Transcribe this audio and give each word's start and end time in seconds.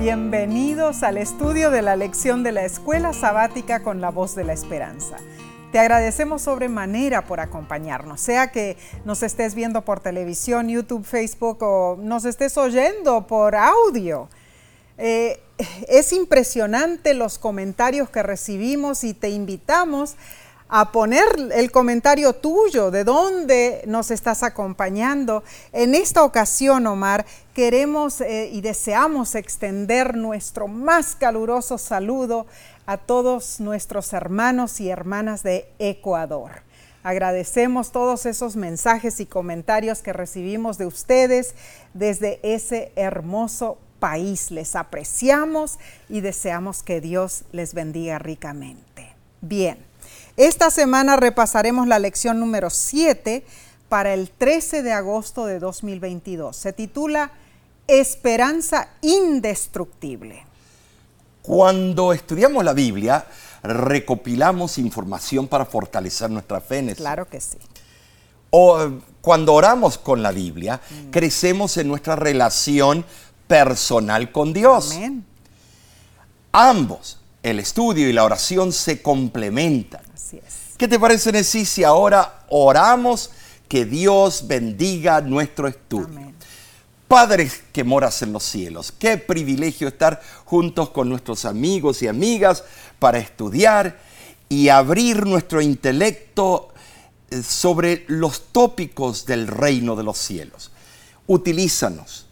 Bienvenidos 0.00 1.02
al 1.02 1.18
estudio 1.18 1.70
de 1.70 1.82
la 1.82 1.94
lección 1.94 2.42
de 2.42 2.52
la 2.52 2.64
Escuela 2.64 3.12
Sabática 3.12 3.82
con 3.82 4.00
la 4.00 4.08
voz 4.08 4.34
de 4.34 4.44
la 4.44 4.54
esperanza. 4.54 5.18
Te 5.72 5.78
agradecemos 5.78 6.40
sobremanera 6.40 7.26
por 7.26 7.38
acompañarnos, 7.38 8.18
sea 8.18 8.50
que 8.50 8.78
nos 9.04 9.22
estés 9.22 9.54
viendo 9.54 9.84
por 9.84 10.00
televisión, 10.00 10.70
YouTube, 10.70 11.04
Facebook 11.04 11.62
o 11.62 11.98
nos 12.00 12.24
estés 12.24 12.56
oyendo 12.56 13.26
por 13.26 13.54
audio. 13.54 14.30
Eh, 14.96 15.38
es 15.86 16.14
impresionante 16.14 17.12
los 17.12 17.38
comentarios 17.38 18.08
que 18.08 18.22
recibimos 18.22 19.04
y 19.04 19.12
te 19.12 19.28
invitamos 19.28 20.16
a 20.72 20.92
poner 20.92 21.26
el 21.52 21.72
comentario 21.72 22.32
tuyo, 22.32 22.92
de 22.92 23.02
dónde 23.02 23.82
nos 23.86 24.12
estás 24.12 24.44
acompañando. 24.44 25.42
En 25.72 25.96
esta 25.96 26.22
ocasión, 26.22 26.86
Omar, 26.86 27.26
queremos 27.54 28.20
eh, 28.20 28.48
y 28.52 28.60
deseamos 28.60 29.34
extender 29.34 30.16
nuestro 30.16 30.68
más 30.68 31.16
caluroso 31.16 31.76
saludo 31.76 32.46
a 32.86 32.98
todos 32.98 33.58
nuestros 33.58 34.12
hermanos 34.12 34.80
y 34.80 34.90
hermanas 34.90 35.42
de 35.42 35.68
Ecuador. 35.80 36.62
Agradecemos 37.02 37.90
todos 37.90 38.24
esos 38.24 38.54
mensajes 38.54 39.18
y 39.18 39.26
comentarios 39.26 40.02
que 40.02 40.12
recibimos 40.12 40.78
de 40.78 40.86
ustedes 40.86 41.54
desde 41.94 42.38
ese 42.44 42.92
hermoso 42.94 43.78
país. 43.98 44.52
Les 44.52 44.76
apreciamos 44.76 45.80
y 46.08 46.20
deseamos 46.20 46.84
que 46.84 47.00
Dios 47.00 47.42
les 47.50 47.74
bendiga 47.74 48.20
ricamente. 48.20 49.14
Bien. 49.40 49.89
Esta 50.40 50.70
semana 50.70 51.16
repasaremos 51.16 51.86
la 51.86 51.98
lección 51.98 52.40
número 52.40 52.70
7 52.70 53.44
para 53.90 54.14
el 54.14 54.30
13 54.30 54.82
de 54.82 54.90
agosto 54.90 55.44
de 55.44 55.58
2022. 55.58 56.56
Se 56.56 56.72
titula 56.72 57.30
Esperanza 57.86 58.88
indestructible. 59.02 60.46
Cuando 61.42 62.14
estudiamos 62.14 62.64
la 62.64 62.72
Biblia, 62.72 63.26
recopilamos 63.62 64.78
información 64.78 65.46
para 65.46 65.66
fortalecer 65.66 66.30
nuestra 66.30 66.62
fe 66.62 66.78
en 66.78 66.94
Claro 66.94 67.28
que 67.28 67.38
sí. 67.38 67.58
O 68.48 68.92
cuando 69.20 69.52
oramos 69.52 69.98
con 69.98 70.22
la 70.22 70.32
Biblia, 70.32 70.80
mm. 70.88 71.10
crecemos 71.10 71.76
en 71.76 71.86
nuestra 71.86 72.16
relación 72.16 73.04
personal 73.46 74.32
con 74.32 74.54
Dios. 74.54 74.92
Amén. 74.92 75.22
Ambos, 76.50 77.19
el 77.42 77.58
estudio 77.58 78.08
y 78.08 78.12
la 78.12 78.24
oración, 78.24 78.72
se 78.72 79.02
complementan. 79.02 80.02
¿Qué 80.76 80.88
te 80.88 80.98
parece, 80.98 81.32
Nesí, 81.32 81.64
si 81.64 81.84
ahora 81.84 82.44
oramos 82.48 83.30
que 83.68 83.84
Dios 83.84 84.46
bendiga 84.46 85.20
nuestro 85.20 85.68
estudio? 85.68 86.32
Padre 87.06 87.50
que 87.72 87.82
moras 87.82 88.22
en 88.22 88.32
los 88.32 88.44
cielos, 88.44 88.92
qué 88.96 89.18
privilegio 89.18 89.88
estar 89.88 90.22
juntos 90.44 90.90
con 90.90 91.08
nuestros 91.08 91.44
amigos 91.44 92.02
y 92.02 92.06
amigas 92.06 92.62
para 93.00 93.18
estudiar 93.18 93.98
y 94.48 94.68
abrir 94.68 95.26
nuestro 95.26 95.60
intelecto 95.60 96.68
eh, 97.30 97.42
sobre 97.42 98.04
los 98.06 98.52
tópicos 98.52 99.26
del 99.26 99.48
reino 99.48 99.96
de 99.96 100.04
los 100.04 100.18
cielos. 100.18 100.70
Utilízanos, 101.26 102.26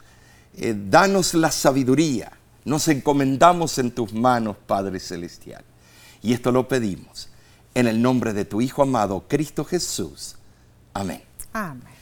eh, 0.56 0.75
danos 0.77 1.34
la 1.34 1.51
sabiduría, 1.51 2.38
nos 2.69 2.86
encomendamos 2.88 3.78
en 3.78 3.91
tus 3.91 4.12
manos, 4.12 4.56
Padre 4.66 5.00
Celestial. 5.00 5.64
Y 6.22 6.34
esto 6.34 6.52
lo 6.52 6.69
pedimos 6.69 7.30
en 7.74 7.86
el 7.86 8.02
nombre 8.02 8.34
de 8.34 8.44
tu 8.44 8.61
Hijo 8.61 8.83
amado, 8.83 9.24
Cristo 9.27 9.64
Jesús. 9.64 10.36
Amén. 10.92 11.22
Amén. 11.55 11.94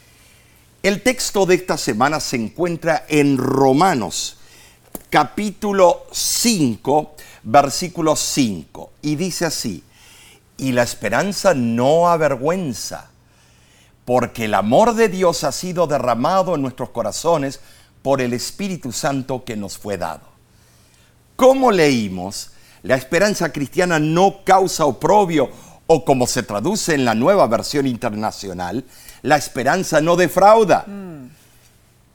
El 0.82 1.02
texto 1.02 1.46
de 1.46 1.54
esta 1.54 1.78
semana 1.78 2.18
se 2.18 2.36
encuentra 2.36 3.06
en 3.08 3.38
Romanos, 3.38 4.38
capítulo 5.08 6.04
5, 6.10 7.14
versículo 7.44 8.16
5, 8.16 8.92
y 9.02 9.14
dice 9.14 9.46
así, 9.46 9.84
y 10.56 10.72
la 10.72 10.82
esperanza 10.82 11.54
no 11.54 12.08
avergüenza, 12.08 13.10
porque 14.04 14.46
el 14.46 14.54
amor 14.54 14.94
de 14.94 15.08
Dios 15.08 15.44
ha 15.44 15.52
sido 15.52 15.86
derramado 15.86 16.56
en 16.56 16.62
nuestros 16.62 16.90
corazones 16.90 17.60
por 18.02 18.20
el 18.20 18.32
Espíritu 18.32 18.90
Santo 18.90 19.44
que 19.44 19.56
nos 19.56 19.78
fue 19.78 19.96
dado. 19.96 20.35
Como 21.36 21.70
leímos, 21.70 22.50
la 22.82 22.96
esperanza 22.96 23.52
cristiana 23.52 23.98
no 23.98 24.42
causa 24.44 24.86
oprobio 24.86 25.50
o 25.86 26.04
como 26.04 26.26
se 26.26 26.42
traduce 26.42 26.94
en 26.94 27.04
la 27.04 27.14
nueva 27.14 27.46
versión 27.46 27.86
internacional, 27.86 28.84
la 29.22 29.36
esperanza 29.36 30.00
no 30.00 30.16
defrauda. 30.16 30.86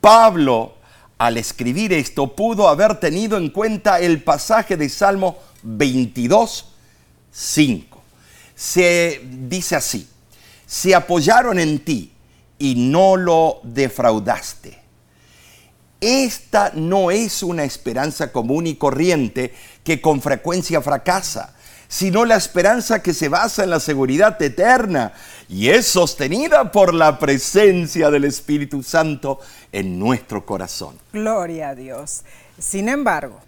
Pablo, 0.00 0.74
al 1.18 1.36
escribir 1.36 1.92
esto, 1.92 2.34
pudo 2.34 2.68
haber 2.68 2.98
tenido 2.98 3.38
en 3.38 3.50
cuenta 3.50 4.00
el 4.00 4.22
pasaje 4.22 4.76
de 4.76 4.88
Salmo 4.88 5.38
22, 5.62 6.66
5. 7.30 8.02
Se 8.54 9.20
dice 9.24 9.76
así, 9.76 10.08
se 10.66 10.94
apoyaron 10.94 11.58
en 11.58 11.78
ti 11.78 12.12
y 12.58 12.74
no 12.74 13.16
lo 13.16 13.60
defraudaste. 13.62 14.81
Esta 16.02 16.72
no 16.74 17.10
es 17.10 17.42
una 17.42 17.64
esperanza 17.64 18.32
común 18.32 18.66
y 18.66 18.74
corriente 18.74 19.54
que 19.82 20.00
con 20.00 20.20
frecuencia 20.20 20.82
fracasa 20.82 21.54
sino 21.92 22.24
la 22.24 22.36
esperanza 22.36 23.02
que 23.02 23.12
se 23.12 23.28
basa 23.28 23.64
en 23.64 23.68
la 23.68 23.78
seguridad 23.78 24.40
eterna 24.40 25.12
y 25.46 25.68
es 25.68 25.86
sostenida 25.86 26.72
por 26.72 26.94
la 26.94 27.18
presencia 27.18 28.10
del 28.10 28.24
Espíritu 28.24 28.82
Santo 28.82 29.40
en 29.72 29.98
nuestro 29.98 30.46
corazón. 30.46 30.98
Gloria 31.12 31.68
a 31.68 31.74
Dios. 31.74 32.22
Sin 32.58 32.88
embargo, 32.88 33.40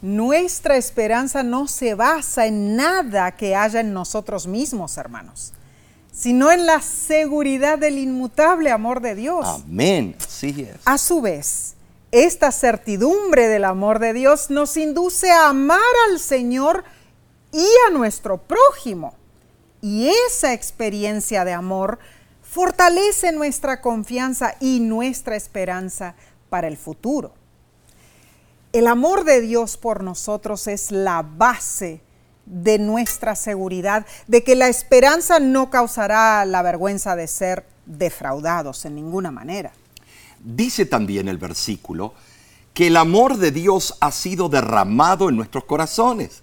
nuestra 0.00 0.76
esperanza 0.76 1.42
no 1.42 1.66
se 1.66 1.94
basa 1.94 2.46
en 2.46 2.76
nada 2.76 3.32
que 3.32 3.56
haya 3.56 3.80
en 3.80 3.92
nosotros 3.92 4.46
mismos, 4.46 4.96
hermanos, 4.96 5.52
sino 6.18 6.50
en 6.50 6.66
la 6.66 6.82
seguridad 6.82 7.78
del 7.78 7.96
inmutable 7.96 8.72
amor 8.72 9.00
de 9.00 9.14
Dios. 9.14 9.46
Amén. 9.46 10.16
Sí 10.26 10.68
es. 10.68 10.80
A 10.84 10.98
su 10.98 11.20
vez, 11.20 11.76
esta 12.10 12.50
certidumbre 12.50 13.46
del 13.46 13.64
amor 13.64 14.00
de 14.00 14.12
Dios 14.12 14.50
nos 14.50 14.76
induce 14.76 15.30
a 15.30 15.50
amar 15.50 15.78
al 16.10 16.18
Señor 16.18 16.82
y 17.52 17.64
a 17.86 17.90
nuestro 17.92 18.38
prójimo. 18.38 19.14
Y 19.80 20.10
esa 20.26 20.54
experiencia 20.54 21.44
de 21.44 21.52
amor 21.52 22.00
fortalece 22.42 23.30
nuestra 23.30 23.80
confianza 23.80 24.56
y 24.58 24.80
nuestra 24.80 25.36
esperanza 25.36 26.16
para 26.50 26.66
el 26.66 26.76
futuro. 26.76 27.32
El 28.72 28.88
amor 28.88 29.22
de 29.22 29.40
Dios 29.40 29.76
por 29.76 30.02
nosotros 30.02 30.66
es 30.66 30.90
la 30.90 31.22
base 31.22 32.00
de 32.48 32.78
nuestra 32.78 33.36
seguridad, 33.36 34.06
de 34.26 34.42
que 34.42 34.56
la 34.56 34.68
esperanza 34.68 35.38
no 35.38 35.70
causará 35.70 36.44
la 36.44 36.62
vergüenza 36.62 37.16
de 37.16 37.28
ser 37.28 37.66
defraudados 37.86 38.84
en 38.84 38.94
ninguna 38.94 39.30
manera. 39.30 39.72
Dice 40.40 40.86
también 40.86 41.28
el 41.28 41.38
versículo 41.38 42.14
que 42.74 42.86
el 42.86 42.96
amor 42.96 43.38
de 43.38 43.50
Dios 43.50 43.96
ha 44.00 44.12
sido 44.12 44.48
derramado 44.48 45.28
en 45.28 45.36
nuestros 45.36 45.64
corazones 45.64 46.42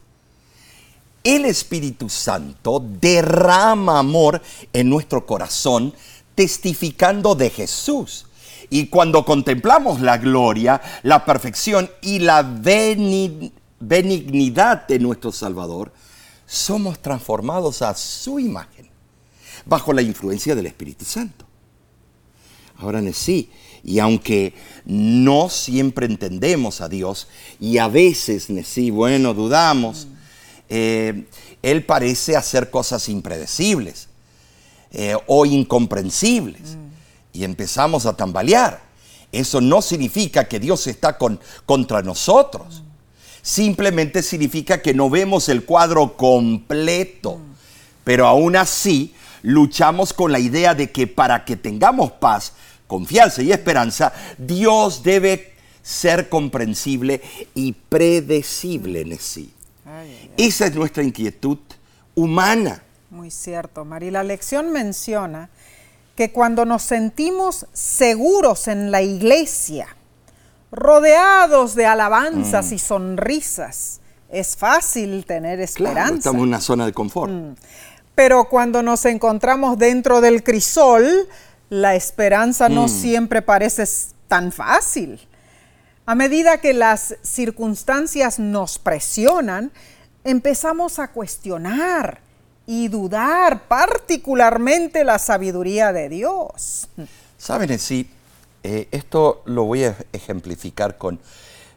el 1.26 1.46
Espíritu 1.46 2.08
Santo 2.08 2.80
derrama 2.80 3.98
amor 3.98 4.42
en 4.72 4.88
nuestro 4.88 5.26
corazón, 5.26 5.94
testificando 6.36 7.34
de 7.34 7.50
Jesús. 7.50 8.28
Y 8.70 8.88
cuando 8.88 9.26
contemplamos 9.26 10.02
la 10.02 10.20
gloria, 10.20 10.80
la 11.02 11.26
perfección 11.26 11.90
y 12.02 12.20
la 12.20 12.44
benignidad 12.44 13.52
de 13.80 15.00
nuestro 15.00 15.31
Salvador, 15.31 15.91
somos 16.46 17.00
transformados 17.00 17.81
a 17.81 17.96
su 17.96 18.40
imagen, 18.40 18.90
bajo 19.66 19.94
la 19.94 20.02
influencia 20.02 20.56
del 20.56 20.68
Espíritu 20.68 21.06
Santo. 21.06 21.46
Ahora 22.78 23.02
sí, 23.14 23.50
y 23.84 24.00
aunque 24.00 24.53
no 24.85 25.50
siempre 25.50 26.05
entendemos 26.05 26.82
a 26.82 26.90
Dios, 26.90 27.28
y 27.59 27.78
a 27.78 27.88
veces, 27.88 28.47
sí, 28.66 28.91
bueno, 28.91 29.34
dudamos, 29.34 30.08
eh, 30.70 31.28
él 31.61 31.85
parece 31.85 32.35
hacer 32.35 32.70
cosas 32.70 33.09
impredecibles 33.09 34.08
eh, 34.91 35.16
o 35.28 35.46
incomprensibles. 35.46 36.78
Y 37.34 37.44
empezamos 37.44 38.05
a 38.05 38.16
tambalear. 38.16 38.82
Eso 39.32 39.59
no 39.59 39.82
significa 39.82 40.47
que 40.47 40.59
Dios 40.59 40.88
está 40.88 41.17
con, 41.17 41.40
contra 41.66 42.02
nosotros. 42.02 42.84
Simplemente 43.46 44.24
significa 44.24 44.82
que 44.82 44.96
no 44.96 45.08
vemos 45.08 45.50
el 45.50 45.66
cuadro 45.66 46.18
completo. 46.18 47.40
Pero 48.03 48.26
aún 48.26 48.56
así, 48.56 49.14
luchamos 49.44 50.14
con 50.14 50.32
la 50.32 50.40
idea 50.40 50.74
de 50.74 50.92
que 50.92 51.06
para 51.06 51.46
que 51.46 51.56
tengamos 51.56 52.14
paz, 52.14 52.53
confianza 52.88 53.44
y 53.44 53.52
esperanza, 53.52 54.14
Dios 54.40 55.03
debe 55.03 55.53
ser 55.84 56.28
comprensible 56.28 57.22
y 57.53 57.74
predecible 57.74 59.02
en 59.02 59.20
sí. 59.20 59.53
Esa 60.38 60.66
es 60.66 60.74
nuestra 60.74 61.03
inquietud 61.03 61.59
humana. 62.16 62.82
Muy 63.12 63.30
cierto, 63.30 63.86
María. 63.86 64.09
La 64.09 64.24
lección 64.24 64.72
menciona 64.72 65.52
que 66.16 66.32
cuando 66.32 66.66
nos 66.66 66.82
sentimos 66.82 67.68
seguros 67.74 68.68
en 68.68 68.90
la 68.90 69.03
iglesia, 69.03 69.96
rodeados 70.76 71.76
de 71.76 71.86
alabanzas 71.86 72.72
y 72.72 72.80
sonrisas. 72.80 74.02
Es 74.30 74.58
fácil 74.58 75.26
tener 75.26 75.60
esperanza. 75.60 76.04
Claro, 76.04 76.16
estamos 76.18 76.42
en 76.42 76.48
una 76.48 76.62
zona 76.62 76.86
de 76.86 76.94
confort. 76.94 77.32
Pero 78.14 78.50
cuando 78.50 78.82
nos 78.82 79.06
encontramos 79.06 79.78
dentro 79.78 80.22
del 80.22 80.44
crisol, 80.44 81.28
la 81.70 81.96
esperanza 81.96 82.70
no 82.70 82.88
siempre 82.88 83.42
parece 83.42 83.84
tan 84.28 84.52
fácil. 84.52 85.20
A 86.06 86.16
medida 86.16 86.60
que 86.60 86.74
las 86.74 87.16
circunstancias 87.24 88.38
nos 88.38 88.78
presionan, 88.78 89.72
empezamos 90.24 91.00
a 91.00 91.10
cuestionar 91.12 92.20
y 92.68 92.88
dudar 92.88 93.68
particularmente 93.68 95.04
la 95.04 95.20
sabiduría 95.20 95.92
de 95.94 96.10
Dios. 96.10 96.88
Saben, 97.38 97.78
sí, 97.80 98.10
eh, 98.67 98.88
esto 98.90 99.44
lo 99.46 99.66
voy 99.66 99.84
a 99.84 99.96
ejemplificar 100.12 100.97
con 100.97 101.20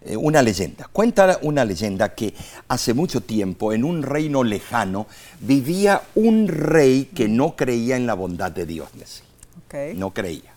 eh, 0.01 0.17
una 0.17 0.41
leyenda. 0.41 0.89
Cuenta 0.91 1.39
una 1.43 1.63
leyenda 1.67 2.15
que 2.15 2.33
hace 2.67 2.95
mucho 2.95 3.21
tiempo, 3.21 3.75
en 3.75 3.85
un 3.85 4.03
reino 4.03 4.43
lejano, 4.43 5.07
vivía 5.39 6.01
un 6.15 6.49
rey 6.49 7.11
que 7.15 7.29
no 7.29 7.57
creía 7.57 7.97
en 7.97 8.07
la 8.07 8.15
bondad 8.15 8.51
de 8.53 8.65
Dios. 8.65 8.89
No 9.97 10.15
creía. 10.15 10.55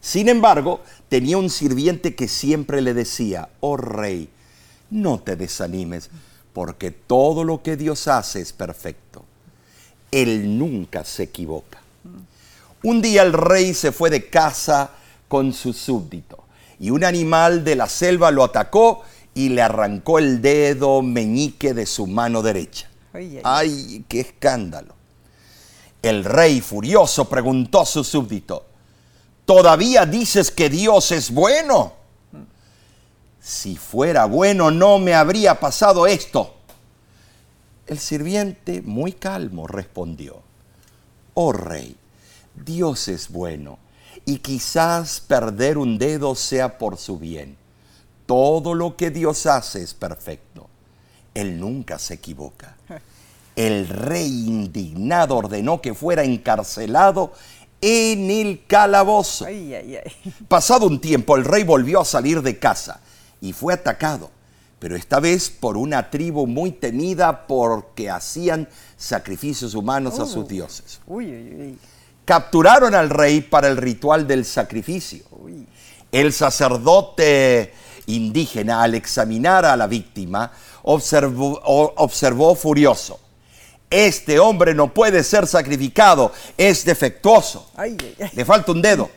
Sin 0.00 0.30
embargo, 0.30 0.80
tenía 1.10 1.36
un 1.36 1.50
sirviente 1.50 2.14
que 2.14 2.26
siempre 2.26 2.80
le 2.80 2.94
decía, 2.94 3.50
oh 3.60 3.76
rey, 3.76 4.30
no 4.88 5.20
te 5.20 5.36
desanimes, 5.36 6.08
porque 6.54 6.90
todo 6.90 7.44
lo 7.44 7.62
que 7.62 7.76
Dios 7.76 8.08
hace 8.08 8.40
es 8.40 8.54
perfecto. 8.54 9.22
Él 10.10 10.56
nunca 10.58 11.04
se 11.04 11.24
equivoca. 11.24 11.82
Un 12.82 13.02
día 13.02 13.22
el 13.22 13.34
rey 13.34 13.74
se 13.74 13.92
fue 13.92 14.08
de 14.08 14.30
casa 14.30 14.90
con 15.34 15.52
su 15.52 15.72
súbdito 15.72 16.44
y 16.78 16.90
un 16.90 17.02
animal 17.02 17.64
de 17.64 17.74
la 17.74 17.88
selva 17.88 18.30
lo 18.30 18.44
atacó 18.44 19.02
y 19.34 19.48
le 19.48 19.62
arrancó 19.62 20.20
el 20.20 20.40
dedo 20.40 21.02
meñique 21.02 21.74
de 21.74 21.86
su 21.86 22.06
mano 22.06 22.40
derecha. 22.40 22.88
Ay, 23.42 24.04
qué 24.08 24.20
escándalo. 24.20 24.94
El 26.00 26.24
rey 26.24 26.60
furioso 26.60 27.28
preguntó 27.28 27.80
a 27.80 27.84
su 27.84 28.04
súbdito, 28.04 28.64
¿todavía 29.44 30.06
dices 30.06 30.52
que 30.52 30.70
Dios 30.70 31.10
es 31.10 31.32
bueno? 31.32 31.94
Si 33.40 33.74
fuera 33.74 34.26
bueno 34.26 34.70
no 34.70 35.00
me 35.00 35.14
habría 35.14 35.58
pasado 35.58 36.06
esto. 36.06 36.54
El 37.88 37.98
sirviente, 37.98 38.82
muy 38.82 39.10
calmo, 39.10 39.66
respondió, 39.66 40.42
Oh 41.34 41.50
rey, 41.50 41.96
Dios 42.54 43.08
es 43.08 43.30
bueno, 43.30 43.78
y 44.24 44.38
quizás 44.38 45.20
perder 45.20 45.78
un 45.78 45.98
dedo 45.98 46.34
sea 46.34 46.78
por 46.78 46.96
su 46.96 47.18
bien. 47.18 47.56
Todo 48.26 48.74
lo 48.74 48.96
que 48.96 49.10
Dios 49.10 49.46
hace 49.46 49.82
es 49.82 49.94
perfecto. 49.94 50.68
Él 51.34 51.58
nunca 51.58 51.98
se 51.98 52.14
equivoca. 52.14 52.76
El 53.56 53.86
rey 53.88 54.46
indignado 54.46 55.36
ordenó 55.36 55.80
que 55.80 55.94
fuera 55.94 56.24
encarcelado 56.24 57.32
en 57.80 58.30
el 58.30 58.64
calabozo. 58.66 59.46
Pasado 60.48 60.86
un 60.86 61.00
tiempo, 61.00 61.36
el 61.36 61.44
rey 61.44 61.64
volvió 61.64 62.00
a 62.00 62.04
salir 62.04 62.40
de 62.40 62.58
casa 62.58 63.00
y 63.40 63.52
fue 63.52 63.74
atacado 63.74 64.30
pero 64.84 64.96
esta 64.96 65.18
vez 65.18 65.48
por 65.48 65.78
una 65.78 66.10
tribu 66.10 66.46
muy 66.46 66.70
temida 66.70 67.46
porque 67.46 68.10
hacían 68.10 68.68
sacrificios 68.98 69.74
humanos 69.74 70.20
a 70.20 70.26
sus 70.26 70.44
oh. 70.44 70.44
dioses. 70.44 71.00
Capturaron 72.24 72.94
al 72.94 73.10
rey 73.10 73.40
para 73.40 73.68
el 73.68 73.76
ritual 73.76 74.26
del 74.26 74.44
sacrificio. 74.44 75.24
El 76.10 76.32
sacerdote 76.32 77.74
indígena, 78.06 78.82
al 78.82 78.94
examinar 78.94 79.64
a 79.64 79.76
la 79.76 79.86
víctima, 79.86 80.52
observó, 80.82 81.60
observó 81.96 82.54
furioso. 82.54 83.20
Este 83.90 84.38
hombre 84.38 84.74
no 84.74 84.92
puede 84.92 85.22
ser 85.22 85.46
sacrificado, 85.46 86.32
es 86.56 86.84
defectuoso. 86.84 87.70
Le 88.32 88.44
falta 88.44 88.72
un 88.72 88.82
dedo. 88.82 89.10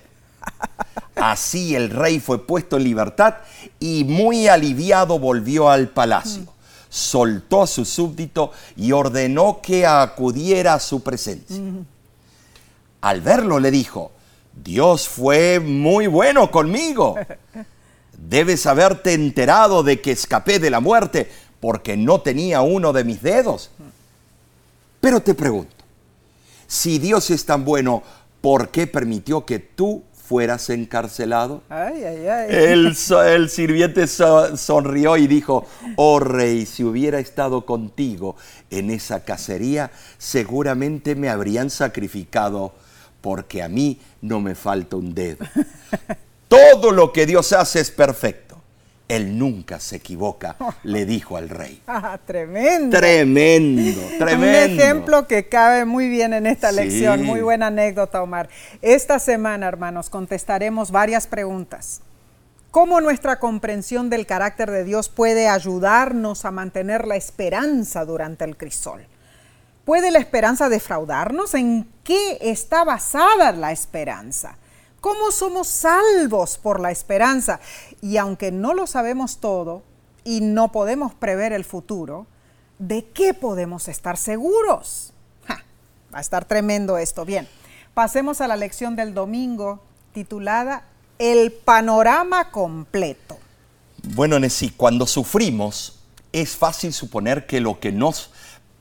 Así 1.15 1.75
el 1.75 1.89
rey 1.89 2.19
fue 2.19 2.45
puesto 2.45 2.77
en 2.77 2.83
libertad 2.83 3.36
y 3.80 4.03
muy 4.03 4.48
aliviado 4.48 5.18
volvió 5.18 5.69
al 5.69 5.89
palacio. 5.89 6.44
Soltó 6.89 7.63
a 7.63 7.68
su 7.68 7.86
súbdito 7.86 8.51
y 8.75 8.92
ordenó 8.92 9.60
que 9.62 9.86
acudiera 9.86 10.75
a 10.75 10.80
su 10.80 11.01
presencia. 11.01 11.57
Al 13.01 13.21
verlo 13.21 13.59
le 13.59 13.71
dijo, 13.71 14.11
Dios 14.53 15.07
fue 15.07 15.59
muy 15.59 16.07
bueno 16.07 16.51
conmigo. 16.51 17.15
Debes 18.17 18.65
haberte 18.65 19.13
enterado 19.13 19.83
de 19.83 20.01
que 20.01 20.11
escapé 20.11 20.59
de 20.59 20.69
la 20.69 20.79
muerte 20.79 21.29
porque 21.59 21.97
no 21.97 22.21
tenía 22.21 22.61
uno 22.61 22.94
de 22.94 23.03
mis 23.03 23.21
dedos. 23.21 23.71
Pero 24.99 25.21
te 25.21 25.33
pregunto, 25.33 25.75
si 26.67 26.99
Dios 26.99 27.29
es 27.29 27.45
tan 27.45 27.63
bueno, 27.63 28.03
¿por 28.41 28.69
qué 28.69 28.88
permitió 28.88 29.45
que 29.45 29.59
tú 29.59 30.03
fueras 30.27 30.69
encarcelado? 30.69 31.61
El, 32.50 32.95
sirviente 33.50 34.05
sonrió 34.07 35.17
y 35.17 35.27
dijo, 35.27 35.65
oh 35.95 36.19
rey, 36.19 36.65
si 36.65 36.83
hubiera 36.83 37.19
estado 37.19 37.65
contigo 37.65 38.35
en 38.69 38.89
esa 38.89 39.23
cacería, 39.23 39.91
seguramente 40.17 41.15
me 41.15 41.29
habrían 41.29 41.69
sacrificado, 41.69 42.73
porque 43.21 43.61
a 43.61 43.69
mí 43.69 43.99
no 44.21 44.39
me 44.39 44.55
falta 44.55 44.95
un 44.95 45.13
dedo. 45.13 45.45
Todo 46.47 46.91
lo 46.91 47.11
que 47.11 47.25
Dios 47.25 47.51
hace 47.53 47.79
es 47.79 47.91
perfecto. 47.91 48.47
Él 49.07 49.39
nunca 49.39 49.79
se 49.79 49.97
equivoca, 49.97 50.57
le 50.83 51.05
dijo 51.05 51.37
al 51.37 51.49
rey. 51.49 51.81
Ah, 51.87 52.19
tremendo. 52.25 52.97
Tremendo, 52.97 54.01
tremendo. 54.17 54.47
Un 54.47 54.79
ejemplo 54.79 55.27
que 55.27 55.47
cabe 55.47 55.85
muy 55.85 56.09
bien 56.09 56.33
en 56.33 56.45
esta 56.45 56.71
lección. 56.71 57.23
Muy 57.23 57.41
buena 57.41 57.67
anécdota, 57.67 58.21
Omar. 58.21 58.49
Esta 58.81 59.19
semana, 59.19 59.67
hermanos, 59.67 60.09
contestaremos 60.09 60.91
varias 60.91 61.27
preguntas. 61.27 62.01
¿Cómo 62.71 62.99
nuestra 62.99 63.39
comprensión 63.39 64.09
del 64.09 64.25
carácter 64.25 64.69
de 64.71 64.83
Dios 64.83 65.07
puede 65.07 65.47
ayudarnos 65.47 66.43
a 66.43 66.51
mantener 66.51 67.07
la 67.07 67.15
esperanza 67.15 68.03
durante 68.03 68.43
el 68.43 68.57
crisol? 68.57 69.07
¿Puede 69.88 70.12
la 70.12 70.19
esperanza 70.19 70.68
defraudarnos? 70.68 71.54
¿En 71.54 71.88
qué 72.04 72.39
está 72.42 72.84
basada 72.84 73.54
la 73.54 73.72
esperanza? 73.72 74.57
¿Cómo 75.00 75.31
somos 75.31 75.69
salvos 75.69 76.58
por 76.58 76.82
la 76.82 76.91
esperanza? 76.91 77.62
Y 78.01 78.17
aunque 78.17 78.51
no 78.51 78.74
lo 78.74 78.86
sabemos 78.86 79.38
todo 79.38 79.84
y 80.25 80.41
no 80.41 80.74
podemos 80.74 81.13
prever 81.13 81.53
el 81.53 81.63
futuro, 81.63 82.27
¿de 82.79 83.06
qué 83.06 83.34
podemos 83.34 83.88
estar 83.88 84.17
seguros? 84.17 85.13
va 85.50 86.17
a 86.17 86.20
estar 86.20 86.44
tremendo 86.44 86.98
esto. 86.98 87.24
Bien, 87.24 87.48
pasemos 87.94 88.41
a 88.41 88.48
la 88.50 88.58
lección 88.58 88.98
del 88.98 89.13
domingo 89.13 89.82
titulada 90.13 90.84
El 91.17 91.53
panorama 91.53 92.51
completo. 92.51 93.38
Bueno, 94.03 94.38
Nessie, 94.38 94.74
cuando 94.75 95.08
sufrimos 95.08 96.00
es 96.34 96.58
fácil 96.58 96.91
suponer 96.91 97.48
que 97.48 97.62
lo 97.62 97.79
que 97.79 97.94
nos 97.94 98.32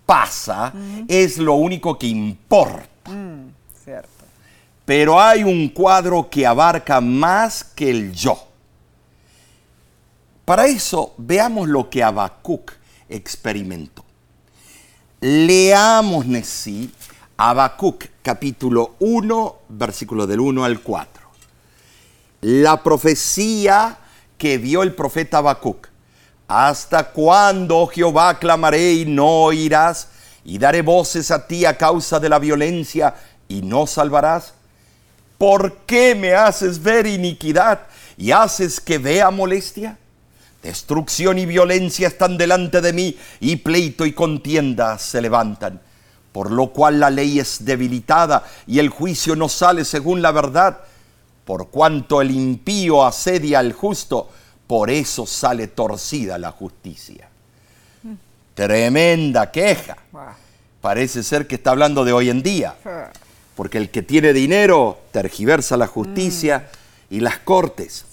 pasa 0.07 0.73
es 1.09 1.37
lo 1.37 1.55
único 1.55 1.99
que 1.99 2.07
importa. 2.07 3.11
Mm, 3.11 3.51
cierto. 3.85 4.09
Pero 4.87 5.21
hay 5.21 5.43
un 5.43 5.69
cuadro 5.69 6.31
que 6.31 6.47
abarca 6.47 7.01
más 7.01 7.65
que 7.65 7.91
el 7.91 8.13
yo. 8.13 8.47
Para 10.45 10.67
eso, 10.67 11.13
veamos 11.19 11.69
lo 11.69 11.91
que 11.91 12.05
Habacuc 12.05 12.73
experimentó. 13.09 14.05
Leamos, 15.21 16.27
Nesí, 16.27 16.93
Habacuc 17.37 18.05
capítulo 18.23 18.95
1, 19.01 19.57
versículo 19.71 20.27
del 20.27 20.39
1 20.39 20.65
al 20.65 20.81
4. 20.81 21.23
La 22.43 22.83
profecía 22.85 23.99
que 24.39 24.59
vio 24.59 24.85
el 24.85 24.95
profeta 24.95 25.39
Habacuc. 25.39 25.89
¿Hasta 26.49 27.11
cuándo, 27.11 27.79
oh 27.79 27.87
Jehová, 27.89 28.39
clamaré 28.39 28.93
y 28.93 29.05
no 29.05 29.27
oirás? 29.45 30.09
Y 30.45 30.59
daré 30.59 30.83
voces 30.83 31.31
a 31.33 31.47
ti 31.47 31.65
a 31.65 31.77
causa 31.77 32.21
de 32.21 32.29
la 32.29 32.39
violencia 32.39 33.15
y 33.49 33.63
no 33.63 33.87
salvarás. 33.87 34.55
¿Por 35.39 35.79
qué 35.87 36.15
me 36.15 36.35
haces 36.35 36.83
ver 36.83 37.07
iniquidad 37.07 37.81
y 38.17 38.31
haces 38.31 38.81
que 38.81 38.99
vea 38.99 39.31
molestia? 39.31 39.99
Destrucción 40.63 41.39
y 41.39 41.47
violencia 41.47 42.09
están 42.09 42.39
delante 42.39 42.81
de 42.81 42.93
mí 42.93 43.19
y 43.41 43.57
pleito 43.57 44.07
y 44.07 44.13
contienda 44.13 44.99
se 44.99 45.21
levantan. 45.21 45.81
Por 46.33 46.51
lo 46.51 46.69
cual 46.73 47.01
la 47.01 47.11
ley 47.11 47.39
es 47.39 47.65
debilitada 47.65 48.45
y 48.67 48.79
el 48.79 48.89
juicio 48.89 49.37
no 49.37 49.49
sale 49.49 49.85
según 49.85 50.23
la 50.23 50.33
verdad. 50.33 50.79
Por 51.45 51.71
cuanto 51.71 52.21
el 52.21 52.31
impío 52.31 53.05
asedia 53.05 53.59
al 53.59 53.73
justo, 53.73 54.29
por 54.67 54.91
eso 54.91 55.27
sale 55.27 55.69
torcida 55.69 56.39
la 56.39 56.53
justicia. 56.53 57.29
Tremenda 58.55 59.51
queja. 59.51 59.97
Parece 60.81 61.23
ser 61.23 61.47
que 61.47 61.57
está 61.57 61.71
hablando 61.71 62.05
de 62.05 62.13
hoy 62.13 62.31
en 62.31 62.43
día 62.43 62.77
porque 63.57 63.79
el 63.79 63.91
que 63.91 64.03
tiene 64.03 64.33
dinero 64.33 65.01
tergiversa 65.11 65.77
la 65.77 65.87
justicia 65.87 66.69
y 67.11 67.21
las 67.21 67.39
cortes. 67.39 68.05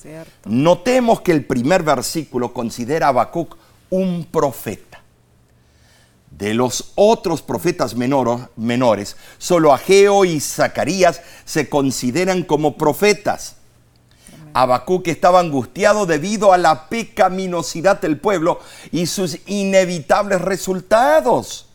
Notemos 0.45 1.21
que 1.21 1.33
el 1.33 1.45
primer 1.45 1.83
versículo 1.83 2.53
considera 2.53 3.07
a 3.07 3.09
Habacuc 3.09 3.57
un 3.89 4.25
profeta. 4.25 5.01
De 6.31 6.53
los 6.53 6.93
otros 6.95 7.41
profetas 7.43 7.95
menores, 7.95 9.17
solo 9.37 9.73
Ageo 9.73 10.25
y 10.25 10.39
Zacarías 10.39 11.21
se 11.45 11.69
consideran 11.69 12.43
como 12.43 12.77
profetas. 12.77 13.57
Habacuc 14.53 15.07
estaba 15.07 15.39
angustiado 15.39 16.05
debido 16.05 16.53
a 16.53 16.57
la 16.57 16.89
pecaminosidad 16.89 17.99
del 18.01 18.17
pueblo 18.17 18.59
y 18.91 19.07
sus 19.07 19.39
inevitables 19.47 20.41
resultados. 20.41 21.67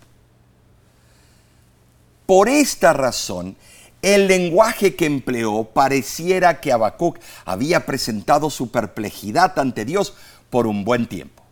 Por 2.27 2.49
esta 2.49 2.93
razón, 2.93 3.57
el 4.03 4.29
lenguaje 4.29 4.95
que 4.95 5.07
empleó 5.07 5.65
pareciera 5.65 6.61
que 6.61 6.73
Habacuc 6.73 7.19
había 7.45 7.85
presentado 7.87 8.51
su 8.51 8.71
perplejidad 8.71 9.59
ante 9.59 9.85
Dios 9.85 10.15
por 10.51 10.67
un 10.67 10.85
buen 10.85 11.07
tiempo. 11.07 11.43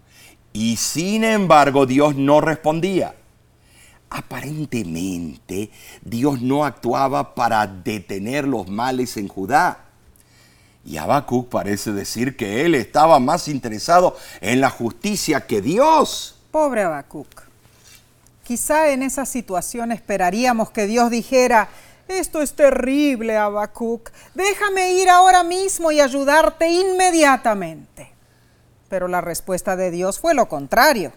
Y 0.53 0.77
sin 0.77 1.25
embargo, 1.25 1.87
Dios 1.87 2.15
no 2.15 2.41
respondía. 2.41 3.15
Aparentemente, 4.09 5.71
Dios 6.03 6.41
no 6.41 6.65
actuaba 6.65 7.35
para 7.35 7.67
detener 7.67 8.47
los 8.47 8.69
males 8.69 9.17
en 9.17 9.29
Judá. 9.29 9.86
Y 10.87 10.99
Habacuc 10.99 11.49
parece 11.49 11.93
decir 11.93 12.37
que 12.37 12.65
él 12.65 12.77
estaba 12.77 13.19
más 13.19 13.49
interesado 13.49 14.17
en 14.41 14.61
la 14.61 14.71
justicia 14.71 15.45
que 15.45 15.61
Dios. 15.61 16.37
Pobre 16.53 16.83
Habacuc. 16.83 17.43
Quizá 18.45 18.91
en 18.91 19.03
esa 19.03 19.27
situación 19.27 19.91
esperaríamos 19.91 20.71
que 20.71 20.87
Dios 20.87 21.11
dijera, 21.11 21.69
esto 22.07 22.41
es 22.41 22.55
terrible, 22.55 23.37
Habacuc. 23.37 24.11
Déjame 24.35 24.93
ir 24.93 25.11
ahora 25.11 25.43
mismo 25.43 25.91
y 25.91 26.01
ayudarte 26.01 26.69
inmediatamente. 26.69 28.13
Pero 28.89 29.09
la 29.09 29.21
respuesta 29.21 29.75
de 29.75 29.91
Dios 29.91 30.21
fue 30.21 30.35
lo 30.35 30.49
contrario. 30.49 31.13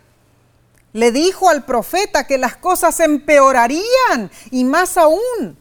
Le 0.94 1.12
dijo 1.12 1.48
al 1.48 1.64
profeta 1.64 2.26
que 2.26 2.40
las 2.40 2.58
cosas 2.58 3.00
empeorarían 3.02 4.32
y 4.50 4.64
más 4.64 4.98
aún. 4.98 5.60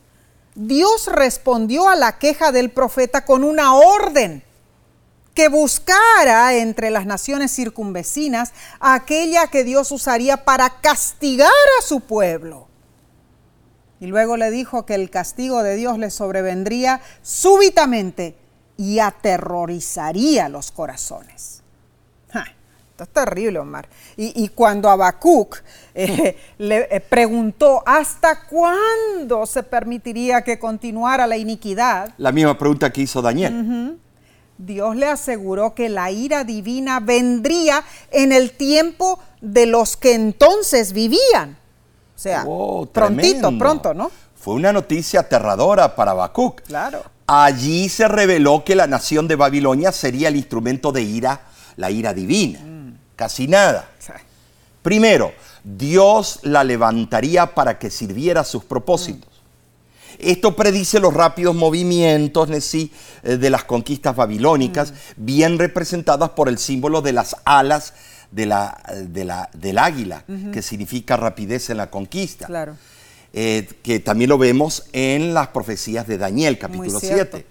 Dios 0.58 1.06
respondió 1.06 1.88
a 1.88 1.94
la 1.94 2.18
queja 2.18 2.50
del 2.50 2.70
profeta 2.70 3.24
con 3.24 3.44
una 3.44 3.74
orden 3.74 4.42
que 5.32 5.48
buscara 5.48 6.52
entre 6.56 6.90
las 6.90 7.06
naciones 7.06 7.54
circunvecinas 7.54 8.52
aquella 8.80 9.46
que 9.46 9.62
Dios 9.62 9.92
usaría 9.92 10.44
para 10.44 10.80
castigar 10.80 11.48
a 11.78 11.82
su 11.82 12.00
pueblo. 12.00 12.66
Y 14.00 14.06
luego 14.06 14.36
le 14.36 14.50
dijo 14.50 14.84
que 14.84 14.96
el 14.96 15.10
castigo 15.10 15.62
de 15.62 15.76
Dios 15.76 15.96
le 15.96 16.10
sobrevendría 16.10 17.00
súbitamente 17.22 18.36
y 18.76 18.98
aterrorizaría 18.98 20.48
los 20.48 20.72
corazones. 20.72 21.62
esto 22.90 23.04
es 23.04 23.10
terrible, 23.10 23.60
Omar. 23.60 23.88
Y, 24.16 24.48
cuando 24.48 24.90
Habacuc 24.90 25.62
eh, 25.98 26.36
le 26.58 26.86
eh, 26.90 27.00
preguntó 27.00 27.82
hasta 27.84 28.46
cuándo 28.46 29.46
se 29.46 29.64
permitiría 29.64 30.42
que 30.42 30.58
continuara 30.58 31.26
la 31.26 31.36
iniquidad. 31.36 32.14
La 32.18 32.30
misma 32.30 32.56
pregunta 32.56 32.92
que 32.92 33.02
hizo 33.02 33.20
Daniel. 33.20 33.98
Dios 34.58 34.94
le 34.94 35.06
aseguró 35.06 35.74
que 35.74 35.88
la 35.88 36.10
ira 36.12 36.44
divina 36.44 37.00
vendría 37.00 37.82
en 38.12 38.30
el 38.30 38.52
tiempo 38.52 39.18
de 39.40 39.66
los 39.66 39.96
que 39.96 40.14
entonces 40.14 40.92
vivían. 40.92 41.58
O 42.14 42.18
sea, 42.18 42.44
oh, 42.46 42.86
prontito, 42.86 43.56
pronto, 43.58 43.92
¿no? 43.92 44.10
Fue 44.36 44.54
una 44.54 44.72
noticia 44.72 45.20
aterradora 45.20 45.96
para 45.96 46.12
Habacuc. 46.12 46.62
Claro. 46.62 47.02
Allí 47.26 47.88
se 47.88 48.06
reveló 48.06 48.64
que 48.64 48.76
la 48.76 48.86
nación 48.86 49.26
de 49.26 49.34
Babilonia 49.34 49.90
sería 49.90 50.28
el 50.28 50.36
instrumento 50.36 50.92
de 50.92 51.02
ira, 51.02 51.40
la 51.76 51.90
ira 51.90 52.14
divina. 52.14 52.60
Mm. 52.60 52.98
Casi 53.16 53.48
nada. 53.48 53.88
Primero, 54.82 55.32
Dios 55.76 56.40
la 56.42 56.64
levantaría 56.64 57.54
para 57.54 57.78
que 57.78 57.90
sirviera 57.90 58.40
a 58.42 58.44
sus 58.44 58.64
propósitos. 58.64 59.28
Esto 60.18 60.56
predice 60.56 60.98
los 60.98 61.14
rápidos 61.14 61.54
movimientos 61.54 62.48
eh, 62.50 62.90
de 63.22 63.50
las 63.50 63.64
conquistas 63.64 64.16
babilónicas, 64.16 64.92
mm. 64.92 64.94
bien 65.16 65.58
representadas 65.58 66.30
por 66.30 66.48
el 66.48 66.58
símbolo 66.58 67.02
de 67.02 67.12
las 67.12 67.36
alas 67.44 67.94
de 68.30 68.46
la, 68.46 68.82
de 69.06 69.24
la, 69.24 69.48
del 69.52 69.78
águila, 69.78 70.24
que 70.52 70.60
significa 70.60 71.16
rapidez 71.16 71.70
en 71.70 71.78
la 71.78 71.90
conquista. 71.90 72.46
Claro. 72.46 72.76
Eh, 73.32 73.68
que 73.82 74.00
también 74.00 74.30
lo 74.30 74.38
vemos 74.38 74.84
en 74.92 75.34
las 75.34 75.48
profecías 75.48 76.06
de 76.06 76.18
Daniel, 76.18 76.58
capítulo 76.58 76.98
7. 76.98 77.46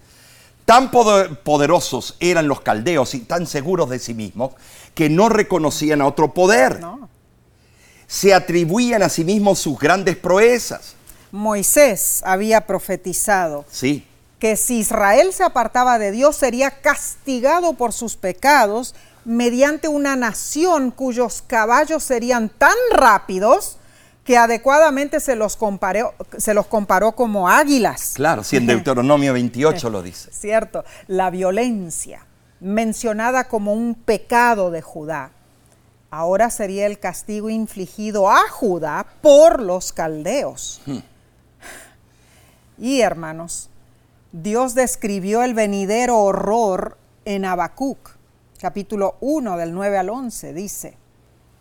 Tan 0.65 0.91
poderosos 0.91 2.17
eran 2.19 2.47
los 2.47 2.61
caldeos 2.61 3.13
y 3.13 3.19
tan 3.19 3.47
seguros 3.47 3.89
de 3.89 3.99
sí 3.99 4.13
mismos 4.13 4.51
que 4.93 5.09
no 5.09 5.29
reconocían 5.29 6.01
a 6.01 6.07
otro 6.07 6.33
poder. 6.33 6.81
Se 8.07 8.33
atribuían 8.33 9.03
a 9.03 9.09
sí 9.09 9.23
mismos 9.23 9.59
sus 9.59 9.77
grandes 9.77 10.15
proezas. 10.15 10.95
Moisés 11.31 12.21
había 12.25 12.65
profetizado 12.65 13.65
sí. 13.69 14.07
que 14.39 14.55
si 14.55 14.79
Israel 14.79 15.33
se 15.33 15.43
apartaba 15.43 15.99
de 15.99 16.11
Dios 16.11 16.37
sería 16.37 16.71
castigado 16.71 17.73
por 17.73 17.91
sus 17.91 18.15
pecados 18.15 18.95
mediante 19.25 19.89
una 19.89 20.15
nación 20.15 20.89
cuyos 20.89 21.43
caballos 21.45 22.01
serían 22.01 22.49
tan 22.49 22.75
rápidos 22.91 23.77
que 24.23 24.37
adecuadamente 24.37 25.19
se 25.19 25.35
los, 25.35 25.55
comparó, 25.55 26.13
se 26.37 26.53
los 26.53 26.67
comparó 26.67 27.13
como 27.13 27.49
águilas. 27.49 28.13
Claro, 28.15 28.43
si 28.43 28.57
en 28.57 28.67
Deuteronomio 28.67 29.33
28 29.33 29.89
lo 29.89 30.01
dice. 30.01 30.31
Cierto, 30.33 30.83
la 31.07 31.29
violencia, 31.29 32.25
mencionada 32.59 33.47
como 33.47 33.73
un 33.73 33.95
pecado 33.95 34.69
de 34.69 34.81
Judá, 34.81 35.31
ahora 36.09 36.49
sería 36.49 36.85
el 36.85 36.99
castigo 36.99 37.49
infligido 37.49 38.29
a 38.29 38.49
Judá 38.49 39.07
por 39.21 39.61
los 39.61 39.91
caldeos. 39.93 40.81
Hmm. 40.85 40.99
Y 42.77 43.01
hermanos, 43.01 43.69
Dios 44.31 44.75
describió 44.75 45.43
el 45.43 45.53
venidero 45.53 46.19
horror 46.19 46.97
en 47.25 47.45
Habacuc 47.45 48.17
capítulo 48.57 49.15
1 49.21 49.57
del 49.57 49.73
9 49.73 49.97
al 49.97 50.09
11, 50.09 50.53
dice, 50.53 50.97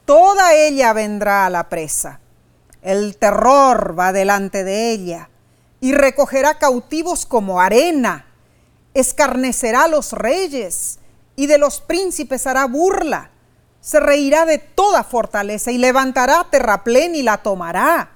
Toda 0.05 0.55
ella 0.55 0.93
vendrá 0.93 1.47
a 1.47 1.51
la 1.51 1.69
presa, 1.69 2.21
el 2.83 3.17
terror 3.17 3.99
va 3.99 4.13
delante 4.13 4.65
de 4.65 4.91
ella, 4.93 5.29
y 5.81 5.93
recogerá 5.93 6.59
cautivos 6.59 7.27
como 7.27 7.61
arena, 7.61 8.27
escarnecerá 8.95 9.85
a 9.85 9.89
los 9.89 10.13
reyes, 10.13 10.99
y 11.37 11.47
de 11.47 11.59
los 11.59 11.81
príncipes 11.81 12.47
hará 12.47 12.67
burla, 12.67 13.31
se 13.81 14.01
reirá 14.01 14.47
de 14.47 14.59
toda 14.59 15.05
fortaleza, 15.05 15.71
y 15.71 15.79
levantará 15.79 16.47
terraplén 16.51 17.15
y 17.15 17.23
la 17.23 17.39
tomará. 17.39 18.11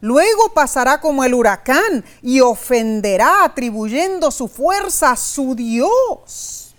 Luego 0.00 0.52
pasará 0.52 1.00
como 1.00 1.24
el 1.24 1.32
huracán 1.32 2.04
y 2.20 2.40
ofenderá 2.40 3.44
atribuyendo 3.44 4.30
su 4.30 4.48
fuerza 4.48 5.12
a 5.12 5.16
su 5.16 5.54
Dios. 5.54 6.74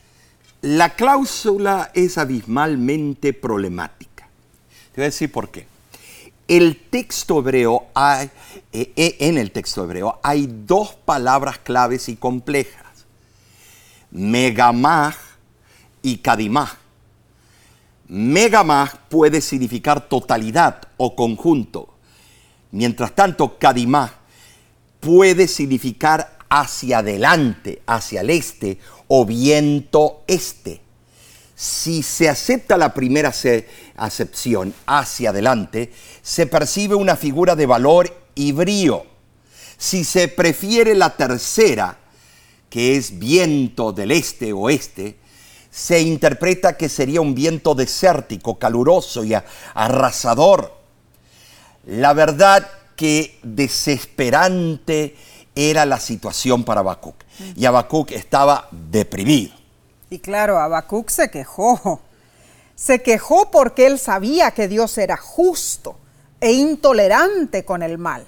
La 0.61 0.95
cláusula 0.95 1.89
es 1.93 2.19
abismalmente 2.19 3.33
problemática. 3.33 4.27
Te 4.91 5.01
voy 5.01 5.05
a 5.05 5.07
decir 5.07 5.31
por 5.31 5.49
qué. 5.49 5.67
El 6.47 6.77
texto 6.89 7.39
hebreo 7.39 7.87
hay, 7.95 8.29
eh, 8.71 8.91
eh, 8.95 9.17
en 9.19 9.39
el 9.39 9.51
texto 9.51 9.83
hebreo 9.83 10.19
hay 10.21 10.47
dos 10.47 10.93
palabras 10.93 11.57
claves 11.57 12.07
y 12.09 12.15
complejas. 12.15 13.05
Megamah 14.11 15.15
y 16.03 16.17
kadimah. 16.17 16.77
Megamah 18.07 19.07
puede 19.09 19.41
significar 19.41 20.07
totalidad 20.07 20.81
o 20.97 21.15
conjunto. 21.15 21.95
Mientras 22.71 23.15
tanto, 23.15 23.57
kadimah 23.57 24.13
puede 24.99 25.47
significar 25.47 26.37
hacia 26.49 26.99
adelante, 26.99 27.81
hacia 27.85 28.21
el 28.21 28.29
este 28.29 28.79
o 29.07 29.25
viento 29.25 30.23
este. 30.27 30.81
Si 31.55 32.03
se 32.03 32.27
acepta 32.27 32.77
la 32.77 32.93
primera 32.93 33.33
acepción 33.95 34.73
hacia 34.85 35.29
adelante, 35.29 35.91
se 36.21 36.47
percibe 36.47 36.95
una 36.95 37.15
figura 37.15 37.55
de 37.55 37.65
valor 37.65 38.13
y 38.35 38.51
brío. 38.51 39.05
Si 39.77 40.03
se 40.03 40.27
prefiere 40.27 40.95
la 40.95 41.15
tercera, 41.15 41.97
que 42.69 42.97
es 42.97 43.17
viento 43.19 43.93
del 43.93 44.11
este-oeste, 44.11 45.17
se 45.75 45.99
interpreta 45.99 46.77
que 46.77 46.87
sería 46.87 47.19
un 47.19 47.35
viento 47.35 47.75
desértico, 47.75 48.57
caluroso 48.57 49.25
y 49.25 49.35
arrasador. 49.73 50.73
La 51.85 52.13
verdad 52.13 52.65
que 52.95 53.37
desesperante 53.43 55.17
era 55.53 55.85
la 55.85 55.99
situación 55.99 56.63
para 56.63 56.79
Habacuc. 56.79 57.15
Y 57.57 57.65
Habacuc 57.65 58.11
estaba 58.11 58.69
deprimido. 58.71 59.53
Y 60.09 60.19
claro, 60.19 60.59
Habacuc 60.59 61.09
se 61.09 61.29
quejó. 61.29 61.99
Se 62.73 63.03
quejó 63.03 63.51
porque 63.51 63.85
él 63.85 63.99
sabía 63.99 64.51
que 64.51 64.69
Dios 64.69 64.97
era 64.97 65.17
justo 65.17 65.97
e 66.39 66.53
intolerante 66.53 67.65
con 67.65 67.83
el 67.83 67.97
mal. 67.97 68.25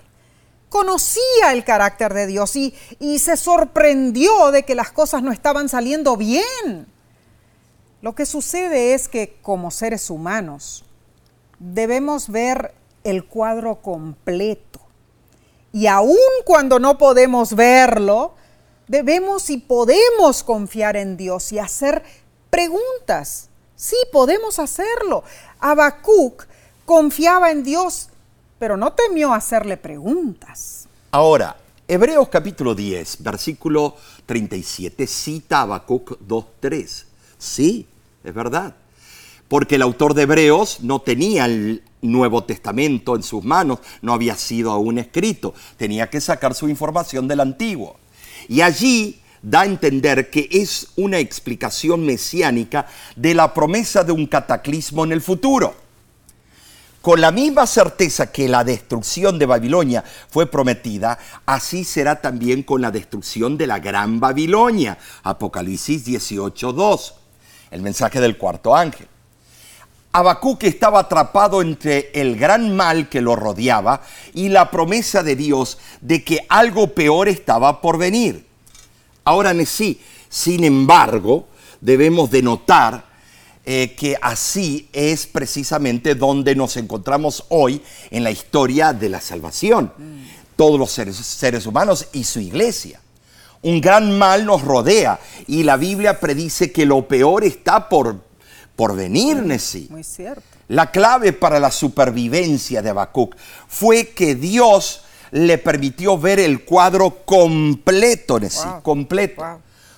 conocía 0.68 1.54
el 1.54 1.64
carácter 1.64 2.14
de 2.14 2.28
Dios 2.28 2.58
y, 2.58 2.76
y 3.00 3.20
se 3.20 3.38
sorprendió 3.38 4.52
de 4.52 4.64
que 4.64 4.76
las 4.76 4.92
cosas 4.92 5.24
no 5.24 5.32
estaban 5.32 5.70
saliendo 5.70 6.18
bien. 6.18 6.97
Lo 8.02 8.14
que 8.14 8.26
sucede 8.26 8.94
es 8.94 9.08
que 9.08 9.38
como 9.42 9.72
seres 9.72 10.10
humanos 10.10 10.86
debemos 11.60 12.30
ver 12.30 12.74
el 13.04 13.26
cuadro 13.26 13.82
completo. 13.82 14.80
Y 15.74 15.88
aun 15.88 16.18
cuando 16.46 16.80
no 16.80 16.98
podemos 16.98 17.56
verlo, 17.56 18.34
debemos 18.88 19.50
y 19.50 19.58
podemos 19.58 20.44
confiar 20.44 20.96
en 20.96 21.18
Dios 21.18 21.52
y 21.52 21.60
hacer 21.60 22.04
preguntas. 22.50 23.50
Sí, 23.76 23.96
podemos 24.12 24.60
hacerlo. 24.60 25.24
Habacuc 25.60 26.46
confiaba 26.86 27.52
en 27.52 27.64
Dios, 27.64 28.10
pero 28.60 28.78
no 28.78 28.94
temió 28.94 29.34
hacerle 29.34 29.78
preguntas. 29.78 30.88
Ahora, 31.12 31.56
Hebreos 31.88 32.30
capítulo 32.30 32.76
10, 32.76 33.24
versículo 33.24 33.96
37, 34.26 35.08
cita 35.08 35.62
Habacuc 35.62 36.20
2.3. 36.28 37.07
Sí, 37.38 37.88
es 38.24 38.34
verdad. 38.34 38.76
Porque 39.48 39.76
el 39.76 39.82
autor 39.82 40.14
de 40.14 40.24
Hebreos 40.24 40.80
no 40.82 41.00
tenía 41.00 41.46
el 41.46 41.84
Nuevo 42.02 42.44
Testamento 42.44 43.16
en 43.16 43.24
sus 43.24 43.44
manos, 43.44 43.80
no 44.02 44.14
había 44.14 44.36
sido 44.36 44.72
aún 44.72 44.98
escrito, 44.98 45.54
tenía 45.78 46.10
que 46.10 46.22
sacar 46.22 46.54
su 46.54 46.68
información 46.68 47.28
del 47.28 47.40
Antiguo. 47.40 47.98
Y 48.50 48.62
allí 48.62 49.22
da 49.42 49.62
a 49.62 49.66
entender 49.66 50.30
que 50.30 50.50
es 50.52 50.88
una 50.96 51.20
explicación 51.20 52.06
mesiánica 52.06 52.88
de 53.16 53.34
la 53.34 53.54
promesa 53.54 54.04
de 54.04 54.12
un 54.12 54.28
cataclismo 54.28 55.04
en 55.06 55.12
el 55.12 55.22
futuro. 55.22 55.88
Con 57.02 57.22
la 57.22 57.32
misma 57.32 57.66
certeza 57.68 58.32
que 58.34 58.50
la 58.50 58.66
destrucción 58.66 59.40
de 59.40 59.46
Babilonia 59.46 60.04
fue 60.30 60.46
prometida, 60.46 61.18
así 61.46 61.86
será 61.86 62.20
también 62.20 62.64
con 62.64 62.82
la 62.82 62.92
destrucción 62.92 63.58
de 63.58 63.68
la 63.68 63.80
gran 63.80 64.20
Babilonia. 64.20 64.98
Apocalipsis 65.24 66.06
18.2, 66.06 67.14
el 67.72 67.82
mensaje 67.82 68.20
del 68.20 68.38
cuarto 68.38 68.76
ángel. 68.76 69.08
Habacuc 70.12 70.64
estaba 70.64 71.02
atrapado 71.02 71.62
entre 71.62 72.10
el 72.14 72.38
gran 72.38 72.76
mal 72.76 73.08
que 73.08 73.22
lo 73.22 73.36
rodeaba 73.36 74.02
y 74.34 74.50
la 74.50 74.72
promesa 74.72 75.22
de 75.22 75.36
Dios 75.36 75.78
de 76.02 76.24
que 76.24 76.46
algo 76.50 76.94
peor 76.94 77.28
estaba 77.28 77.82
por 77.82 77.98
venir. 77.98 78.48
Ahora 79.24 79.54
sí, 79.66 80.02
sin 80.30 80.64
embargo, 80.64 81.48
debemos 81.82 82.32
de 82.32 82.42
notar 82.42 83.06
eh, 83.66 83.96
que 83.96 84.18
así 84.22 84.88
es 84.94 85.28
precisamente 85.28 86.16
donde 86.16 86.56
nos 86.56 86.78
encontramos 86.78 87.44
hoy 87.50 87.82
en 88.10 88.24
la 88.24 88.32
historia 88.32 88.94
de 88.94 89.10
la 89.10 89.22
salvación. 89.22 89.92
Todos 90.56 90.80
los 90.80 90.90
seres, 90.90 91.18
seres 91.18 91.68
humanos 91.68 92.08
y 92.14 92.24
su 92.24 92.40
iglesia. 92.40 93.02
Un 93.62 93.82
gran 93.82 94.18
mal 94.18 94.46
nos 94.46 94.62
rodea 94.62 95.20
y 95.48 95.64
la 95.64 95.78
Biblia 95.78 96.20
predice 96.20 96.72
que 96.72 96.86
lo 96.86 97.08
peor 97.08 97.44
está 97.44 97.90
por 97.90 98.28
por 98.78 98.96
venir, 98.96 99.38
Nesí. 99.38 99.88
Muy 99.90 100.04
cierto. 100.04 100.44
La 100.70 100.92
clave 100.92 101.34
para 101.34 101.60
la 101.60 101.72
supervivencia 101.72 102.82
de 102.82 102.92
Habacuc 102.92 103.36
fue 103.68 104.10
que 104.10 104.36
Dios 104.36 105.02
le 105.32 105.58
permitió 105.58 106.18
ver 106.18 106.40
el 106.40 106.64
cuadro 106.64 107.26
completo, 107.26 108.40
Nesí, 108.40 108.68
completo. 108.84 109.44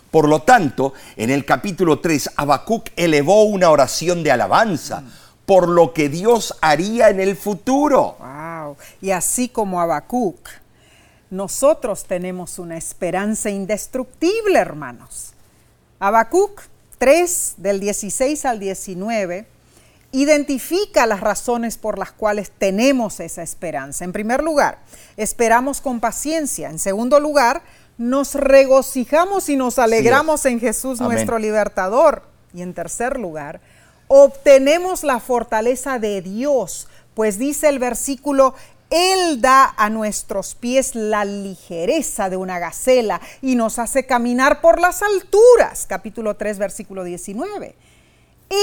Por 0.09 0.29
lo 0.29 0.41
tanto, 0.43 0.93
en 1.17 1.29
el 1.29 1.45
capítulo 1.45 1.99
3, 1.99 2.31
Habacuc 2.37 2.89
elevó 2.95 3.43
una 3.43 3.69
oración 3.69 4.23
de 4.23 4.31
alabanza 4.31 5.03
por 5.45 5.67
lo 5.67 5.93
que 5.93 6.07
Dios 6.07 6.55
haría 6.61 7.09
en 7.09 7.19
el 7.19 7.35
futuro. 7.35 8.15
Wow. 8.19 8.77
Y 9.01 9.11
así 9.11 9.49
como 9.49 9.81
Habacuc, 9.81 10.37
nosotros 11.29 12.05
tenemos 12.05 12.59
una 12.59 12.77
esperanza 12.77 13.49
indestructible, 13.49 14.57
hermanos. 14.57 15.33
Habacuc 15.99 16.61
3, 16.97 17.55
del 17.57 17.79
16 17.79 18.45
al 18.45 18.59
19, 18.59 19.45
identifica 20.11 21.05
las 21.05 21.19
razones 21.19 21.77
por 21.77 21.99
las 21.99 22.11
cuales 22.11 22.51
tenemos 22.57 23.19
esa 23.19 23.43
esperanza. 23.43 24.05
En 24.05 24.11
primer 24.11 24.43
lugar, 24.43 24.79
esperamos 25.17 25.81
con 25.81 25.99
paciencia. 25.99 26.69
En 26.69 26.79
segundo 26.79 27.19
lugar, 27.19 27.61
nos 27.97 28.33
regocijamos 28.33 29.49
y 29.49 29.55
nos 29.55 29.77
alegramos 29.77 30.45
en 30.45 30.59
Jesús 30.59 30.99
nuestro 30.99 31.37
libertador. 31.37 32.23
Y 32.53 32.63
en 32.63 32.73
tercer 32.73 33.19
lugar, 33.19 33.61
obtenemos 34.07 35.03
la 35.03 35.19
fortaleza 35.19 35.99
de 35.99 36.21
Dios, 36.21 36.87
pues 37.13 37.37
dice 37.37 37.69
el 37.69 37.77
versículo, 37.77 38.55
él 38.89 39.41
da 39.41 39.73
a 39.77 39.89
nuestros 39.89 40.55
pies 40.55 40.95
la 40.95 41.25
ligereza 41.25 42.29
de 42.29 42.37
una 42.37 42.59
gacela 42.59 43.21
y 43.41 43.55
nos 43.55 43.79
hace 43.79 44.05
caminar 44.05 44.61
por 44.61 44.79
las 44.79 45.01
alturas. 45.01 45.85
Capítulo 45.87 46.35
3, 46.35 46.57
versículo 46.57 47.03
19. 47.03 47.75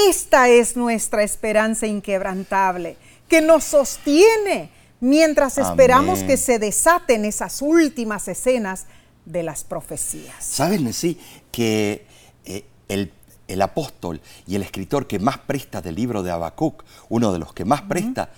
Esta 0.09 0.49
es 0.49 0.77
nuestra 0.77 1.23
esperanza 1.23 1.87
inquebrantable, 1.87 2.97
que 3.29 3.41
nos 3.41 3.65
sostiene 3.65 4.71
mientras 5.01 5.59
esperamos 5.59 6.21
que 6.25 6.37
se 6.37 6.59
desaten 6.59 7.25
esas 7.25 7.63
últimas 7.63 8.27
escenas 8.27 8.87
de 9.25 9.45
las 9.45 9.63
profecías. 9.63 10.45
¿Saben, 10.45 10.93
sí, 10.93 11.21
que 11.53 12.05
eh, 12.45 12.65
el, 12.89 13.63
apóstol 13.63 14.21
y 14.47 14.57
el 14.57 14.63
escritor 14.63 15.07
que 15.07 15.21
más 15.21 15.39
presta 15.39 15.81
del 15.81 15.95
libro 15.95 16.25
de 16.25 16.33
Habacuc, 16.33 16.85
uno 17.09 17.33
de 17.33 17.39
los 17.39 17.53
que 17.53 17.65
más 17.65 17.83
presta, 17.83 18.31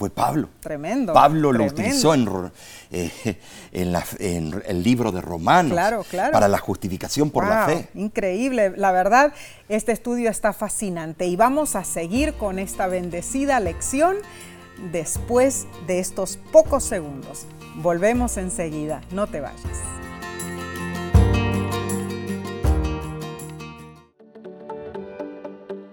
fue 0.00 0.08
Pablo. 0.08 0.48
Tremendo. 0.60 1.12
Pablo 1.12 1.52
lo 1.52 1.62
utilizó 1.62 2.14
eh, 2.14 3.10
en, 3.70 4.62
el 4.66 4.82
libro 4.82 5.12
de 5.12 5.20
Romanos 5.20 5.78
para 6.32 6.48
la 6.48 6.56
justificación 6.56 7.28
por 7.28 7.46
la 7.46 7.66
fe. 7.66 7.90
Increíble. 7.92 8.72
La 8.78 8.92
verdad, 8.92 9.34
este 9.68 9.92
estudio 9.92 10.30
está 10.30 10.54
fascinante 10.54 11.26
y 11.26 11.36
vamos 11.36 11.76
a 11.76 11.84
seguir 11.84 12.32
con 12.32 12.58
esta 12.58 12.86
bendecida 12.86 13.60
lección 13.60 14.16
después 14.90 15.66
de 15.86 15.98
estos 15.98 16.38
pocos 16.50 16.82
segundos. 16.82 17.44
Volvemos 17.74 18.38
enseguida. 18.38 19.02
No 19.12 19.26
te 19.26 19.42
vayas. 19.42 19.60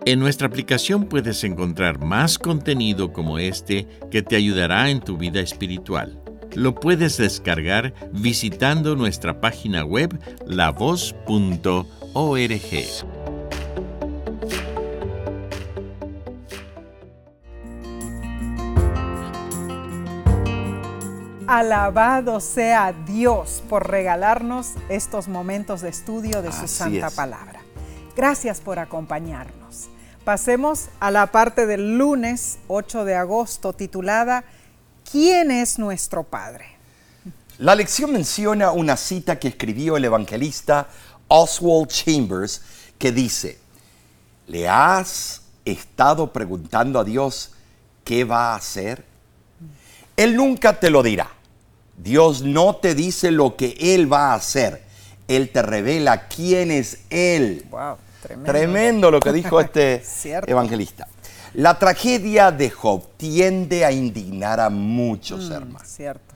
En 0.08 0.20
nuestra 0.20 0.48
aplicación 0.48 1.10
puedes 1.10 1.43
encontrar 1.43 2.00
más 2.00 2.39
contenido 2.39 3.12
como 3.12 3.39
este 3.39 3.89
que 4.10 4.22
te 4.22 4.38
ayudará 4.38 4.89
en 4.89 5.02
tu 5.02 5.17
vida 5.17 5.41
espiritual. 5.41 6.24
Lo 6.56 6.76
puedes 6.76 7.17
descargar 7.17 7.93
visitando 8.13 8.96
nuestra 8.96 9.41
página 9.41 9.84
web 9.84 10.17
lavoz.org. 10.46 11.84
Alabado 21.48 22.39
sea 22.39 22.93
Dios 22.93 23.62
por 23.67 23.91
regalarnos 23.91 24.76
estos 24.88 25.28
momentos 25.28 25.82
de 25.82 25.89
estudio 25.89 26.41
de 26.41 26.54
su 26.54 26.70
santa 26.70 27.10
palabra. 27.10 27.60
Gracias 28.15 28.62
por 28.62 28.80
acompañarnos. 28.80 29.89
Pasemos 30.28 30.90
a 31.00 31.10
la 31.10 31.28
parte 31.28 31.66
del 31.66 31.98
lunes 31.98 32.58
8 32.68 33.06
de 33.06 33.16
agosto 33.16 33.72
titulada 33.72 34.44
¿Quién 35.10 35.52
es 35.52 35.80
nuestro 35.80 36.24
Padre? 36.24 36.66
La 37.60 37.76
lección 37.76 38.12
menciona 38.12 38.74
una 38.74 38.98
cita 38.98 39.40
que 39.40 39.48
escribió 39.48 39.96
el 39.96 40.04
evangelista 40.04 40.90
Oswald 41.30 41.88
Chambers 41.88 42.62
que 42.98 43.13
dice, 43.13 43.58
¿le 44.48 44.68
has 44.68 45.44
estado 45.63 46.34
preguntando 46.34 47.00
a 47.00 47.06
Dios 47.06 47.54
qué 48.04 48.26
va 48.26 48.52
a 48.52 48.58
hacer? 48.58 49.06
Él 50.18 50.36
nunca 50.36 50.78
te 50.78 50.90
lo 50.90 51.04
dirá. 51.04 51.30
Dios 51.96 52.42
no 52.42 52.76
te 52.76 52.96
dice 52.96 53.32
lo 53.32 53.56
que 53.56 53.78
Él 53.80 54.12
va 54.12 54.34
a 54.34 54.36
hacer. 54.36 54.84
Él 55.30 55.50
te 55.54 55.62
revela 55.62 56.28
quién 56.28 56.70
es 56.70 57.00
Él. 57.10 57.66
Wow. 57.70 57.96
Tremendo. 58.21 59.12
lo 59.12 59.19
que 59.19 59.32
dijo 59.32 59.60
este 59.60 60.03
evangelista. 60.47 61.08
La 61.53 61.80
tragedia 61.80 62.51
de 62.51 62.69
Job 62.69 63.03
tiende 63.17 63.86
a 63.86 63.91
indignar 63.91 64.60
a 64.60 64.69
muchos, 64.69 65.49
mm, 65.49 65.53
hermanos. 65.53 65.88
Cierto. 65.88 66.36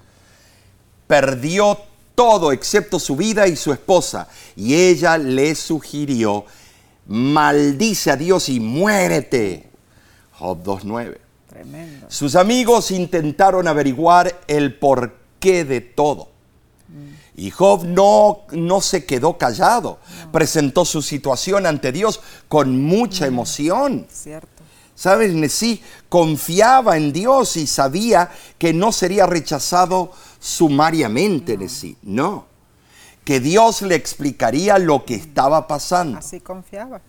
Perdió 1.08 1.78
todo 2.16 2.52
excepto 2.52 3.00
su 3.00 3.16
vida 3.16 3.48
y 3.48 3.56
su 3.56 3.72
esposa. 3.72 4.28
Y 4.56 4.76
ella 4.76 5.18
le 5.18 5.54
sugirió, 5.56 6.46
maldice 7.08 8.12
a 8.12 8.16
Dios 8.16 8.50
y 8.50 8.60
muérete. 8.60 9.70
Job 10.34 10.64
2.9. 10.64 11.18
Tremendo. 11.50 12.08
Sus 12.10 12.36
amigos 12.36 12.92
intentaron 12.92 13.68
averiguar 13.68 14.40
el 14.48 14.74
porqué 14.74 15.66
de 15.66 15.82
todo. 15.82 16.31
Y 17.36 17.50
Job 17.50 17.86
no, 17.86 18.42
no 18.52 18.82
se 18.82 19.06
quedó 19.06 19.38
callado, 19.38 20.00
presentó 20.32 20.86
su 20.86 21.02
situación 21.02 21.66
ante 21.66 21.92
Dios 21.92 22.20
con 22.48 22.82
mucha 22.82 23.26
mm. 23.26 23.28
emoción. 23.28 24.08
Cierto. 24.12 24.50
¿Sabes? 24.96 25.34
Nesí 25.34 25.82
confiaba 26.10 26.98
en 26.98 27.12
Dios 27.14 27.58
y 27.58 27.66
sabía 27.66 28.30
que 28.60 28.74
no 28.74 28.92
sería 28.92 29.26
rechazado 29.26 30.12
sumariamente 30.40 31.54
en 31.54 31.70
sí, 31.70 31.98
no. 32.04 32.46
Que 33.24 33.40
Dios 33.40 33.82
le 33.82 33.96
explicaría 33.96 34.78
lo 34.78 35.06
que 35.06 35.16
estaba 35.16 35.68
pasando. 35.68 36.20
Así 36.20 36.40
confiaba. 36.40 37.02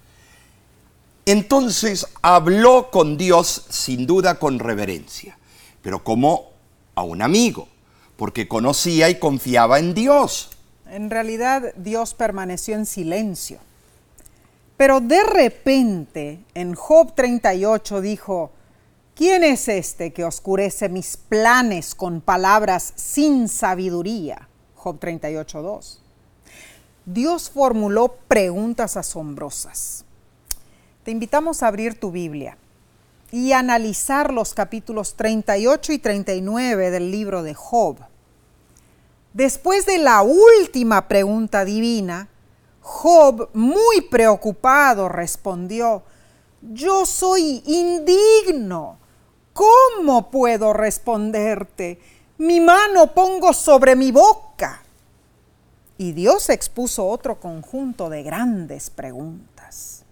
Entonces 1.27 2.07
habló 2.21 2.91
con 2.91 3.17
Dios 3.17 3.67
sin 3.69 4.07
duda 4.07 4.39
con 4.39 4.59
reverencia, 4.59 5.39
pero 5.83 6.03
como 6.03 6.51
a 6.95 7.03
un 7.03 7.23
amigo, 7.23 7.69
porque 8.23 8.47
conocía 8.47 9.11
y 9.11 9.19
confiaba 9.19 9.81
en 9.81 9.95
Dios. 9.95 10.51
En 10.89 11.11
realidad 11.11 11.75
Dios 11.75 12.15
permaneció 12.15 12.77
en 12.77 12.87
silencio. 12.87 13.59
Pero 14.77 15.01
de 15.01 15.25
repente 15.25 16.39
en 16.55 16.75
Job 16.75 17.17
38 17.17 18.01
dijo, 18.01 18.53
¿quién 19.17 19.43
es 19.43 19.67
este 19.67 20.13
que 20.13 20.23
oscurece 20.23 20.89
mis 20.89 21.17
planes 21.17 21.97
con 21.97 22.21
palabras 22.21 22.93
sin 22.95 23.49
sabiduría? 23.49 24.49
Job 24.77 25.01
38.2. 25.01 25.99
Dios 27.05 27.51
formuló 27.51 28.19
preguntas 28.29 28.97
asombrosas. 28.97 30.05
Te 31.03 31.11
invitamos 31.11 31.65
a 31.65 31.67
abrir 31.67 31.99
tu 31.99 32.13
Biblia 32.13 32.57
y 33.33 33.51
analizar 33.51 34.33
los 34.33 34.55
capítulos 34.55 35.17
38 35.17 35.93
y 35.93 35.99
39 35.99 36.93
del 36.93 37.11
libro 37.11 37.43
de 37.43 37.55
Job. 37.55 38.12
Después 39.35 39.87
de 39.87 39.99
la 39.99 40.23
última 40.23 41.09
pregunta 41.09 41.65
divina, 41.65 42.29
Job, 42.81 43.49
muy 43.55 44.03
preocupado, 44.03 45.09
respondió, 45.09 46.03
yo 46.61 47.07
soy 47.07 47.63
indigno. 47.67 48.99
¿Cómo 49.53 50.31
puedo 50.31 50.73
responderte? 50.73 52.01
Mi 52.39 52.61
mano 52.61 53.15
pongo 53.15 53.53
sobre 53.53 53.95
mi 53.97 54.11
boca. 54.11 54.83
Y 55.97 56.13
Dios 56.13 56.49
expuso 56.49 57.07
otro 57.07 57.39
conjunto 57.39 58.11
de 58.11 58.23
grandes 58.23 58.91
preguntas. 58.91 60.05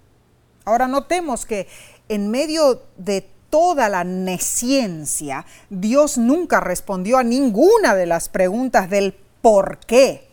Ahora 0.65 0.87
notemos 0.87 1.47
que 1.47 1.67
en 2.09 2.31
medio 2.31 2.83
de 2.97 3.29
toda 3.51 3.89
la 3.89 4.05
nesciencia, 4.05 5.45
Dios 5.69 6.17
nunca 6.17 6.61
respondió 6.61 7.19
a 7.19 7.23
ninguna 7.23 7.95
de 7.95 8.07
las 8.07 8.29
preguntas 8.29 8.89
del 8.89 9.13
por 9.43 9.79
qué. 9.79 10.29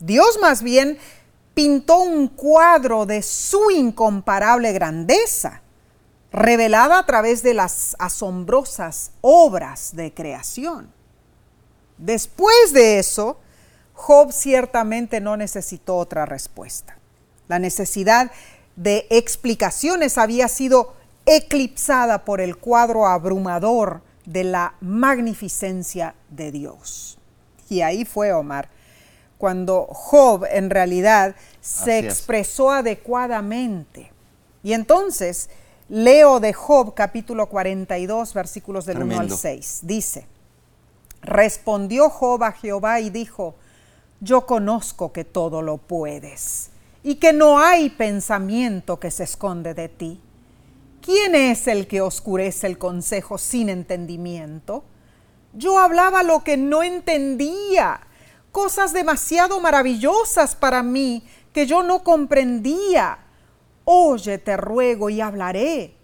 Dios 0.00 0.38
más 0.40 0.62
bien 0.62 0.98
pintó 1.54 1.98
un 1.98 2.28
cuadro 2.28 3.04
de 3.04 3.20
su 3.22 3.70
incomparable 3.70 4.72
grandeza, 4.72 5.60
revelada 6.30 7.00
a 7.00 7.06
través 7.06 7.42
de 7.42 7.54
las 7.54 7.96
asombrosas 7.98 9.10
obras 9.20 9.96
de 9.96 10.14
creación. 10.14 10.92
Después 11.96 12.72
de 12.72 13.00
eso, 13.00 13.40
Job 13.92 14.30
ciertamente 14.32 15.20
no 15.20 15.36
necesitó 15.36 15.96
otra 15.96 16.26
respuesta. 16.26 16.96
La 17.48 17.58
necesidad 17.58 18.30
de 18.76 19.08
explicaciones 19.10 20.18
había 20.18 20.46
sido 20.46 20.94
eclipsada 21.28 22.24
por 22.24 22.40
el 22.40 22.56
cuadro 22.56 23.06
abrumador 23.06 24.02
de 24.24 24.44
la 24.44 24.74
magnificencia 24.80 26.14
de 26.30 26.52
Dios. 26.52 27.18
Y 27.68 27.82
ahí 27.82 28.04
fue 28.04 28.32
Omar, 28.32 28.68
cuando 29.36 29.86
Job 29.90 30.44
en 30.50 30.70
realidad 30.70 31.36
se 31.60 31.98
expresó 31.98 32.70
adecuadamente. 32.70 34.10
Y 34.62 34.72
entonces 34.72 35.48
leo 35.88 36.40
de 36.40 36.52
Job 36.52 36.94
capítulo 36.94 37.46
42 37.46 38.34
versículos 38.34 38.86
del 38.86 39.02
1 39.02 39.20
al 39.20 39.30
6. 39.30 39.80
Dice, 39.82 40.26
respondió 41.22 42.10
Job 42.10 42.42
a 42.42 42.52
Jehová 42.52 43.00
y 43.00 43.10
dijo, 43.10 43.54
yo 44.20 44.46
conozco 44.46 45.12
que 45.12 45.24
todo 45.24 45.62
lo 45.62 45.76
puedes 45.78 46.70
y 47.02 47.16
que 47.16 47.32
no 47.32 47.58
hay 47.58 47.90
pensamiento 47.90 48.98
que 48.98 49.10
se 49.10 49.24
esconde 49.24 49.74
de 49.74 49.88
ti. 49.88 50.20
¿Quién 51.00 51.34
es 51.34 51.66
el 51.66 51.86
que 51.86 52.00
oscurece 52.00 52.66
el 52.66 52.78
consejo 52.78 53.38
sin 53.38 53.68
entendimiento? 53.68 54.84
Yo 55.54 55.78
hablaba 55.78 56.22
lo 56.22 56.44
que 56.44 56.56
no 56.56 56.82
entendía, 56.82 58.00
cosas 58.52 58.92
demasiado 58.92 59.60
maravillosas 59.60 60.54
para 60.54 60.82
mí 60.82 61.24
que 61.52 61.66
yo 61.66 61.82
no 61.82 62.04
comprendía. 62.04 63.18
Oye, 63.84 64.38
te 64.38 64.56
ruego 64.56 65.10
y 65.10 65.20
hablaré. 65.20 65.94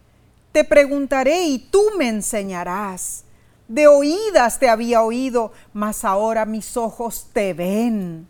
Te 0.53 0.65
preguntaré 0.65 1.43
y 1.45 1.59
tú 1.59 1.83
me 1.99 2.09
enseñarás. 2.09 3.25
De 3.69 3.87
oídas 3.87 4.59
te 4.59 4.69
había 4.69 5.03
oído, 5.03 5.53
mas 5.73 6.05
ahora 6.05 6.45
mis 6.47 6.77
ojos 6.77 7.29
te 7.33 7.55
ven. 7.55 8.29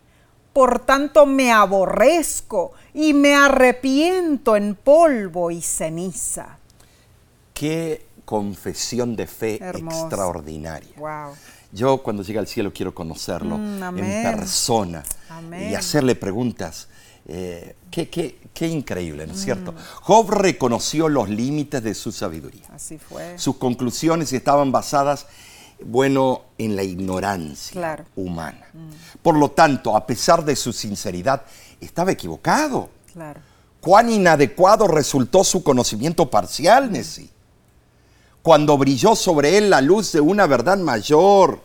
Por 0.55 0.79
tanto 0.85 1.25
me 1.25 1.51
aborrezco 1.51 2.71
y 2.93 3.13
me 3.13 3.35
arrepiento 3.35 4.55
en 4.55 4.75
polvo 4.75 5.51
y 5.51 5.61
ceniza. 5.61 6.59
Qué 7.53 8.05
confesión 8.23 9.17
de 9.17 9.27
fe 9.27 9.55
extraordinaria. 9.55 10.95
Yo 11.73 11.97
cuando 11.97 12.23
llegue 12.23 12.39
al 12.39 12.47
cielo 12.47 12.71
quiero 12.71 12.95
conocerlo 12.95 13.57
mm, 13.57 13.99
en 13.99 14.23
persona 14.23 15.03
y 15.59 15.75
hacerle 15.75 16.15
preguntas. 16.15 16.87
Eh, 17.27 17.75
qué, 17.91 18.09
qué, 18.09 18.67
increíble, 18.69 19.27
¿no 19.27 19.33
es 19.33 19.41
cierto? 19.41 19.73
Mm. 19.73 19.75
Job 20.03 20.29
reconoció 20.31 21.09
los 21.09 21.27
límites 21.27 21.83
de 21.83 21.93
su 21.93 22.13
sabiduría. 22.13 22.69
Así 22.73 22.97
fue. 22.97 23.37
Sus 23.37 23.57
conclusiones 23.57 24.31
estaban 24.31 24.71
basadas 24.71 25.27
bueno, 25.83 26.43
en 26.57 26.75
la 26.75 26.83
ignorancia 26.83 28.05
humana. 28.15 28.67
Mm. 28.73 29.17
Por 29.21 29.37
lo 29.37 29.51
tanto, 29.51 29.95
a 29.95 30.05
pesar 30.05 30.43
de 30.45 30.55
su 30.55 30.71
sinceridad, 30.71 31.43
estaba 31.79 32.11
equivocado. 32.11 32.89
Claro. 33.11 33.39
Cuán 33.81 34.09
inadecuado 34.09 34.87
resultó 34.87 35.43
su 35.43 35.63
conocimiento 35.63 36.29
parcial, 36.29 36.91
Nessie. 36.91 37.29
Cuando 38.41 38.77
brilló 38.77 39.15
sobre 39.15 39.57
él 39.57 39.69
la 39.69 39.81
luz 39.81 40.11
de 40.11 40.21
una 40.21 40.47
verdad 40.47 40.77
mayor. 40.77 41.59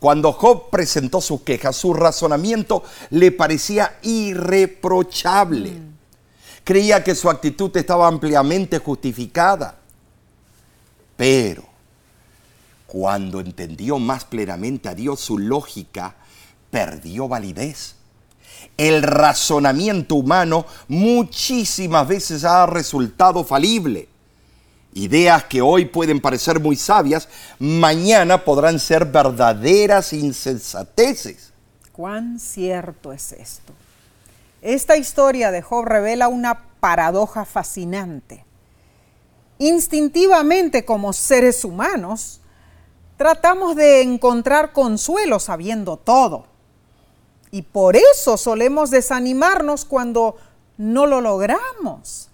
Cuando 0.00 0.32
Job 0.32 0.68
presentó 0.68 1.20
su 1.22 1.42
queja, 1.44 1.72
su 1.72 1.94
razonamiento 1.94 2.82
le 3.10 3.32
parecía 3.32 3.98
irreprochable. 4.02 5.70
Mm. 5.70 5.94
Creía 6.62 7.02
que 7.02 7.14
su 7.14 7.30
actitud 7.30 7.74
estaba 7.76 8.06
ampliamente 8.06 8.78
justificada. 8.78 9.76
Pero 11.16 11.73
cuando 12.94 13.40
entendió 13.40 13.98
más 13.98 14.24
plenamente 14.24 14.88
a 14.88 14.94
Dios, 14.94 15.18
su 15.18 15.36
lógica 15.36 16.14
perdió 16.70 17.26
validez. 17.26 17.96
El 18.76 19.02
razonamiento 19.02 20.14
humano 20.14 20.64
muchísimas 20.86 22.06
veces 22.06 22.44
ha 22.44 22.64
resultado 22.66 23.42
falible. 23.42 24.08
Ideas 24.92 25.42
que 25.42 25.60
hoy 25.60 25.86
pueden 25.86 26.20
parecer 26.20 26.60
muy 26.60 26.76
sabias, 26.76 27.28
mañana 27.58 28.44
podrán 28.44 28.78
ser 28.78 29.06
verdaderas 29.06 30.12
insensateces. 30.12 31.52
Cuán 31.90 32.38
cierto 32.38 33.12
es 33.12 33.32
esto. 33.32 33.72
Esta 34.62 34.96
historia 34.96 35.50
de 35.50 35.62
Job 35.62 35.84
revela 35.84 36.28
una 36.28 36.60
paradoja 36.78 37.44
fascinante. 37.44 38.44
Instintivamente 39.58 40.84
como 40.84 41.12
seres 41.12 41.64
humanos, 41.64 42.40
tratamos 43.16 43.76
de 43.76 44.02
encontrar 44.02 44.72
consuelo 44.72 45.38
sabiendo 45.38 45.96
todo. 45.96 46.46
Y 47.50 47.62
por 47.62 47.96
eso 47.96 48.36
solemos 48.36 48.90
desanimarnos 48.90 49.84
cuando 49.84 50.36
no 50.76 51.06
lo 51.06 51.20
logramos. 51.20 52.28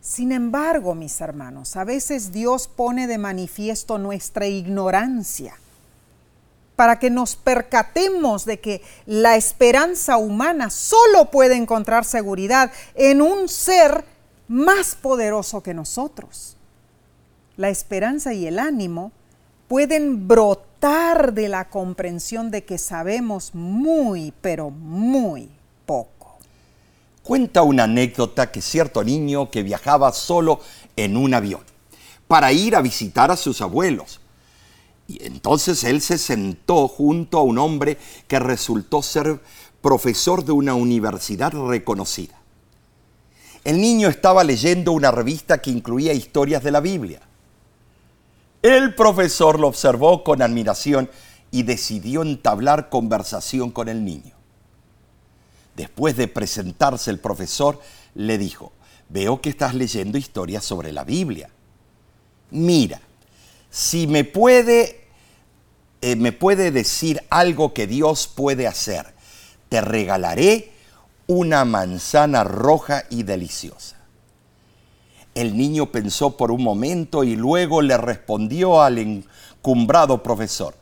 Sin 0.00 0.32
embargo, 0.32 0.94
mis 0.94 1.20
hermanos, 1.20 1.76
a 1.76 1.84
veces 1.84 2.32
Dios 2.32 2.68
pone 2.68 3.06
de 3.06 3.18
manifiesto 3.18 3.98
nuestra 3.98 4.46
ignorancia 4.46 5.58
para 6.76 6.98
que 6.98 7.10
nos 7.10 7.36
percatemos 7.36 8.44
de 8.44 8.60
que 8.60 8.82
la 9.06 9.36
esperanza 9.36 10.18
humana 10.18 10.70
solo 10.70 11.30
puede 11.30 11.56
encontrar 11.56 12.04
seguridad 12.04 12.70
en 12.94 13.22
un 13.22 13.48
ser 13.48 14.04
más 14.46 14.94
poderoso 14.94 15.62
que 15.62 15.74
nosotros. 15.74 16.56
La 17.56 17.70
esperanza 17.70 18.34
y 18.34 18.46
el 18.46 18.58
ánimo 18.58 19.10
pueden 19.68 20.28
brotar 20.28 21.32
de 21.32 21.48
la 21.48 21.68
comprensión 21.68 22.50
de 22.50 22.64
que 22.64 22.78
sabemos 22.78 23.54
muy, 23.54 24.32
pero 24.40 24.70
muy 24.70 25.48
poco. 25.84 26.38
Cuenta 27.22 27.62
una 27.62 27.84
anécdota 27.84 28.52
que 28.52 28.62
cierto 28.62 29.02
niño 29.02 29.50
que 29.50 29.62
viajaba 29.62 30.12
solo 30.12 30.60
en 30.96 31.16
un 31.16 31.34
avión 31.34 31.62
para 32.28 32.52
ir 32.52 32.76
a 32.76 32.82
visitar 32.82 33.30
a 33.30 33.36
sus 33.36 33.60
abuelos. 33.60 34.20
Y 35.08 35.24
entonces 35.24 35.84
él 35.84 36.00
se 36.00 36.18
sentó 36.18 36.88
junto 36.88 37.38
a 37.38 37.42
un 37.42 37.58
hombre 37.58 37.98
que 38.28 38.38
resultó 38.38 39.02
ser 39.02 39.40
profesor 39.80 40.44
de 40.44 40.52
una 40.52 40.74
universidad 40.74 41.52
reconocida. 41.52 42.34
El 43.64 43.80
niño 43.80 44.08
estaba 44.08 44.44
leyendo 44.44 44.92
una 44.92 45.10
revista 45.10 45.58
que 45.58 45.70
incluía 45.70 46.12
historias 46.12 46.62
de 46.62 46.70
la 46.70 46.80
Biblia 46.80 47.25
El 48.62 48.94
profesor 48.94 49.60
lo 49.60 49.68
observó 49.68 50.24
con 50.24 50.42
admiración 50.42 51.10
y 51.50 51.62
decidió 51.62 52.22
entablar 52.22 52.88
conversación 52.88 53.70
con 53.70 53.88
el 53.88 54.04
niño. 54.04 54.34
Después 55.76 56.16
de 56.16 56.28
presentarse 56.28 57.10
el 57.10 57.18
profesor, 57.18 57.80
le 58.14 58.38
dijo, 58.38 58.72
veo 59.08 59.40
que 59.40 59.50
estás 59.50 59.74
leyendo 59.74 60.18
historias 60.18 60.64
sobre 60.64 60.92
la 60.92 61.04
Biblia. 61.04 61.50
Mira, 62.50 63.00
si 63.70 64.06
me 64.06 64.24
puede, 64.24 65.06
eh, 66.00 66.16
me 66.16 66.32
puede 66.32 66.70
decir 66.70 67.22
algo 67.28 67.74
que 67.74 67.86
Dios 67.86 68.26
puede 68.26 68.66
hacer, 68.66 69.14
te 69.68 69.80
regalaré 69.80 70.72
una 71.26 71.64
manzana 71.64 72.44
roja 72.44 73.04
y 73.10 73.24
deliciosa. 73.24 73.95
El 75.36 75.54
niño 75.54 75.92
pensó 75.92 76.34
por 76.34 76.50
un 76.50 76.62
momento 76.62 77.22
y 77.22 77.36
luego 77.36 77.82
le 77.82 77.98
respondió 77.98 78.80
al 78.80 78.96
encumbrado 78.96 80.22
profesor, 80.22 80.74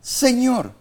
Señor, 0.00 0.72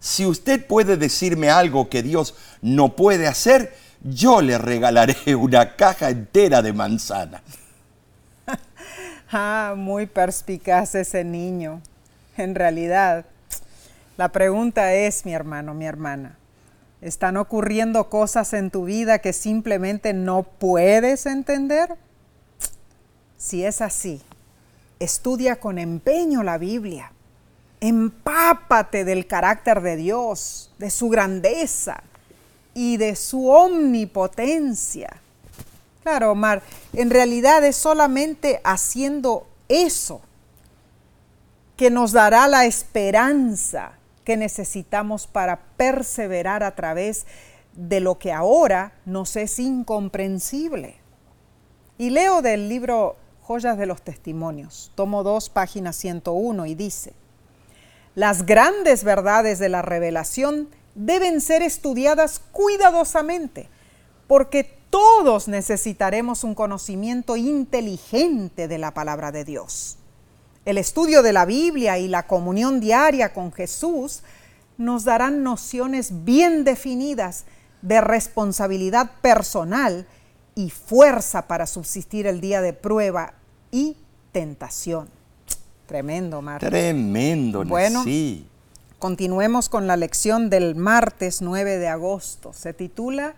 si 0.00 0.26
usted 0.26 0.66
puede 0.66 0.98
decirme 0.98 1.48
algo 1.48 1.88
que 1.88 2.02
Dios 2.02 2.34
no 2.60 2.94
puede 2.94 3.26
hacer, 3.26 3.74
yo 4.02 4.42
le 4.42 4.58
regalaré 4.58 5.34
una 5.34 5.76
caja 5.76 6.10
entera 6.10 6.60
de 6.60 6.74
manzana. 6.74 7.42
ah, 9.32 9.72
muy 9.74 10.04
perspicaz 10.04 10.94
ese 10.96 11.24
niño. 11.24 11.80
En 12.36 12.54
realidad, 12.54 13.24
la 14.18 14.28
pregunta 14.28 14.92
es, 14.92 15.24
mi 15.24 15.32
hermano, 15.32 15.72
mi 15.72 15.86
hermana, 15.86 16.36
¿están 17.04 17.36
ocurriendo 17.36 18.10
cosas 18.10 18.52
en 18.52 18.70
tu 18.70 18.86
vida 18.86 19.20
que 19.20 19.32
simplemente 19.32 20.12
no 20.12 20.42
puedes 20.42 21.26
entender? 21.26 21.96
Si 23.36 23.64
es 23.64 23.80
así, 23.80 24.20
estudia 24.98 25.56
con 25.56 25.78
empeño 25.78 26.42
la 26.42 26.58
Biblia. 26.58 27.12
Empápate 27.80 29.04
del 29.04 29.26
carácter 29.26 29.82
de 29.82 29.96
Dios, 29.96 30.72
de 30.78 30.90
su 30.90 31.10
grandeza, 31.10 32.02
y 32.74 32.96
de 32.96 33.16
su 33.16 33.48
omnipotencia. 33.48 35.16
Claro, 36.02 36.32
Omar, 36.32 36.62
en 36.92 37.08
realidad 37.08 37.64
es 37.64 37.76
solamente 37.76 38.60
haciendo 38.64 39.46
eso 39.68 40.20
que 41.76 41.90
nos 41.90 42.12
dará 42.12 42.46
la 42.48 42.66
esperanza 42.66 43.92
que 44.24 44.36
necesitamos 44.36 45.26
para 45.26 45.60
perseverar 45.76 46.62
a 46.62 46.74
través 46.74 47.26
de 47.74 48.00
lo 48.00 48.18
que 48.18 48.32
ahora 48.32 48.94
nos 49.04 49.36
es 49.36 49.58
incomprensible. 49.58 50.96
Y 51.98 52.10
leo 52.10 52.42
del 52.42 52.68
libro 52.68 53.16
Joyas 53.42 53.76
de 53.76 53.86
los 53.86 54.02
Testimonios, 54.02 54.90
tomo 54.94 55.22
2, 55.22 55.50
página 55.50 55.92
101, 55.92 56.66
y 56.66 56.74
dice, 56.74 57.12
las 58.14 58.46
grandes 58.46 59.04
verdades 59.04 59.58
de 59.58 59.68
la 59.68 59.82
revelación 59.82 60.68
deben 60.94 61.40
ser 61.40 61.62
estudiadas 61.62 62.40
cuidadosamente, 62.52 63.68
porque 64.26 64.64
todos 64.90 65.48
necesitaremos 65.48 66.44
un 66.44 66.54
conocimiento 66.54 67.36
inteligente 67.36 68.68
de 68.68 68.78
la 68.78 68.94
palabra 68.94 69.32
de 69.32 69.44
Dios. 69.44 69.98
El 70.64 70.78
estudio 70.78 71.22
de 71.22 71.32
la 71.32 71.44
Biblia 71.44 71.98
y 71.98 72.08
la 72.08 72.26
comunión 72.26 72.80
diaria 72.80 73.32
con 73.32 73.52
Jesús 73.52 74.22
nos 74.78 75.04
darán 75.04 75.42
nociones 75.42 76.24
bien 76.24 76.64
definidas 76.64 77.44
de 77.82 78.00
responsabilidad 78.00 79.10
personal 79.20 80.06
y 80.54 80.70
fuerza 80.70 81.46
para 81.46 81.66
subsistir 81.66 82.26
el 82.26 82.40
día 82.40 82.62
de 82.62 82.72
prueba 82.72 83.34
y 83.70 83.96
tentación. 84.32 85.08
Tremendo, 85.86 86.40
Marta. 86.40 86.68
Tremendo, 86.70 87.64
bueno, 87.64 88.02
sí. 88.04 88.46
Continuemos 88.98 89.68
con 89.68 89.86
la 89.86 89.98
lección 89.98 90.48
del 90.48 90.76
martes 90.76 91.42
9 91.42 91.76
de 91.76 91.88
agosto. 91.88 92.54
Se 92.54 92.72
titula 92.72 93.34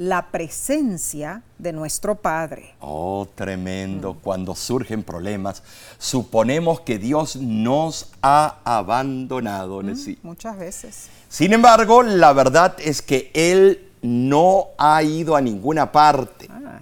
La 0.00 0.30
presencia 0.30 1.42
de 1.58 1.74
nuestro 1.74 2.14
Padre. 2.14 2.74
Oh, 2.80 3.28
tremendo. 3.34 4.16
Cuando 4.22 4.54
surgen 4.54 5.02
problemas, 5.02 5.62
suponemos 5.98 6.80
que 6.80 6.98
Dios 6.98 7.36
nos 7.36 8.06
ha 8.22 8.60
abandonado. 8.64 9.82
Mm, 9.82 10.16
muchas 10.22 10.58
veces. 10.58 11.08
Sin 11.28 11.52
embargo, 11.52 12.02
la 12.02 12.32
verdad 12.32 12.76
es 12.78 13.02
que 13.02 13.30
Él 13.34 13.90
no 14.00 14.68
ha 14.78 15.02
ido 15.02 15.36
a 15.36 15.42
ninguna 15.42 15.92
parte. 15.92 16.48
Ah. 16.50 16.80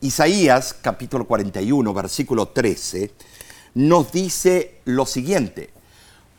Isaías 0.00 0.76
capítulo 0.80 1.26
41, 1.26 1.92
versículo 1.92 2.46
13, 2.46 3.10
nos 3.74 4.12
dice 4.12 4.76
lo 4.84 5.06
siguiente 5.06 5.70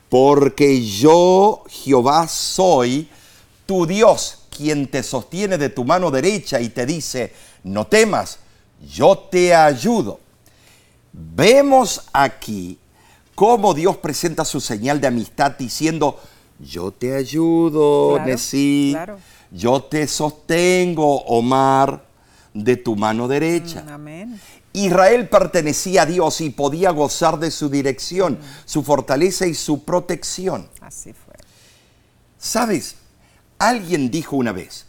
porque 0.07 0.81
yo, 0.81 1.65
Jehová, 1.67 2.29
soy 2.29 3.09
tu 3.65 3.85
Dios, 3.85 4.38
quien 4.59 4.87
te 4.87 5.03
sostiene 5.03 5.57
de 5.57 5.69
tu 5.69 5.85
mano 5.85 6.11
derecha 6.11 6.59
y 6.59 6.67
te 6.67 6.85
dice, 6.85 7.31
no 7.63 7.87
temas, 7.87 8.39
yo 8.93 9.17
te 9.17 9.55
ayudo. 9.55 10.19
Vemos 11.13 12.09
aquí 12.11 12.77
cómo 13.35 13.73
Dios 13.73 13.95
presenta 13.95 14.43
su 14.43 14.59
señal 14.59 14.99
de 14.99 15.07
amistad 15.07 15.53
diciendo, 15.57 16.19
yo 16.59 16.91
te 16.91 17.15
ayudo, 17.15 18.19
claro, 18.21 19.17
yo 19.49 19.81
te 19.83 20.05
sostengo, 20.09 21.21
Omar, 21.21 22.03
de 22.53 22.75
tu 22.75 22.97
mano 22.97 23.29
derecha. 23.29 23.81
Mm, 23.83 23.89
amén. 23.89 24.41
Israel 24.73 25.29
pertenecía 25.29 26.01
a 26.01 26.05
Dios 26.05 26.41
y 26.41 26.49
podía 26.49 26.91
gozar 26.91 27.39
de 27.39 27.49
su 27.49 27.69
dirección, 27.69 28.37
su 28.65 28.83
fortaleza 28.83 29.47
y 29.47 29.53
su 29.53 29.85
protección. 29.85 30.67
Así 30.81 31.13
fue. 31.13 31.33
¿Sabes? 32.37 32.98
Alguien 33.59 34.09
dijo 34.09 34.37
una 34.37 34.53
vez, 34.53 34.85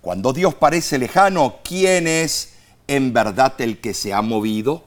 cuando 0.00 0.32
Dios 0.32 0.54
parece 0.54 0.98
lejano, 0.98 1.56
¿quién 1.62 2.06
es 2.06 2.54
en 2.88 3.12
verdad 3.12 3.54
el 3.60 3.80
que 3.80 3.92
se 3.92 4.12
ha 4.14 4.22
movido? 4.22 4.84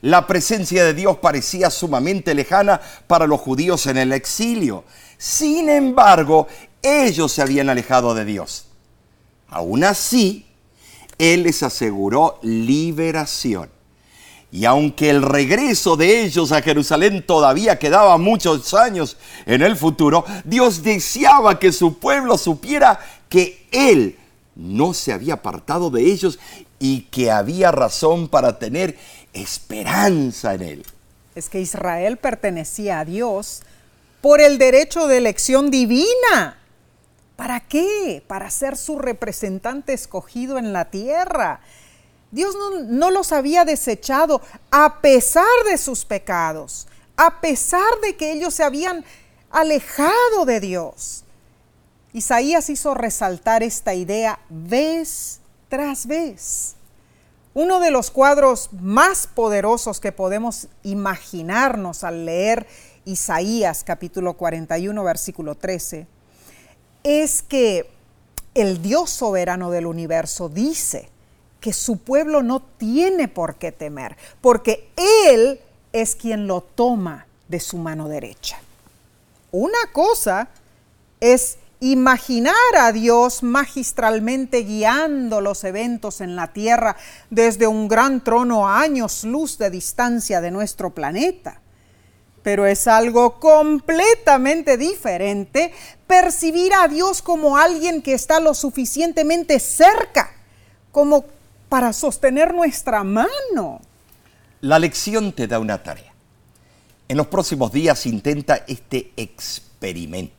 La 0.00 0.26
presencia 0.26 0.84
de 0.84 0.94
Dios 0.94 1.18
parecía 1.18 1.70
sumamente 1.70 2.34
lejana 2.34 2.80
para 3.06 3.26
los 3.26 3.40
judíos 3.40 3.86
en 3.86 3.98
el 3.98 4.12
exilio. 4.12 4.84
Sin 5.18 5.68
embargo, 5.68 6.46
ellos 6.80 7.32
se 7.32 7.42
habían 7.42 7.68
alejado 7.68 8.14
de 8.14 8.24
Dios. 8.24 8.66
Aún 9.48 9.84
así, 9.84 10.46
él 11.18 11.42
les 11.42 11.62
aseguró 11.62 12.38
liberación. 12.42 13.70
Y 14.50 14.64
aunque 14.64 15.10
el 15.10 15.22
regreso 15.22 15.96
de 15.96 16.22
ellos 16.22 16.52
a 16.52 16.62
Jerusalén 16.62 17.22
todavía 17.26 17.78
quedaba 17.78 18.16
muchos 18.16 18.72
años 18.72 19.18
en 19.44 19.62
el 19.62 19.76
futuro, 19.76 20.24
Dios 20.44 20.82
deseaba 20.82 21.58
que 21.58 21.70
su 21.70 21.98
pueblo 21.98 22.38
supiera 22.38 22.98
que 23.28 23.66
Él 23.70 24.16
no 24.54 24.94
se 24.94 25.12
había 25.12 25.34
apartado 25.34 25.90
de 25.90 26.02
ellos 26.02 26.38
y 26.78 27.02
que 27.02 27.30
había 27.30 27.72
razón 27.72 28.28
para 28.28 28.58
tener 28.58 28.96
esperanza 29.34 30.54
en 30.54 30.62
Él. 30.62 30.86
Es 31.34 31.48
que 31.50 31.60
Israel 31.60 32.16
pertenecía 32.16 33.00
a 33.00 33.04
Dios 33.04 33.62
por 34.20 34.40
el 34.40 34.58
derecho 34.58 35.06
de 35.06 35.18
elección 35.18 35.70
divina. 35.70 36.58
¿Para 37.36 37.60
qué? 37.60 38.22
Para 38.26 38.50
ser 38.50 38.76
su 38.76 38.98
representante 38.98 39.92
escogido 39.92 40.58
en 40.58 40.72
la 40.72 40.86
tierra. 40.86 41.60
Dios 42.30 42.54
no, 42.86 43.10
los 43.10 43.32
había 43.32 43.64
desechado 43.64 44.42
a 44.70 45.00
pesar 45.00 45.44
de 45.70 45.78
sus 45.78 46.04
pecados, 46.04 46.86
a 47.16 47.40
pesar 47.40 48.00
de 48.02 48.16
que 48.16 48.32
ellos 48.32 48.54
se 48.54 48.64
habían 48.64 49.04
alejado 49.50 50.44
de 50.44 50.60
Dios. 50.60 51.24
Isaías 52.12 52.68
hizo 52.68 52.94
resaltar 52.94 53.62
esta 53.62 53.94
idea 53.94 54.40
vez 54.50 55.40
tras 55.68 56.06
vez. 56.06 56.74
Uno 57.54 57.80
de 57.80 57.90
los 57.90 58.10
cuadros 58.10 58.70
más 58.72 59.26
poderosos 59.26 60.00
que 60.00 60.12
podemos 60.12 60.68
imaginarnos 60.82 62.04
al 62.04 62.26
leer 62.26 62.66
Isaías 63.04 63.84
capítulo 63.84 64.34
41 64.34 65.02
versículo 65.02 65.54
13 65.54 66.06
es 67.02 67.42
que 67.42 67.90
el 68.54 68.82
Dios 68.82 69.10
soberano 69.10 69.70
del 69.70 69.86
universo 69.86 70.48
dice 70.48 71.08
que 71.60 71.72
su 71.72 71.98
pueblo 71.98 72.42
no 72.42 72.60
tiene 72.60 73.28
por 73.28 73.56
qué 73.56 73.72
temer, 73.72 74.16
porque 74.40 74.90
Él 74.96 75.60
es 75.92 76.14
quien 76.14 76.46
lo 76.46 76.60
toma 76.60 77.26
de 77.48 77.60
su 77.60 77.78
mano 77.78 78.08
derecha. 78.08 78.58
Una 79.50 79.78
cosa 79.92 80.48
es 81.20 81.58
imaginar 81.80 82.54
a 82.78 82.92
Dios 82.92 83.42
magistralmente 83.42 84.62
guiando 84.62 85.40
los 85.40 85.62
eventos 85.64 86.20
en 86.20 86.36
la 86.36 86.52
tierra 86.52 86.96
desde 87.30 87.66
un 87.66 87.88
gran 87.88 88.22
trono 88.22 88.68
a 88.68 88.80
años 88.80 89.24
luz 89.24 89.58
de 89.58 89.70
distancia 89.70 90.40
de 90.40 90.50
nuestro 90.50 90.90
planeta 90.90 91.60
pero 92.42 92.66
es 92.66 92.86
algo 92.88 93.38
completamente 93.40 94.76
diferente 94.76 95.72
percibir 96.06 96.72
a 96.72 96.88
Dios 96.88 97.20
como 97.20 97.56
alguien 97.56 98.00
que 98.00 98.14
está 98.14 98.40
lo 98.40 98.54
suficientemente 98.54 99.60
cerca 99.60 100.30
como 100.90 101.26
para 101.68 101.92
sostener 101.92 102.54
nuestra 102.54 103.04
mano. 103.04 103.80
La 104.60 104.78
lección 104.78 105.32
te 105.32 105.46
da 105.46 105.58
una 105.58 105.82
tarea. 105.82 106.12
En 107.08 107.16
los 107.16 107.26
próximos 107.28 107.72
días 107.72 108.06
intenta 108.06 108.64
este 108.66 109.12
experimento. 109.16 110.34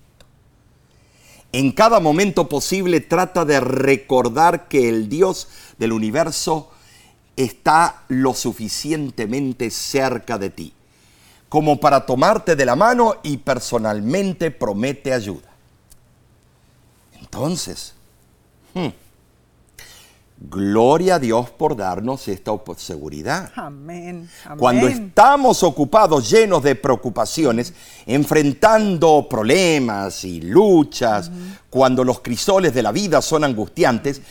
En 1.51 1.71
cada 1.71 1.99
momento 1.99 2.47
posible 2.47 2.99
trata 2.99 3.43
de 3.43 3.59
recordar 3.59 4.67
que 4.67 4.87
el 4.87 5.09
Dios 5.09 5.47
del 5.79 5.93
universo 5.93 6.71
está 7.35 8.03
lo 8.07 8.33
suficientemente 8.33 9.71
cerca 9.71 10.37
de 10.37 10.49
ti 10.51 10.73
como 11.49 11.79
para 11.79 12.05
tomarte 12.05 12.55
de 12.55 12.65
la 12.65 12.75
mano 12.75 13.15
y 13.23 13.37
personalmente 13.37 14.51
promete 14.51 15.11
ayuda. 15.11 15.49
Entonces, 17.19 17.95
hmm, 18.75 18.89
gloria 20.39 21.15
a 21.15 21.19
Dios 21.19 21.49
por 21.49 21.75
darnos 21.75 22.27
esta 22.27 22.51
seguridad. 22.77 23.51
Amén, 23.55 24.29
Cuando 24.57 24.87
estamos 24.87 25.63
ocupados, 25.63 26.29
llenos 26.29 26.63
de 26.63 26.75
preocupaciones, 26.75 27.73
enfrentando 28.05 29.27
problemas 29.29 30.23
y 30.23 30.41
luchas, 30.41 31.29
cuando 31.69 32.03
los 32.03 32.21
crisoles 32.21 32.73
de 32.73 32.83
la 32.83 32.91
vida 32.91 33.21
son 33.21 33.43
angustiantes, 33.43 34.21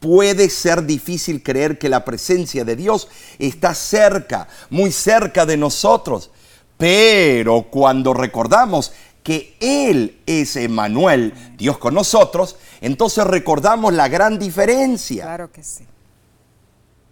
puede 0.00 0.48
ser 0.48 0.84
difícil 0.86 1.42
creer 1.42 1.78
que 1.78 1.88
la 1.88 2.04
presencia 2.04 2.64
de 2.64 2.76
Dios 2.76 3.08
está 3.38 3.74
cerca, 3.74 4.48
muy 4.70 4.90
cerca 4.90 5.44
de 5.44 5.56
nosotros. 5.56 6.30
Pero 6.78 7.66
cuando 7.70 8.14
recordamos 8.14 8.92
que 9.22 9.56
Él 9.60 10.20
es 10.24 10.56
Emanuel, 10.56 11.34
Dios 11.58 11.76
con 11.76 11.92
nosotros, 11.92 12.56
entonces 12.80 13.24
recordamos 13.24 13.92
la 13.92 14.08
gran 14.08 14.38
diferencia. 14.38 15.24
Claro 15.24 15.50
que 15.50 15.62
sí. 15.62 15.86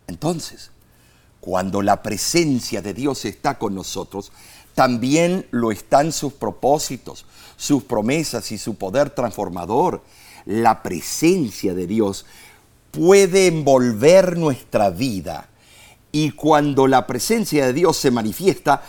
Entonces, 0.07 0.71
cuando 1.41 1.83
la 1.83 2.03
presencia 2.03 2.83
de 2.83 2.95
Dios 2.95 3.25
está 3.25 3.59
con 3.59 3.75
nosotros, 3.75 4.33
también 4.75 5.47
lo 5.51 5.73
están 5.73 6.13
sus 6.13 6.35
propósitos, 6.35 7.25
sus 7.57 7.85
promesas 7.85 8.53
y 8.53 8.59
su 8.59 8.75
poder 8.77 9.11
transformador. 9.11 10.03
La 10.45 10.83
presencia 10.83 11.75
de 11.75 11.87
Dios 11.87 12.27
puede 12.91 13.47
envolver 13.47 14.37
nuestra 14.37 14.91
vida. 14.91 15.49
Y 16.13 16.33
cuando 16.33 16.87
la 16.87 17.07
presencia 17.07 17.67
de 17.67 17.73
Dios 17.73 17.97
se 17.97 18.11
manifiesta, 18.11 18.83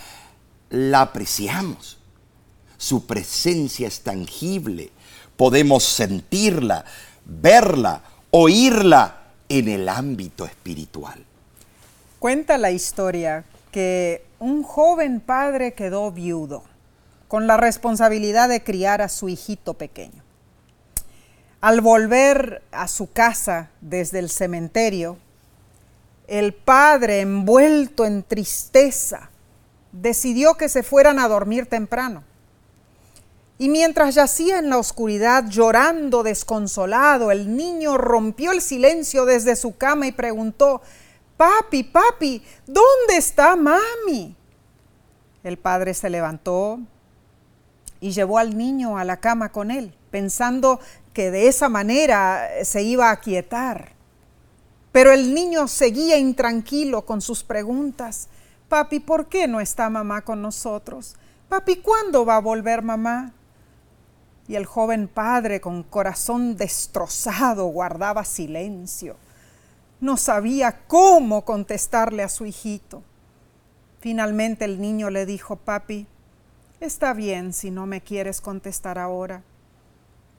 la 0.69 1.01
apreciamos. 1.01 1.97
Su 2.77 3.05
presencia 3.05 3.87
es 3.87 4.01
tangible. 4.01 4.91
Podemos 5.37 5.83
sentirla, 5.83 6.83
verla, 7.25 8.01
oírla 8.31 9.21
en 9.47 9.69
el 9.69 9.87
ámbito 9.87 10.45
espiritual. 10.45 11.23
Cuenta 12.19 12.57
la 12.57 12.71
historia 12.71 13.45
que 13.71 14.25
un 14.39 14.63
joven 14.63 15.19
padre 15.19 15.73
quedó 15.73 16.11
viudo 16.11 16.63
con 17.27 17.47
la 17.47 17.57
responsabilidad 17.57 18.49
de 18.49 18.63
criar 18.63 19.01
a 19.01 19.09
su 19.09 19.29
hijito 19.29 19.75
pequeño. 19.75 20.23
Al 21.61 21.81
volver 21.81 22.61
a 22.71 22.87
su 22.87 23.11
casa 23.11 23.69
desde 23.81 24.19
el 24.19 24.29
cementerio, 24.29 25.17
el 26.27 26.53
padre, 26.53 27.21
envuelto 27.21 28.05
en 28.05 28.23
tristeza, 28.23 29.29
decidió 29.91 30.55
que 30.55 30.69
se 30.69 30.83
fueran 30.83 31.19
a 31.19 31.27
dormir 31.27 31.65
temprano. 31.67 32.23
Y 33.59 33.69
mientras 33.69 34.15
yacía 34.15 34.59
en 34.59 34.69
la 34.69 34.77
oscuridad 34.77 35.45
llorando 35.47 36.21
desconsolado, 36.21 37.31
el 37.31 37.55
niño 37.55 37.97
rompió 37.97 38.51
el 38.51 38.61
silencio 38.61 39.25
desde 39.25 39.55
su 39.55 39.77
cama 39.77 40.05
y 40.05 40.11
preguntó, 40.11 40.81
Papi, 41.37 41.83
papi, 41.83 42.43
¿dónde 42.65 43.17
está 43.17 43.55
mami? 43.55 44.35
El 45.43 45.57
padre 45.57 45.93
se 45.93 46.09
levantó 46.09 46.79
y 47.99 48.11
llevó 48.11 48.37
al 48.37 48.57
niño 48.57 48.97
a 48.97 49.03
la 49.03 49.17
cama 49.17 49.51
con 49.51 49.71
él, 49.71 49.93
pensando 50.11 50.79
que 51.13 51.31
de 51.31 51.47
esa 51.47 51.69
manera 51.69 52.47
se 52.63 52.83
iba 52.83 53.09
a 53.09 53.19
quietar. 53.19 53.93
Pero 54.91 55.11
el 55.11 55.33
niño 55.33 55.67
seguía 55.67 56.17
intranquilo 56.17 57.05
con 57.05 57.21
sus 57.21 57.43
preguntas. 57.43 58.29
Papi, 58.67 58.99
¿por 58.99 59.27
qué 59.27 59.47
no 59.47 59.59
está 59.59 59.89
mamá 59.89 60.23
con 60.23 60.41
nosotros? 60.41 61.15
Papi, 61.49 61.77
¿cuándo 61.77 62.25
va 62.25 62.37
a 62.37 62.41
volver 62.41 62.81
mamá? 62.81 63.33
Y 64.47 64.55
el 64.55 64.65
joven 64.65 65.07
padre, 65.07 65.59
con 65.59 65.83
corazón 65.83 66.55
destrozado, 66.55 67.65
guardaba 67.65 68.23
silencio. 68.23 69.17
No 69.99 70.15
sabía 70.15 70.79
cómo 70.87 71.43
contestarle 71.43 72.23
a 72.23 72.29
su 72.29 72.45
hijito. 72.45 73.03
Finalmente 73.99 74.65
el 74.65 74.79
niño 74.79 75.09
le 75.09 75.25
dijo, 75.25 75.55
papi, 75.55 76.07
está 76.79 77.13
bien 77.13 77.51
si 77.51 77.71
no 77.71 77.85
me 77.85 78.01
quieres 78.01 78.39
contestar 78.39 78.99
ahora, 78.99 79.41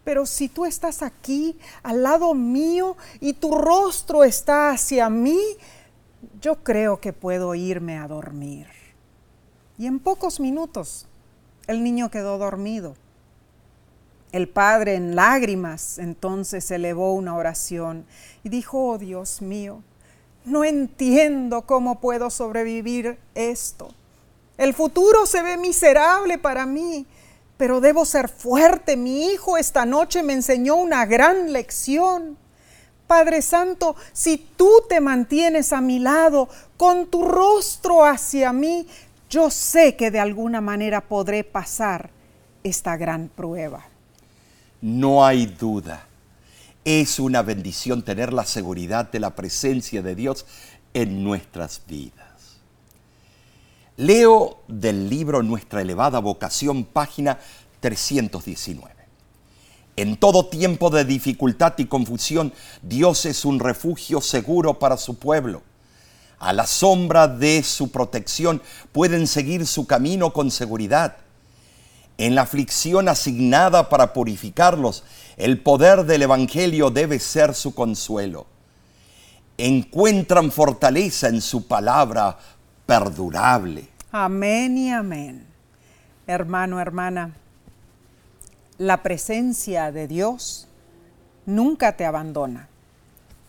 pero 0.05 0.25
si 0.25 0.49
tú 0.49 0.65
estás 0.65 1.03
aquí 1.03 1.59
al 1.83 2.03
lado 2.03 2.33
mío 2.33 2.97
y 3.21 3.35
tu 3.35 3.59
rostro 3.59 4.25
está 4.25 4.71
hacia 4.71 5.11
mí, 5.11 5.39
yo 6.41 6.65
creo 6.65 6.99
que 6.99 7.13
puedo 7.13 7.55
irme 7.55 7.99
a 7.99 8.09
dormir. 8.09 8.69
Y 9.77 9.85
en 9.85 9.99
pocos 9.99 10.41
minutos 10.41 11.07
el 11.67 11.85
niño 11.85 12.11
quedó 12.11 12.39
dormido. 12.39 12.95
El 14.31 14.49
padre 14.49 14.95
en 14.95 15.17
lágrimas 15.17 15.99
entonces 15.99 16.71
elevó 16.71 17.15
una 17.15 17.35
oración 17.35 18.05
y 18.45 18.51
dijo, 18.51 18.91
oh 18.91 18.99
Dios 18.99 19.41
mío, 19.41 19.83
no 20.45 20.65
entiendo 20.65 21.63
cómo 21.63 22.01
puedo 22.01 22.29
sobrevivir 22.31 23.19
esto. 23.35 23.95
El 24.59 24.75
futuro 24.75 25.25
se 25.25 25.43
ve 25.43 25.57
miserable 25.57 26.37
para 26.37 26.67
mí, 26.67 27.07
pero 27.57 27.81
debo 27.81 28.05
ser 28.05 28.29
fuerte. 28.29 28.97
Mi 28.97 29.27
hijo 29.27 29.57
esta 29.57 29.87
noche 29.87 30.23
me 30.23 30.35
enseñó 30.35 30.77
una 30.77 31.07
gran 31.07 31.53
lección. 31.53 32.37
Padre 33.07 33.41
Santo, 33.41 33.97
si 34.13 34.37
tú 34.37 34.71
te 34.89 35.01
mantienes 35.01 35.73
a 35.73 35.81
mi 35.81 35.99
lado 35.99 36.49
con 36.77 37.07
tu 37.07 37.25
rostro 37.25 38.05
hacia 38.05 38.53
mí, 38.53 38.87
yo 39.31 39.51
sé 39.51 39.97
que 39.97 40.11
de 40.11 40.21
alguna 40.21 40.61
manera 40.61 41.01
podré 41.01 41.45
pasar 41.45 42.11
esta 42.63 42.97
gran 42.97 43.29
prueba. 43.29 43.88
No 44.81 45.25
hay 45.25 45.47
duda. 45.47 46.07
Es 46.85 47.19
una 47.19 47.43
bendición 47.43 48.03
tener 48.03 48.33
la 48.33 48.45
seguridad 48.45 49.11
de 49.11 49.21
la 49.21 49.35
presencia 49.35 50.03
de 50.03 50.15
Dios 50.15 50.47
en 50.95 51.25
nuestras 51.25 51.83
vidas. 51.87 52.27
Leo 53.97 54.63
del 54.69 55.11
libro 55.11 55.43
Nuestra 55.43 55.83
elevada 55.83 56.21
vocación, 56.21 56.85
página 56.85 57.39
319. 57.81 58.95
En 59.97 60.17
todo 60.17 60.47
tiempo 60.47 60.91
de 60.91 61.05
dificultad 61.05 61.75
y 61.79 61.87
confusión, 61.87 62.53
Dios 62.83 63.27
es 63.27 63.45
un 63.45 63.59
refugio 63.59 64.21
seguro 64.21 64.79
para 64.79 64.97
su 64.97 65.19
pueblo. 65.19 65.63
A 66.39 66.53
la 66.53 66.69
sombra 66.69 67.27
de 67.27 67.65
su 67.65 67.91
protección 67.91 68.63
pueden 68.93 69.27
seguir 69.27 69.67
su 69.67 69.89
camino 69.89 70.33
con 70.33 70.53
seguridad. 70.53 71.17
En 72.19 72.35
la 72.35 72.43
aflicción 72.43 73.09
asignada 73.09 73.89
para 73.89 74.13
purificarlos, 74.13 75.05
el 75.37 75.61
poder 75.61 76.05
del 76.05 76.23
Evangelio 76.23 76.91
debe 76.91 77.21
ser 77.21 77.55
su 77.55 77.75
consuelo. 77.75 78.47
Encuentran 79.57 80.51
fortaleza 80.51 81.29
en 81.29 81.41
su 81.41 81.69
palabra 81.69 82.37
perdurable. 82.87 83.89
Amén 84.11 84.77
y 84.77 84.91
amén. 84.91 85.47
Hermano, 86.27 86.81
hermana, 86.81 87.35
la 88.79 89.03
presencia 89.03 89.93
de 89.93 90.09
Dios 90.09 90.67
nunca 91.47 91.97
te 91.97 92.05
abandona. 92.05 92.69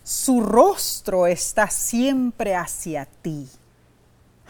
Su 0.04 0.40
rostro 0.42 1.26
está 1.26 1.70
siempre 1.70 2.54
hacia 2.54 3.06
ti. 3.06 3.48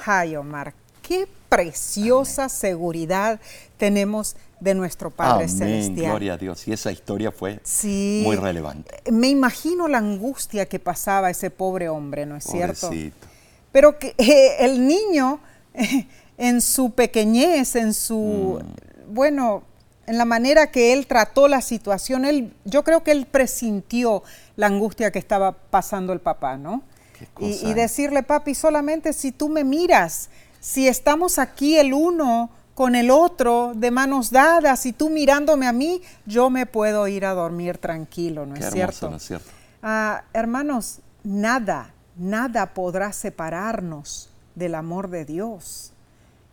Ay, 0.04 0.36
Omar, 0.36 0.74
qué 1.10 1.26
preciosa 1.48 2.48
seguridad 2.48 3.40
tenemos 3.78 4.36
de 4.60 4.74
nuestro 4.76 5.10
Padre 5.10 5.46
Amén, 5.46 5.58
Celestial. 5.58 6.10
Gloria 6.12 6.34
a 6.34 6.36
Dios. 6.36 6.68
Y 6.68 6.72
esa 6.72 6.92
historia 6.92 7.32
fue 7.32 7.60
muy 7.82 8.36
relevante. 8.36 8.94
Me 9.10 9.26
imagino 9.26 9.88
la 9.88 9.98
angustia 9.98 10.66
que 10.66 10.78
pasaba 10.78 11.28
ese 11.28 11.50
pobre 11.50 11.88
hombre, 11.88 12.26
¿no 12.26 12.36
es 12.36 12.44
cierto? 12.44 12.86
Pobrecito. 12.86 13.26
Pero 13.72 13.98
que 13.98 14.14
eh, 14.18 14.56
el 14.60 14.86
niño, 14.86 15.40
eh, 15.74 16.06
en 16.38 16.60
su 16.60 16.92
pequeñez, 16.92 17.74
en 17.74 17.92
su, 17.92 18.60
Mm. 18.62 19.12
bueno, 19.14 19.64
en 20.06 20.16
la 20.16 20.24
manera 20.24 20.70
que 20.70 20.92
él 20.92 21.08
trató 21.08 21.48
la 21.48 21.60
situación, 21.60 22.24
él, 22.24 22.52
yo 22.64 22.84
creo 22.84 23.02
que 23.02 23.10
él 23.10 23.26
presintió 23.26 24.22
la 24.54 24.66
angustia 24.68 25.10
que 25.10 25.18
estaba 25.18 25.52
pasando 25.52 26.12
el 26.12 26.20
papá, 26.20 26.56
¿no? 26.56 26.82
Qué 27.18 27.26
Y, 27.44 27.68
y 27.68 27.74
decirle, 27.74 28.22
papi, 28.22 28.54
solamente 28.54 29.12
si 29.12 29.32
tú 29.32 29.48
me 29.48 29.64
miras, 29.64 30.30
si 30.60 30.86
estamos 30.86 31.38
aquí 31.38 31.78
el 31.78 31.92
uno 31.92 32.50
con 32.74 32.94
el 32.94 33.10
otro 33.10 33.72
de 33.74 33.90
manos 33.90 34.30
dadas 34.30 34.86
y 34.86 34.92
tú 34.92 35.10
mirándome 35.10 35.66
a 35.66 35.72
mí, 35.72 36.02
yo 36.24 36.48
me 36.50 36.66
puedo 36.66 37.08
ir 37.08 37.24
a 37.24 37.34
dormir 37.34 37.78
tranquilo, 37.78 38.46
¿no 38.46 38.54
Qué 38.54 38.60
es 38.60 38.66
hermoso, 38.66 38.76
cierto? 38.76 39.10
¿no 39.10 39.16
es 39.16 39.22
cierto? 39.22 39.50
Ah, 39.82 40.24
hermanos, 40.32 41.00
nada, 41.24 41.92
nada 42.16 42.72
podrá 42.74 43.12
separarnos 43.12 44.30
del 44.54 44.74
amor 44.74 45.08
de 45.08 45.24
Dios. 45.24 45.92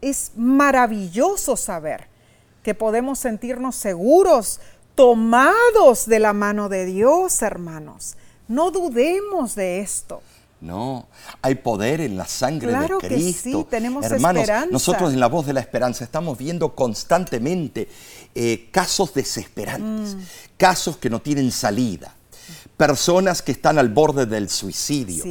Es 0.02 0.32
maravilloso 0.36 1.56
saber 1.56 2.08
que 2.64 2.74
podemos 2.74 3.20
sentirnos 3.20 3.76
seguros, 3.76 4.60
tomados 4.96 6.08
de 6.08 6.20
la 6.20 6.34
mano 6.34 6.70
de 6.70 6.86
Dios, 6.86 7.42
hermanos. 7.42 8.16
No 8.48 8.72
dudemos 8.72 9.56
de 9.56 9.80
esto. 9.80 10.22
No, 10.60 11.08
hay 11.42 11.56
poder 11.56 12.02
en 12.02 12.18
la 12.18 12.26
sangre 12.26 12.72
de 12.72 12.88
Cristo. 12.98 13.00
Que 13.00 13.32
sí, 13.32 13.66
tenemos 13.70 14.04
Hermanos, 14.04 14.42
esperanza. 14.42 14.72
nosotros 14.72 15.14
en 15.14 15.20
la 15.20 15.28
voz 15.28 15.46
de 15.46 15.54
la 15.54 15.60
esperanza 15.60 16.04
estamos 16.04 16.38
viendo 16.38 16.74
constantemente 16.74 17.88
eh, 18.34 18.68
casos 18.72 19.14
desesperantes, 19.14 20.16
mm. 20.16 20.20
casos 20.58 20.98
que 20.98 21.12
no 21.12 21.22
tienen 21.22 21.52
salida 21.52 22.17
personas 22.78 23.42
que 23.42 23.52
están 23.52 23.80
al 23.80 23.90
borde 23.90 24.28
del 24.28 24.50
suicidio. 24.50 25.26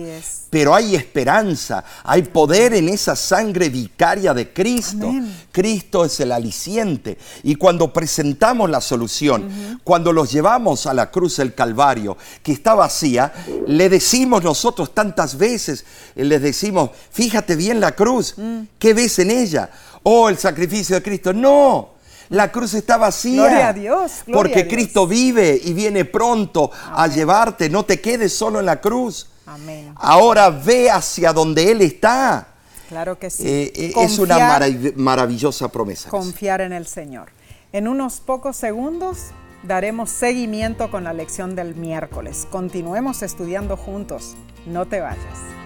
Pero 0.51 0.75
hay 0.75 0.97
esperanza, 0.97 1.85
hay 2.03 2.23
poder 2.23 2.75
en 2.75 2.89
esa 2.89 3.15
sangre 3.15 3.69
vicaria 3.69 4.35
de 4.35 4.53
Cristo. 4.53 5.13
Cristo 5.53 6.05
es 6.05 6.19
el 6.19 6.33
aliciente. 6.33 7.17
Y 7.45 7.55
cuando 7.55 7.93
presentamos 7.93 8.69
la 8.69 8.81
solución, 8.81 9.81
cuando 9.85 10.13
los 10.13 10.33
llevamos 10.33 10.87
a 10.87 10.95
la 10.95 11.11
cruz 11.11 11.37
del 11.37 11.55
Calvario, 11.55 12.17
que 12.43 12.53
está 12.53 12.75
vacía, 12.75 13.33
le 13.69 13.89
decimos 13.89 14.43
nosotros 14.43 14.93
tantas 14.93 15.39
veces, 15.39 15.85
les 16.17 16.43
decimos, 16.43 16.91
fíjate 17.11 17.55
bien 17.55 17.79
la 17.81 17.93
cruz, 17.93 18.35
mm. 18.37 18.61
¿qué 18.79 18.93
ves 18.93 19.21
en 19.21 19.31
ella? 19.31 19.71
Oh, 20.03 20.29
el 20.29 20.37
sacrificio 20.37 20.97
de 20.97 21.03
Cristo. 21.03 21.33
No, 21.33 21.96
la 22.29 22.51
cruz 22.51 22.75
está 22.75 22.97
vacía. 22.97 23.43
Gloria 23.43 23.69
a 23.69 23.73
Dios. 23.73 24.13
porque 24.33 24.67
Cristo 24.67 25.07
vive 25.07 25.61
y 25.63 25.73
viene 25.73 26.05
pronto 26.05 26.71
a 26.93 27.07
llevarte. 27.07 27.69
No 27.69 27.85
te 27.85 28.01
quedes 28.01 28.35
solo 28.35 28.61
en 28.61 28.67
la 28.67 28.81
cruz. 28.81 29.29
Amén. 29.47 29.93
Ahora 29.97 30.51
ve 30.51 30.91
hacia 30.91 31.33
donde 31.33 31.71
Él 31.71 31.83
está. 31.83 32.49
Claro 32.89 33.19
que 33.19 33.31
sí. 33.31 33.47
Eh, 33.47 33.73
eh, 33.75 33.93
es 33.97 34.19
una 34.19 34.59
maravillosa 34.97 35.69
promesa. 35.69 36.09
Confiar 36.11 36.61
en 36.61 36.73
el 36.73 36.87
Señor. 36.87 37.31
En 37.73 37.89
unos 37.89 38.21
pocos 38.21 38.57
segundos 38.57 39.31
daremos 39.63 40.11
seguimiento 40.11 40.91
con 40.91 41.05
la 41.05 41.13
lección 41.13 41.57
del 41.57 41.75
miércoles. 41.75 42.47
Continuemos 42.51 43.23
estudiando 43.23 43.77
juntos. 43.77 44.35
No 44.67 44.87
te 44.87 45.01
vayas. 45.01 45.66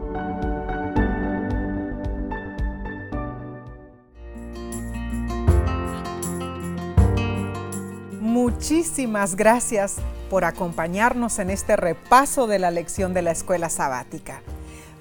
Muchísimas 8.53 9.35
gracias 9.35 9.95
por 10.29 10.43
acompañarnos 10.43 11.39
en 11.39 11.49
este 11.49 11.77
repaso 11.77 12.47
de 12.47 12.59
la 12.59 12.69
lección 12.69 13.13
de 13.13 13.21
la 13.21 13.31
escuela 13.31 13.69
sabática. 13.69 14.41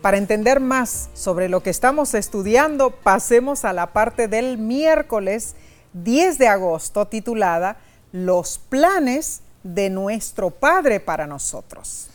Para 0.01 0.19
entender 0.19 0.61
más 0.61 1.11
sobre 1.15 1.49
lo 1.49 1.61
que 1.63 1.71
estamos 1.71 2.15
estudiando, 2.15 2.91
pasemos 2.91 3.65
a 3.65 3.73
la 3.73 3.89
parte 3.89 4.29
del 4.29 4.57
miércoles 4.57 5.57
10 5.95 6.39
de 6.39 6.47
agosto 6.47 7.07
titulada 7.09 7.77
Los 8.13 8.59
planes 8.59 9.41
de 9.65 9.91
nuestro 9.91 10.51
Padre 10.51 11.01
para 11.01 11.27
nosotros. 11.27 12.07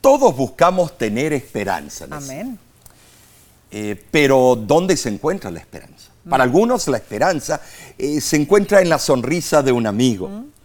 Todos 0.00 0.34
buscamos 0.36 0.96
tener 0.96 1.32
esperanza. 1.32 2.06
Amén. 2.10 2.58
Eh, 3.72 4.02
pero 4.12 4.54
¿dónde 4.56 4.96
se 4.96 5.08
encuentra 5.08 5.50
la 5.50 5.58
esperanza? 5.58 6.10
Para 6.28 6.44
mm. 6.44 6.48
algunos 6.48 6.86
la 6.88 6.96
esperanza 6.96 7.60
eh, 7.98 8.20
se 8.20 8.36
encuentra 8.36 8.80
en 8.80 8.88
la 8.88 9.00
sonrisa 9.00 9.62
de 9.62 9.72
un 9.72 9.86
amigo. 9.86 10.28
Mm 10.28 10.55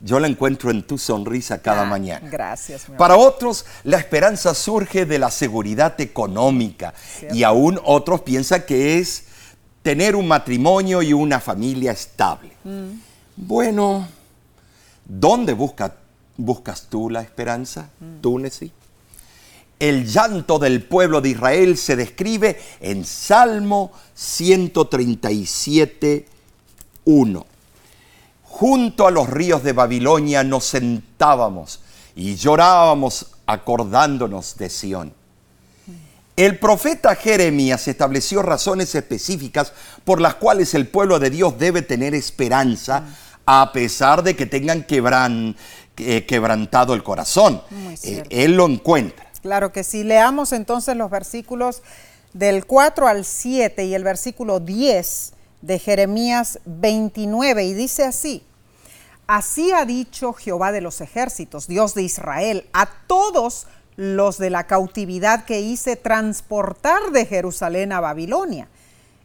yo 0.00 0.18
la 0.20 0.26
encuentro 0.26 0.70
en 0.70 0.82
tu 0.82 0.98
sonrisa 0.98 1.62
cada 1.62 1.82
ah, 1.82 1.86
mañana. 1.86 2.28
Gracias. 2.28 2.86
Para 2.98 3.16
otros, 3.16 3.64
la 3.84 3.96
esperanza 3.98 4.52
surge 4.54 5.06
de 5.06 5.18
la 5.18 5.30
seguridad 5.30 5.98
económica 6.00 6.92
y 7.32 7.42
aún 7.42 7.80
otros 7.84 8.20
piensan 8.20 8.64
que 8.66 8.98
es 8.98 9.24
tener 9.82 10.14
un 10.16 10.28
matrimonio 10.28 11.00
y 11.02 11.12
una 11.12 11.40
familia 11.40 11.92
estable. 11.92 12.52
Mm. 12.64 12.88
Bueno, 13.36 14.08
¿dónde 15.04 15.54
buscas 15.54 15.92
tú 16.90 17.08
la 17.08 17.22
esperanza, 17.22 17.88
mm. 18.00 18.20
tú, 18.20 18.42
El 19.78 20.06
llanto 20.06 20.58
del 20.58 20.82
pueblo 20.82 21.22
de 21.22 21.28
Israel 21.30 21.78
se 21.78 21.96
describe 21.96 22.60
en 22.80 23.04
Salmo 23.04 23.92
137, 24.14 26.26
1 27.04 27.55
junto 28.58 29.06
a 29.06 29.10
los 29.10 29.28
ríos 29.28 29.62
de 29.62 29.74
Babilonia 29.74 30.42
nos 30.42 30.64
sentábamos 30.64 31.80
y 32.14 32.36
llorábamos 32.36 33.26
acordándonos 33.44 34.56
de 34.56 34.70
Sión. 34.70 35.12
El 36.36 36.58
profeta 36.58 37.14
Jeremías 37.16 37.86
estableció 37.86 38.40
razones 38.40 38.94
específicas 38.94 39.74
por 40.04 40.22
las 40.22 40.36
cuales 40.36 40.72
el 40.72 40.88
pueblo 40.88 41.18
de 41.18 41.28
Dios 41.28 41.58
debe 41.58 41.82
tener 41.82 42.14
esperanza 42.14 43.04
a 43.44 43.72
pesar 43.72 44.22
de 44.22 44.34
que 44.34 44.46
tengan 44.46 44.86
eh, 45.98 46.24
quebrantado 46.26 46.94
el 46.94 47.02
corazón. 47.02 47.60
Eh, 48.02 48.22
él 48.30 48.56
lo 48.56 48.66
encuentra. 48.66 49.26
Claro 49.42 49.70
que 49.70 49.84
sí. 49.84 50.02
Leamos 50.02 50.52
entonces 50.52 50.96
los 50.96 51.10
versículos 51.10 51.82
del 52.32 52.64
4 52.64 53.06
al 53.06 53.26
7 53.26 53.84
y 53.84 53.94
el 53.94 54.02
versículo 54.02 54.60
10 54.60 55.34
de 55.62 55.78
Jeremías 55.78 56.60
29 56.64 57.64
y 57.64 57.74
dice 57.74 58.04
así, 58.04 58.44
así 59.26 59.72
ha 59.72 59.84
dicho 59.84 60.32
Jehová 60.32 60.72
de 60.72 60.80
los 60.80 61.00
ejércitos, 61.00 61.66
Dios 61.66 61.94
de 61.94 62.02
Israel, 62.02 62.68
a 62.72 62.86
todos 63.06 63.66
los 63.96 64.38
de 64.38 64.50
la 64.50 64.66
cautividad 64.66 65.44
que 65.44 65.60
hice 65.60 65.96
transportar 65.96 67.10
de 67.12 67.26
Jerusalén 67.26 67.92
a 67.92 68.00
Babilonia. 68.00 68.68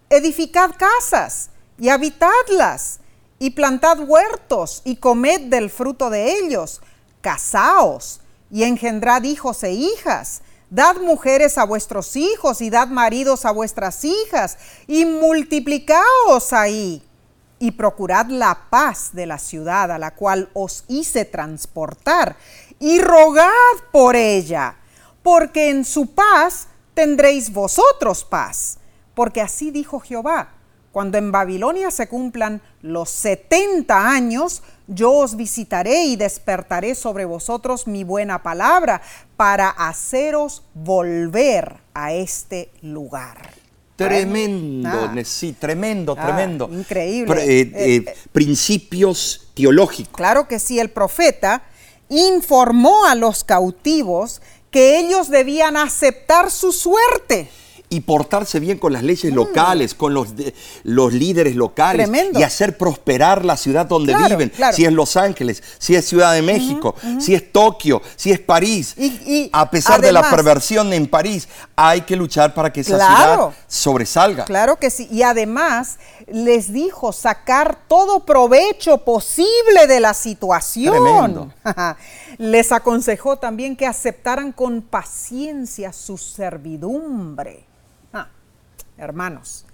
Edificad 0.10 0.72
casas 0.78 1.50
y 1.78 1.90
habitadlas, 1.90 3.02
y 3.42 3.50
plantad 3.50 4.00
huertos 4.08 4.84
y 4.86 4.98
comed 4.98 5.50
del 5.50 5.72
fruto 5.72 6.12
de 6.12 6.38
ellos, 6.38 6.80
casaos 7.22 8.22
y 8.52 8.64
engendrad 8.64 9.24
hijos 9.24 9.64
e 9.64 9.72
hijas 9.72 10.44
Dad 10.72 11.02
mujeres 11.02 11.58
a 11.58 11.66
vuestros 11.66 12.16
hijos 12.16 12.62
y 12.62 12.70
dad 12.70 12.88
maridos 12.88 13.44
a 13.44 13.52
vuestras 13.52 14.06
hijas 14.06 14.58
y 14.88 15.04
multiplicaos 15.04 16.54
ahí 16.54 17.04
y 17.60 17.72
procurad 17.72 18.28
la 18.28 18.70
paz 18.70 19.10
de 19.12 19.26
la 19.26 19.38
ciudad 19.38 19.92
a 19.92 20.00
la 20.00 20.16
cual 20.16 20.50
os 20.54 20.86
hice 20.88 21.26
transportar 21.26 22.38
y 22.80 23.02
rogad 23.02 23.52
por 23.92 24.16
ella, 24.16 24.78
porque 25.22 25.72
en 25.72 25.84
su 25.84 26.16
paz 26.16 26.70
tendréis 26.94 27.52
vosotros 27.52 28.24
paz, 28.24 28.78
porque 29.14 29.42
así 29.42 29.72
dijo 29.72 30.00
Jehová 30.00 30.54
cuando 30.92 31.18
en 31.18 31.32
Babilonia 31.32 31.90
se 31.90 32.08
cumplan 32.08 32.62
los 32.82 33.10
70 33.10 34.10
años, 34.10 34.62
yo 34.88 35.12
os 35.12 35.38
visitaré 35.38 36.04
y 36.04 36.18
despertaré 36.18 36.96
sobre 36.96 37.26
vosotros 37.26 37.88
mi 37.88 38.04
buena 38.04 38.44
palabra 38.44 39.02
para 39.38 39.70
haceros 39.70 40.64
volver 40.74 41.78
a 41.94 42.14
este 42.14 42.72
lugar. 42.82 43.38
Tremendo, 43.96 44.90
ah. 44.90 45.14
sí, 45.24 45.54
tremendo, 45.54 46.16
ah, 46.18 46.26
tremendo. 46.26 46.68
Increíble. 46.72 47.44
Eh, 47.44 47.62
eh, 47.62 47.72
eh, 47.76 48.16
principios 48.32 49.52
teológicos. 49.54 50.14
Claro 50.16 50.48
que 50.48 50.60
sí, 50.60 50.80
el 50.80 50.90
profeta 50.90 51.64
informó 52.10 53.06
a 53.06 53.16
los 53.16 53.44
cautivos 53.44 54.42
que 54.72 55.00
ellos 55.00 55.30
debían 55.30 55.78
aceptar 55.78 56.50
su 56.50 56.72
suerte 56.72 57.50
y 57.92 58.00
portarse 58.00 58.62
bien 58.62 58.78
con 58.78 58.94
las 58.94 59.04
leyes 59.04 59.34
locales, 59.34 59.94
con 59.94 60.14
los, 60.14 60.30
los 60.84 61.12
líderes 61.12 61.58
locales 61.58 62.10
y 62.34 62.42
hacer 62.42 62.78
prosperar 62.78 63.44
la 63.44 63.58
ciudad 63.58 63.86
donde 63.86 64.16
viven, 64.16 64.50
si 64.72 64.86
es 64.86 64.94
Los 64.94 65.18
Ángeles, 65.18 65.62
si 65.78 65.96
es 65.96 66.06
Ciudad 66.06 66.32
de 66.32 66.42
México, 66.42 66.96
si 67.20 67.36
es 67.36 67.52
Tokio, 67.52 68.02
si 68.16 68.32
es 68.32 68.40
París. 68.40 68.96
Y, 68.98 69.50
a 69.52 69.70
pesar 69.70 70.00
de 70.00 70.14
la 70.14 70.30
perversión 70.30 70.94
en 70.94 71.06
París, 71.06 71.50
hay 71.76 72.02
que 72.02 72.16
luchar 72.16 72.54
para 72.54 72.72
que 72.72 72.80
esa 72.80 72.96
ciudad 72.96 73.50
sobresalga. 73.68 74.46
Claro 74.46 74.78
que 74.78 74.90
sí, 74.90 75.10
y 75.12 75.24
además 75.24 75.98
les 76.28 76.72
dijo 76.72 77.12
sacar 77.12 77.78
todo 77.90 78.22
provecho 78.22 79.00
posible 79.00 79.86
de 79.90 80.00
la 80.00 80.14
situación. 80.14 81.54
les 82.38 82.72
aconsejó 82.72 83.36
también 83.36 83.76
que 83.76 83.86
aceptaran 83.86 84.54
con 84.54 84.82
paciencia 84.82 85.92
su 85.92 86.18
servidumbre 86.18 87.66
Hermanos, 89.02 89.66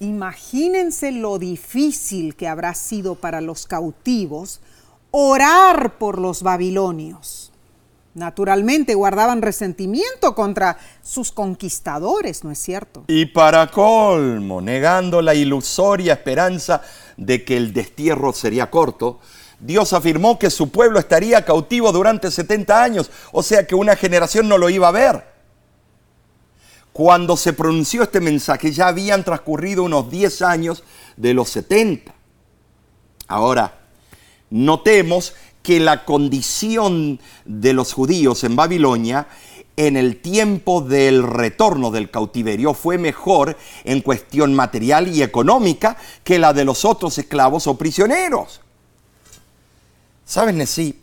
imagínense 0.00 1.12
lo 1.12 1.38
difícil 1.38 2.34
que 2.34 2.48
habrá 2.48 2.74
sido 2.74 3.14
para 3.14 3.40
los 3.40 3.68
cautivos 3.68 4.60
orar 5.12 5.98
por 5.98 6.18
los 6.18 6.42
babilonios. 6.42 7.52
Naturalmente 8.14 8.96
guardaban 8.96 9.40
resentimiento 9.40 10.34
contra 10.34 10.78
sus 11.00 11.30
conquistadores, 11.30 12.42
¿no 12.42 12.50
es 12.50 12.58
cierto? 12.58 13.04
Y 13.06 13.26
para 13.26 13.68
colmo, 13.68 14.60
negando 14.60 15.22
la 15.22 15.36
ilusoria 15.36 16.14
esperanza 16.14 16.82
de 17.16 17.44
que 17.44 17.56
el 17.56 17.72
destierro 17.72 18.32
sería 18.32 18.68
corto, 18.68 19.20
Dios 19.60 19.92
afirmó 19.92 20.40
que 20.40 20.50
su 20.50 20.70
pueblo 20.70 20.98
estaría 20.98 21.44
cautivo 21.44 21.92
durante 21.92 22.32
70 22.32 22.82
años, 22.82 23.12
o 23.30 23.44
sea 23.44 23.64
que 23.64 23.76
una 23.76 23.94
generación 23.94 24.48
no 24.48 24.58
lo 24.58 24.70
iba 24.70 24.88
a 24.88 24.92
ver. 24.92 25.29
Cuando 26.92 27.36
se 27.36 27.52
pronunció 27.52 28.02
este 28.02 28.20
mensaje 28.20 28.72
ya 28.72 28.88
habían 28.88 29.24
transcurrido 29.24 29.84
unos 29.84 30.10
10 30.10 30.42
años 30.42 30.82
de 31.16 31.34
los 31.34 31.48
70. 31.50 32.14
Ahora, 33.28 33.78
notemos 34.50 35.34
que 35.62 35.78
la 35.78 36.04
condición 36.04 37.20
de 37.44 37.72
los 37.72 37.92
judíos 37.92 38.42
en 38.44 38.56
Babilonia 38.56 39.28
en 39.76 39.96
el 39.96 40.20
tiempo 40.20 40.80
del 40.80 41.22
retorno 41.22 41.90
del 41.90 42.10
cautiverio 42.10 42.74
fue 42.74 42.98
mejor 42.98 43.56
en 43.84 44.00
cuestión 44.00 44.54
material 44.54 45.08
y 45.08 45.22
económica 45.22 45.96
que 46.24 46.38
la 46.38 46.52
de 46.52 46.64
los 46.64 46.84
otros 46.84 47.16
esclavos 47.18 47.66
o 47.66 47.78
prisioneros. 47.78 48.60
¿Sabes, 50.26 50.54
Nesí? 50.54 51.00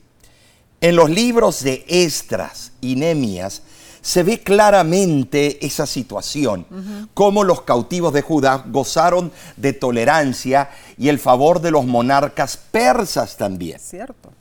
En 0.79 0.95
los 0.95 1.09
libros 1.09 1.63
de 1.63 1.85
Estras 1.87 2.71
y 2.81 2.95
Nemias 2.95 3.63
se 4.01 4.23
ve 4.23 4.39
claramente 4.39 5.65
esa 5.65 5.85
situación, 5.85 6.65
cómo 7.13 7.43
los 7.43 7.61
cautivos 7.61 8.13
de 8.13 8.21
Judá 8.21 8.63
gozaron 8.67 9.31
de 9.55 9.73
tolerancia 9.73 10.69
y 10.97 11.09
el 11.09 11.19
favor 11.19 11.61
de 11.61 11.71
los 11.71 11.85
monarcas 11.85 12.57
persas 12.57 13.37
también. 13.37 13.79
Cierto. 13.79 14.31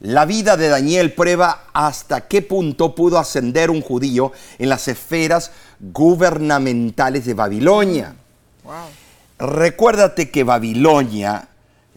La 0.00 0.26
vida 0.26 0.56
de 0.56 0.68
Daniel 0.68 1.14
prueba 1.14 1.64
hasta 1.72 2.28
qué 2.28 2.42
punto 2.42 2.94
pudo 2.94 3.18
ascender 3.18 3.70
un 3.70 3.80
judío 3.80 4.32
en 4.58 4.68
las 4.68 4.88
esferas 4.88 5.52
gubernamentales 5.80 7.24
de 7.24 7.34
Babilonia. 7.34 8.14
Recuérdate 9.38 10.30
que 10.30 10.44
Babilonia 10.44 11.48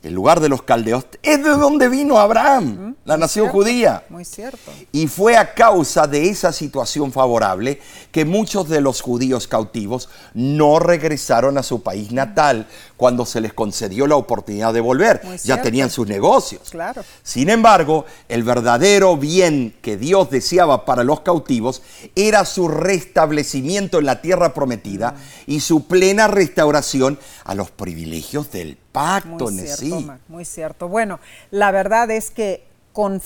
el 0.01 0.13
lugar 0.13 0.39
de 0.39 0.49
los 0.49 0.61
caldeos, 0.61 1.05
es 1.23 1.43
de 1.43 1.49
donde 1.49 1.89
vino 1.89 2.17
Abraham, 2.17 2.95
la 3.05 3.17
nación 3.17 3.49
judía. 3.49 4.03
Muy 4.09 4.25
cierto. 4.25 4.71
Y 4.91 5.07
fue 5.07 5.35
a 5.37 5.53
causa 5.53 6.07
de 6.07 6.29
esa 6.29 6.53
situación 6.53 7.11
favorable 7.11 7.81
que 8.11 8.25
muchos 8.25 8.69
de 8.69 8.81
los 8.81 9.01
judíos 9.01 9.47
cautivos 9.47 10.09
no 10.33 10.79
regresaron 10.79 11.57
a 11.57 11.63
su 11.63 11.83
país 11.83 12.11
natal 12.11 12.67
cuando 12.99 13.25
se 13.25 13.39
les 13.39 13.53
concedió 13.53 14.07
la 14.07 14.17
oportunidad 14.17 14.73
de 14.73 14.81
volver. 14.81 15.21
ya 15.45 15.61
tenían 15.61 15.89
sus 15.89 16.05
negocios. 16.05 16.69
Claro. 16.69 17.01
Sin 17.23 17.49
embargo, 17.49 18.05
el 18.27 18.43
verdadero 18.43 19.15
bien 19.15 19.73
que 19.81 19.95
Dios 19.95 20.29
deseaba 20.29 20.83
para 20.83 21.05
los 21.05 21.21
cautivos 21.21 21.81
era 22.13 22.43
su 22.43 22.67
restablecimiento 22.67 23.99
en 23.99 24.05
la 24.05 24.21
tierra 24.21 24.53
prometida 24.53 25.15
y 25.47 25.61
su 25.61 25.87
plena 25.87 26.27
restauración 26.27 27.17
a 27.45 27.55
los 27.55 27.71
privilegios 27.71 28.51
del 28.51 28.75
pacto, 28.91 29.49
muy 29.49 29.65
cierto, 29.65 30.17
muy 30.27 30.43
cierto. 30.43 30.89
Bueno, 30.89 31.21
la 31.51 31.71
verdad 31.71 32.11
es 32.11 32.31
que 32.31 32.65
con, 32.91 33.21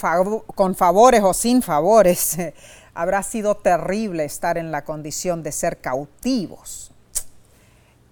con 0.53 0.75
favores 0.75 1.23
o 1.23 1.33
sin 1.33 1.63
favores 1.63 2.37
habrá 2.93 3.23
sido 3.23 3.55
terrible 3.55 4.23
estar 4.23 4.59
en 4.59 4.71
la 4.71 4.85
condición 4.85 5.41
de 5.41 5.51
ser 5.51 5.81
cautivos. 5.81 6.92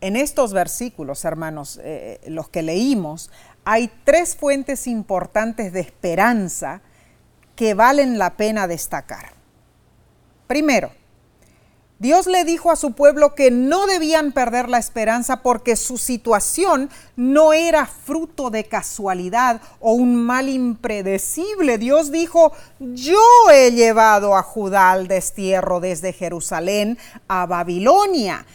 En 0.01 0.15
estos 0.15 0.51
versículos, 0.51 1.23
hermanos, 1.25 1.79
eh, 1.83 2.19
los 2.27 2.49
que 2.49 2.63
leímos, 2.63 3.29
hay 3.63 3.91
tres 4.03 4.35
fuentes 4.35 4.87
importantes 4.87 5.71
de 5.73 5.79
esperanza 5.79 6.81
que 7.55 7.75
valen 7.75 8.17
la 8.17 8.35
pena 8.35 8.67
destacar. 8.67 9.33
Primero, 10.47 10.91
Dios 12.01 12.25
le 12.25 12.43
dijo 12.45 12.71
a 12.71 12.75
su 12.75 12.93
pueblo 12.93 13.35
que 13.35 13.51
no 13.51 13.85
debían 13.85 14.31
perder 14.31 14.69
la 14.69 14.79
esperanza 14.79 15.43
porque 15.43 15.75
su 15.75 15.99
situación 15.99 16.89
no 17.15 17.53
era 17.53 17.85
fruto 17.85 18.49
de 18.49 18.63
casualidad 18.63 19.61
o 19.79 19.93
un 19.93 20.15
mal 20.15 20.49
impredecible. 20.49 21.77
Dios 21.77 22.11
dijo, 22.11 22.53
yo 22.79 23.21
he 23.53 23.71
llevado 23.71 24.35
a 24.35 24.41
Judá 24.41 24.89
al 24.89 25.07
destierro 25.07 25.79
desde 25.79 26.11
Jerusalén 26.11 26.97
a 27.27 27.45
Babilonia. 27.45 28.47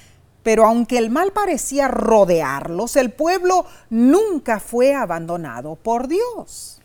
Pero 0.47 0.64
aunque 0.64 0.97
el 0.97 1.11
mal 1.11 1.32
parecía 1.32 1.88
rodearlos, 1.88 2.94
el 2.94 3.11
pueblo 3.11 3.66
nunca 3.90 4.61
fue 4.61 4.94
abandonado 4.94 5.74
por 5.74 6.07
Dios. 6.07 6.78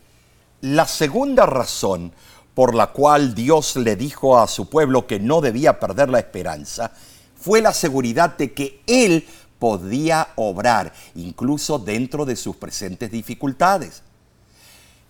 La 0.61 0.87
segunda 0.87 1.45
razón 1.45 2.11
por 2.55 2.73
la 2.73 2.87
cual 2.87 3.35
Dios 3.35 3.75
le 3.75 3.95
dijo 3.95 4.39
a 4.39 4.47
su 4.47 4.67
pueblo 4.67 5.05
que 5.05 5.19
no 5.19 5.41
debía 5.41 5.79
perder 5.79 6.09
la 6.09 6.17
esperanza, 6.17 6.91
fue 7.39 7.61
la 7.61 7.71
seguridad 7.71 8.35
de 8.35 8.51
que 8.51 8.81
Él 8.87 9.27
podía 9.59 10.29
obrar, 10.37 10.91
incluso 11.13 11.77
dentro 11.77 12.25
de 12.25 12.37
sus 12.37 12.55
presentes 12.55 13.11
dificultades. 13.11 14.01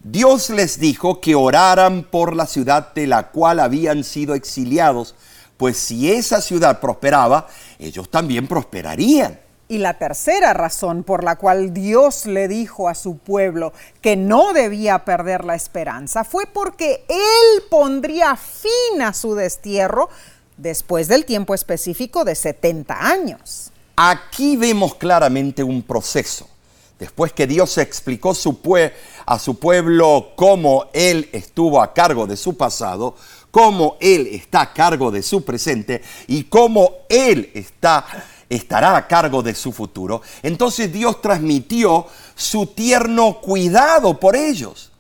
Dios 0.04 0.50
les 0.50 0.78
dijo 0.78 1.22
que 1.22 1.36
oraran 1.36 2.04
por 2.04 2.36
la 2.36 2.48
ciudad 2.48 2.94
de 2.96 3.08
la 3.08 3.30
cual 3.30 3.62
habían 3.62 4.04
sido 4.04 4.36
exiliados, 4.36 5.16
pues 5.62 5.78
si 5.78 6.12
esa 6.12 6.42
ciudad 6.42 6.80
prosperaba, 6.80 7.46
ellos 7.78 8.10
también 8.10 8.48
prosperarían. 8.48 9.40
Y 9.68 9.78
la 9.78 9.94
tercera 9.94 10.54
razón 10.54 11.04
por 11.04 11.24
la 11.24 11.36
cual 11.36 11.72
Dios 11.72 12.26
le 12.26 12.48
dijo 12.48 12.90
a 12.90 12.96
su 12.96 13.20
pueblo 13.20 13.72
que 14.02 14.16
no 14.16 14.54
debía 14.54 15.06
perder 15.06 15.46
la 15.46 15.54
esperanza 15.54 16.24
fue 16.24 16.48
porque 16.48 17.06
Él 17.08 17.64
pondría 17.70 18.36
fin 18.38 19.04
a 19.04 19.14
su 19.14 19.36
destierro 19.36 20.10
después 20.58 21.08
del 21.08 21.26
tiempo 21.26 21.54
específico 21.54 22.26
de 22.26 22.34
70 22.34 22.96
años. 23.00 23.72
Aquí 23.96 24.58
vemos 24.58 24.96
claramente 24.96 25.62
un 25.62 25.84
proceso. 25.84 26.50
Después 26.98 27.34
que 27.34 27.46
Dios 27.46 27.78
explicó 27.78 28.32
a 28.32 29.40
su 29.40 29.60
pueblo 29.60 30.32
cómo 30.36 30.86
Él 30.94 31.30
estuvo 31.34 31.82
a 31.82 31.94
cargo 31.94 32.26
de 32.26 32.38
su 32.38 32.58
pasado, 32.58 33.16
cómo 33.52 33.98
Él 34.00 34.28
está 34.28 34.62
a 34.62 34.74
cargo 34.74 35.12
de 35.12 35.22
su 35.22 35.44
presente 35.44 36.02
y 36.28 36.46
cómo 36.46 36.92
Él 37.10 37.52
está 37.54 38.06
estará 38.52 38.98
a 38.98 39.08
cargo 39.08 39.42
de 39.42 39.56
su 39.56 39.72
futuro, 39.72 40.22
entonces 40.44 40.92
Dios 40.92 41.22
transmitió 41.22 42.06
su 42.36 42.68
tierno 42.68 43.40
cuidado 43.40 44.20
por 44.20 44.36
ellos. 44.36 44.92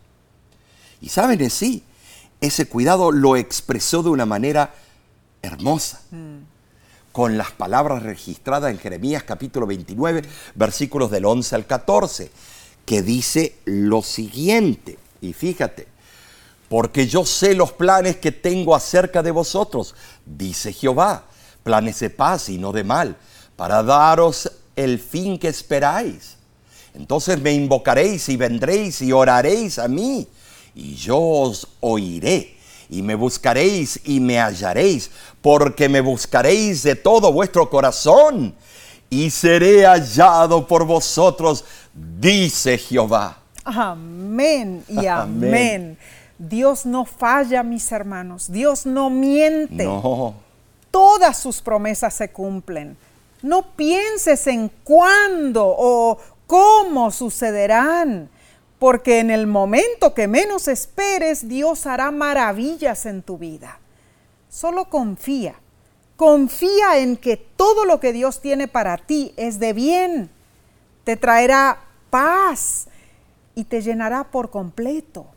Y 1.02 1.10
saben, 1.10 1.49
sí, 1.49 1.84
ese 2.39 2.68
cuidado 2.68 3.12
lo 3.12 3.36
expresó 3.36 4.04
de 4.04 4.10
una 4.10 4.26
manera 4.26 4.74
hermosa, 5.41 6.02
con 7.12 7.38
las 7.38 7.52
palabras 7.52 8.04
registradas 8.04 8.72
en 8.72 8.80
Jeremías 8.80 9.24
capítulo 9.24 9.68
29, 9.68 10.22
versículos 10.56 11.12
del 11.12 11.26
11 11.26 11.56
al 11.56 11.66
14, 11.66 12.32
que 12.86 13.02
dice 13.02 13.58
lo 13.66 14.02
siguiente, 14.02 14.97
y 15.20 15.34
fíjate, 15.34 15.89
porque 16.72 17.05
yo 17.05 17.26
sé 17.26 17.53
los 17.53 17.74
planes 17.74 18.15
que 18.15 18.32
tengo 18.32 18.74
acerca 18.74 19.22
de 19.22 19.32
vosotros, 19.32 19.93
dice 20.26 20.72
Jehová, 20.72 21.26
planes 21.63 21.99
de 21.99 22.09
paz 22.09 22.47
y 22.47 22.57
no 22.57 22.72
de 22.72 22.86
mal 22.86 23.17
para 23.57 23.84
daros 23.84 24.49
el 24.78 24.97
fin 24.97 25.38
que 25.38 25.49
esperáis. 25.49 26.38
Entonces 26.93 27.41
me 27.41 27.51
invocaréis 27.51 28.30
y 28.30 28.38
vendréis 28.38 29.01
y 29.01 29.11
oraréis 29.11 29.80
a 29.80 29.89
mí, 29.89 30.26
y 30.74 30.95
yo 30.95 31.19
os 31.19 31.67
oiré, 31.82 32.55
y 32.89 33.01
me 33.01 33.15
buscaréis 33.15 33.99
y 34.05 34.22
me 34.22 34.39
hallaréis, 34.39 35.11
porque 35.41 35.89
me 35.89 35.99
buscaréis 35.99 36.84
de 36.84 36.95
todo 36.95 37.34
vuestro 37.34 37.69
corazón, 37.69 38.55
y 39.09 39.30
seré 39.30 39.86
hallado 39.86 40.65
por 40.65 40.86
vosotros, 40.86 41.65
dice 41.93 42.78
Jehová. 42.78 43.39
Amén 43.65 44.86
y 44.88 45.05
amén. 45.05 45.97
Dios 46.42 46.88
no 46.88 47.06
falla, 47.06 47.62
mis 47.62 47.92
hermanos. 47.92 48.52
Dios 48.52 48.88
no 48.88 49.12
miente. 49.12 49.84
No. 49.84 50.34
Todas 50.89 51.38
sus 51.38 51.62
promesas 51.62 52.16
se 52.16 52.32
cumplen. 52.32 52.98
No 53.44 53.62
pienses 53.76 54.48
en 54.48 54.70
cuándo 54.84 55.64
o 55.68 56.18
cómo 56.48 57.12
sucederán, 57.12 58.28
porque 58.80 59.20
en 59.20 59.30
el 59.30 59.46
momento 59.46 60.16
que 60.16 60.28
menos 60.28 60.68
esperes, 60.68 61.48
Dios 61.48 61.86
hará 61.86 62.10
maravillas 62.10 63.06
en 63.06 63.22
tu 63.22 63.38
vida. 63.38 63.80
Solo 64.50 64.86
confía, 64.86 65.54
confía 66.16 66.98
en 66.98 67.18
que 67.18 67.38
todo 67.38 67.86
lo 67.86 68.00
que 68.00 68.14
Dios 68.14 68.42
tiene 68.42 68.68
para 68.68 68.98
ti 68.98 69.32
es 69.38 69.60
de 69.60 69.74
bien, 69.74 70.32
te 71.04 71.18
traerá 71.18 71.82
paz 72.10 72.88
y 73.54 73.64
te 73.66 73.84
llenará 73.84 74.24
por 74.24 74.50
completo. 74.50 75.28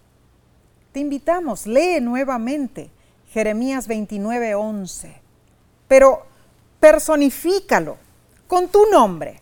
Te 0.94 1.00
invitamos, 1.00 1.66
lee 1.66 2.00
nuevamente 2.00 2.88
Jeremías 3.32 3.88
29, 3.88 4.54
11. 4.54 5.12
Pero 5.88 6.24
personifícalo 6.78 7.96
con 8.46 8.68
tu 8.68 8.86
nombre. 8.92 9.40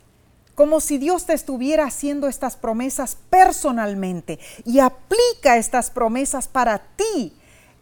como 0.54 0.80
si 0.80 0.96
Dios 0.96 1.26
te 1.26 1.32
estuviera 1.32 1.86
haciendo 1.86 2.26
estas 2.26 2.56
promesas 2.56 3.16
personalmente 3.30 4.38
y 4.64 4.80
aplica 4.80 5.56
estas 5.56 5.90
promesas 5.90 6.46
para 6.46 6.78
ti 6.78 7.34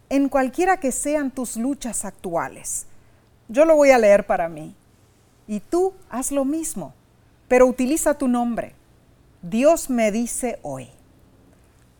en 0.09 0.29
cualquiera 0.29 0.77
que 0.77 0.91
sean 0.91 1.31
tus 1.31 1.55
luchas 1.57 2.05
actuales. 2.05 2.87
Yo 3.49 3.65
lo 3.65 3.75
voy 3.75 3.91
a 3.91 3.97
leer 3.97 4.25
para 4.25 4.49
mí. 4.49 4.73
Y 5.47 5.59
tú 5.59 5.93
haz 6.09 6.31
lo 6.31 6.43
mismo, 6.43 6.93
pero 7.47 7.67
utiliza 7.67 8.17
tu 8.17 8.27
nombre. 8.27 8.73
Dios 9.41 9.89
me 9.89 10.11
dice 10.11 10.59
hoy, 10.61 10.89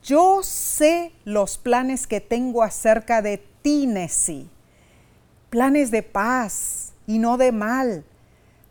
yo 0.04 0.42
sé 0.44 1.12
los 1.26 1.58
planes 1.58 2.08
que 2.08 2.22
tengo 2.22 2.64
acerca 2.64 3.22
de 3.22 3.38
ti, 3.62 3.86
Nessie, 3.88 4.48
planes 5.50 5.92
de 5.92 6.04
paz 6.04 6.94
y 7.08 7.20
no 7.20 7.38
de 7.38 7.52
mal, 7.52 8.04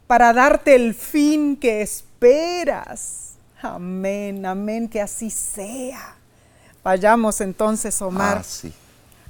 para 0.06 0.32
darte 0.32 0.74
el 0.74 0.94
fin 0.94 1.56
que 1.56 1.82
esperas. 1.82 3.34
Amén, 3.62 4.44
amén, 4.46 4.88
que 4.88 5.00
así 5.00 5.30
sea. 5.30 6.16
Vayamos 6.82 7.40
entonces, 7.40 8.00
Omar, 8.00 8.38
Ah, 8.38 8.42
sí. 8.42 8.72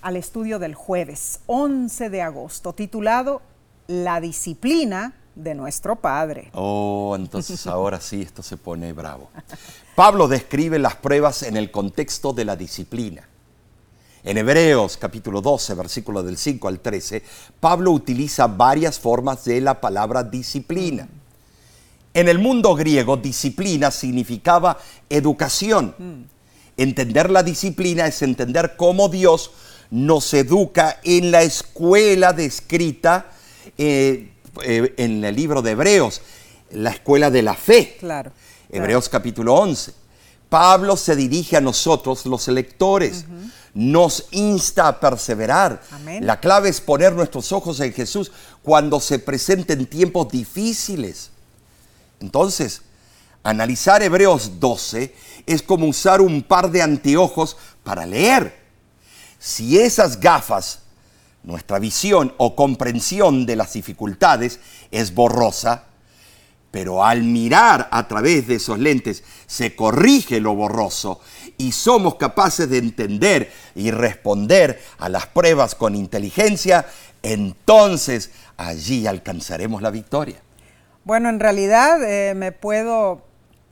al 0.03 0.17
estudio 0.17 0.59
del 0.59 0.75
jueves 0.75 1.41
11 1.47 2.09
de 2.11 2.23
agosto, 2.23 2.73
titulado 2.73 3.43
La 3.89 4.21
disciplina 4.21 5.15
de 5.35 5.55
nuestro 5.55 5.97
Padre. 5.97 6.51
Oh, 6.55 7.15
entonces 7.19 7.67
ahora 7.67 8.01
sí 8.01 8.23
esto 8.23 8.43
se 8.43 8.57
pone 8.57 8.93
bravo. 8.93 9.29
Pablo 9.95 10.29
describe 10.29 10.79
las 10.79 10.97
pruebas 10.97 11.43
en 11.43 11.57
el 11.57 11.71
contexto 11.71 12.33
de 12.33 12.45
la 12.45 12.57
disciplina. 12.57 13.29
En 14.23 14.37
Hebreos 14.37 14.97
capítulo 14.99 15.41
12, 15.41 15.75
versículo 15.75 16.23
del 16.23 16.37
5 16.37 16.69
al 16.69 16.81
13, 16.81 17.23
Pablo 17.59 17.91
utiliza 17.91 18.47
varias 18.47 18.99
formas 18.99 19.45
de 19.45 19.61
la 19.61 19.81
palabra 19.81 20.23
disciplina. 20.23 21.09
En 22.13 22.29
el 22.29 22.39
mundo 22.39 22.75
griego, 22.75 23.17
disciplina 23.17 23.91
significaba 23.91 24.79
educación. 25.09 26.29
Entender 26.77 27.31
la 27.31 27.43
disciplina 27.43 28.07
es 28.07 28.21
entender 28.23 28.75
cómo 28.77 29.09
Dios 29.09 29.53
nos 29.91 30.33
educa 30.35 31.01
en 31.03 31.31
la 31.31 31.43
escuela 31.43 32.33
descrita 32.33 33.31
eh, 33.79 34.33
eh, 34.63 34.95
en 34.97 35.25
el 35.25 35.35
libro 35.35 35.63
de 35.63 35.73
Hebreos, 35.73 36.23
la 36.73 36.91
escuela 36.91 37.31
de 37.31 37.43
la 37.43 37.55
fe. 37.55 37.97
Claro. 37.99 38.33
Hebreos 38.73 39.09
capítulo 39.09 39.55
11. 39.55 39.93
Pablo 40.49 40.97
se 40.97 41.15
dirige 41.15 41.57
a 41.57 41.61
nosotros, 41.61 42.27
los 42.27 42.49
lectores, 42.49 43.25
nos 43.73 44.27
insta 44.33 44.89
a 44.89 45.01
perseverar. 45.01 45.81
Amén. 45.93 46.27
La 46.27 46.41
clave 46.41 46.69
es 46.69 46.81
poner 46.81 47.13
nuestros 47.13 47.53
ojos 47.53 47.79
en 47.81 47.93
Jesús 47.93 48.33
cuando 48.63 48.99
se 49.01 49.19
presenten 49.19 49.87
tiempos 49.87 50.29
difíciles. 50.29 51.31
Entonces, 52.21 52.83
analizar 53.43 54.03
Hebreos 54.03 54.59
12 54.59 55.15
es 55.47 55.63
como 55.63 55.87
usar 55.87 56.21
un 56.21 56.43
par 56.43 56.71
de 56.71 56.83
anteojos 56.83 57.57
para 57.85 58.07
leer. 58.07 58.59
Si 59.39 59.79
esas 59.79 60.19
gafas, 60.21 60.81
nuestra 61.43 61.79
visión 61.79 62.35
o 62.39 62.55
comprensión 62.55 63.47
de 63.47 63.57
las 63.57 63.73
dificultades 63.73 64.59
es 64.91 65.15
borrosa, 65.15 65.85
pero 66.71 67.05
al 67.05 67.23
mirar 67.23 67.89
a 67.91 68.07
través 68.07 68.47
de 68.47 68.57
esos 68.57 68.79
lentes 68.79 69.25
se 69.47 69.75
corrige 69.75 70.41
lo 70.41 70.55
borroso 70.55 71.21
y 71.59 71.73
somos 71.73 72.15
capaces 72.15 72.71
de 72.71 72.79
entender 72.79 73.53
y 73.75 73.91
responder 73.91 74.81
a 74.99 75.09
las 75.09 75.27
pruebas 75.27 75.75
con 75.75 75.95
inteligencia, 75.95 76.87
entonces 77.23 78.31
allí 78.57 79.07
alcanzaremos 79.07 79.83
la 79.83 79.91
victoria. 79.91 80.41
Bueno, 81.05 81.29
en 81.29 81.41
realidad 81.41 82.03
eh, 82.03 82.35
me 82.35 82.53
puedo, 82.53 83.23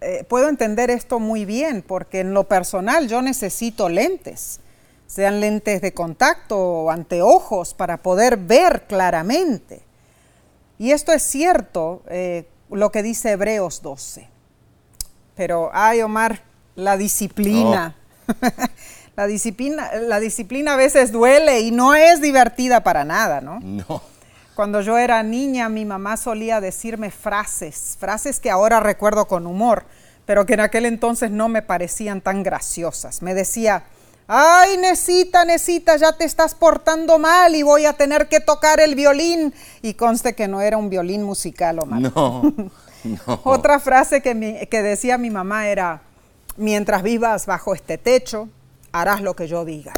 eh, 0.00 0.24
puedo 0.28 0.48
entender 0.48 0.90
esto 0.90 1.18
muy 1.18 1.44
bien, 1.44 1.82
porque 1.86 2.20
en 2.20 2.34
lo 2.34 2.44
personal 2.44 3.08
yo 3.08 3.22
necesito 3.22 3.88
lentes, 3.88 4.60
sean 5.06 5.40
lentes 5.40 5.80
de 5.80 5.94
contacto 5.94 6.58
o 6.58 6.90
anteojos 6.90 7.74
para 7.74 7.98
poder 7.98 8.36
ver 8.36 8.84
claramente. 8.86 9.82
Y 10.78 10.92
esto 10.92 11.12
es 11.12 11.22
cierto, 11.22 12.02
eh, 12.08 12.46
lo 12.70 12.90
que 12.90 13.02
dice 13.02 13.32
Hebreos 13.32 13.82
12. 13.82 14.28
Pero, 15.34 15.70
ay 15.72 16.02
Omar, 16.02 16.42
la 16.74 16.96
disciplina. 16.96 17.94
la, 19.16 19.26
disciplina 19.26 19.90
la 19.94 20.20
disciplina 20.20 20.74
a 20.74 20.76
veces 20.76 21.12
duele 21.12 21.60
y 21.60 21.70
no 21.70 21.94
es 21.94 22.20
divertida 22.20 22.82
para 22.82 23.04
nada, 23.04 23.40
¿no? 23.40 23.60
No. 23.60 24.02
Cuando 24.54 24.80
yo 24.80 24.98
era 24.98 25.22
niña, 25.22 25.68
mi 25.68 25.84
mamá 25.84 26.16
solía 26.16 26.60
decirme 26.60 27.12
frases, 27.12 27.96
frases 28.00 28.40
que 28.40 28.50
ahora 28.50 28.80
recuerdo 28.80 29.28
con 29.28 29.46
humor, 29.46 29.84
pero 30.26 30.46
que 30.46 30.54
en 30.54 30.60
aquel 30.60 30.84
entonces 30.84 31.30
no 31.30 31.48
me 31.48 31.62
parecían 31.62 32.20
tan 32.20 32.42
graciosas. 32.42 33.22
Me 33.22 33.34
decía, 33.34 33.84
ay, 34.28 34.76
Nesita, 34.76 35.44
Nesita, 35.44 35.96
ya 35.96 36.12
te 36.12 36.24
estás 36.24 36.54
portando 36.54 37.18
mal 37.18 37.54
y 37.56 37.62
voy 37.62 37.86
a 37.86 37.94
tener 37.94 38.28
que 38.28 38.40
tocar 38.40 38.78
el 38.80 38.94
violín. 38.94 39.52
Y 39.82 39.94
conste 39.94 40.34
que 40.34 40.46
no 40.46 40.60
era 40.60 40.76
un 40.76 40.90
violín 40.90 41.22
musical, 41.24 41.78
Omar. 41.80 42.00
No, 42.00 42.54
no. 43.04 43.40
Otra 43.44 43.80
frase 43.80 44.20
que, 44.22 44.34
mi- 44.34 44.66
que 44.66 44.82
decía 44.82 45.18
mi 45.18 45.30
mamá 45.30 45.68
era, 45.68 46.02
mientras 46.56 47.02
vivas 47.02 47.46
bajo 47.46 47.74
este 47.74 47.96
techo, 47.98 48.48
harás 48.92 49.20
lo 49.22 49.34
que 49.34 49.48
yo 49.48 49.64
diga. 49.64 49.94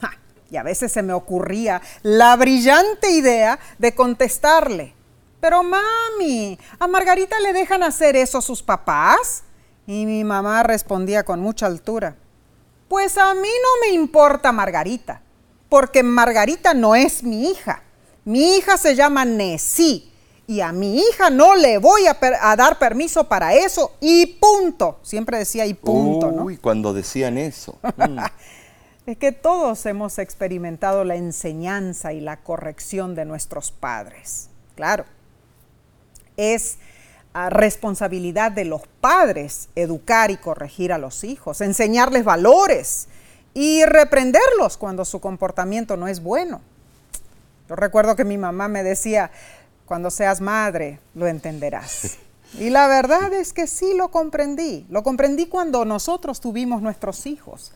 Ja, 0.00 0.12
Y 0.50 0.56
a 0.56 0.62
veces 0.62 0.90
se 0.90 1.02
me 1.02 1.12
ocurría 1.12 1.80
la 2.02 2.36
brillante 2.36 3.10
idea 3.10 3.58
de 3.78 3.94
contestarle, 3.94 4.94
pero 5.40 5.62
mami, 5.62 6.58
¿a 6.78 6.86
Margarita 6.86 7.38
le 7.40 7.52
dejan 7.52 7.82
hacer 7.82 8.16
eso 8.16 8.40
sus 8.40 8.62
papás? 8.62 9.42
Y 9.86 10.06
mi 10.06 10.24
mamá 10.24 10.62
respondía 10.62 11.24
con 11.24 11.40
mucha 11.40 11.66
altura, 11.66 12.16
pues 12.88 13.16
a 13.18 13.34
mí 13.34 13.48
no 13.48 13.86
me 13.88 13.94
importa 13.94 14.52
Margarita, 14.52 15.20
porque 15.68 16.02
Margarita 16.02 16.74
no 16.74 16.94
es 16.94 17.22
mi 17.22 17.50
hija. 17.50 17.82
Mi 18.24 18.56
hija 18.56 18.78
se 18.78 18.94
llama 18.94 19.24
Nesí 19.24 20.10
y 20.46 20.60
a 20.60 20.72
mi 20.72 20.98
hija 20.98 21.30
no 21.30 21.54
le 21.54 21.78
voy 21.78 22.06
a, 22.06 22.18
per- 22.20 22.36
a 22.40 22.54
dar 22.56 22.78
permiso 22.78 23.24
para 23.24 23.54
eso 23.54 23.92
y 24.00 24.26
punto. 24.26 24.98
Siempre 25.02 25.38
decía 25.38 25.66
y 25.66 25.74
punto, 25.74 26.30
¿no? 26.30 26.44
Uy, 26.44 26.56
cuando 26.56 26.92
decían 26.92 27.38
eso. 27.38 27.78
Mm. 27.96 28.18
Es 29.06 29.18
que 29.18 29.32
todos 29.32 29.84
hemos 29.84 30.18
experimentado 30.18 31.04
la 31.04 31.16
enseñanza 31.16 32.14
y 32.14 32.20
la 32.22 32.38
corrección 32.38 33.14
de 33.14 33.26
nuestros 33.26 33.70
padres. 33.70 34.48
Claro, 34.76 35.04
es 36.38 36.78
responsabilidad 37.34 38.52
de 38.52 38.64
los 38.64 38.82
padres 39.00 39.68
educar 39.74 40.30
y 40.30 40.36
corregir 40.36 40.92
a 40.92 40.98
los 40.98 41.24
hijos, 41.24 41.60
enseñarles 41.60 42.24
valores 42.24 43.08
y 43.54 43.84
reprenderlos 43.84 44.76
cuando 44.76 45.04
su 45.04 45.20
comportamiento 45.20 45.96
no 45.96 46.08
es 46.08 46.22
bueno. 46.22 46.60
Yo 47.68 47.76
recuerdo 47.76 48.14
que 48.14 48.24
mi 48.24 48.38
mamá 48.38 48.68
me 48.68 48.82
decía, 48.82 49.30
cuando 49.84 50.10
seas 50.10 50.40
madre 50.40 51.00
lo 51.14 51.26
entenderás. 51.26 52.18
Y 52.56 52.70
la 52.70 52.86
verdad 52.86 53.32
es 53.32 53.52
que 53.52 53.66
sí 53.66 53.94
lo 53.96 54.12
comprendí. 54.12 54.86
Lo 54.88 55.02
comprendí 55.02 55.46
cuando 55.46 55.84
nosotros 55.84 56.40
tuvimos 56.40 56.82
nuestros 56.82 57.26
hijos 57.26 57.72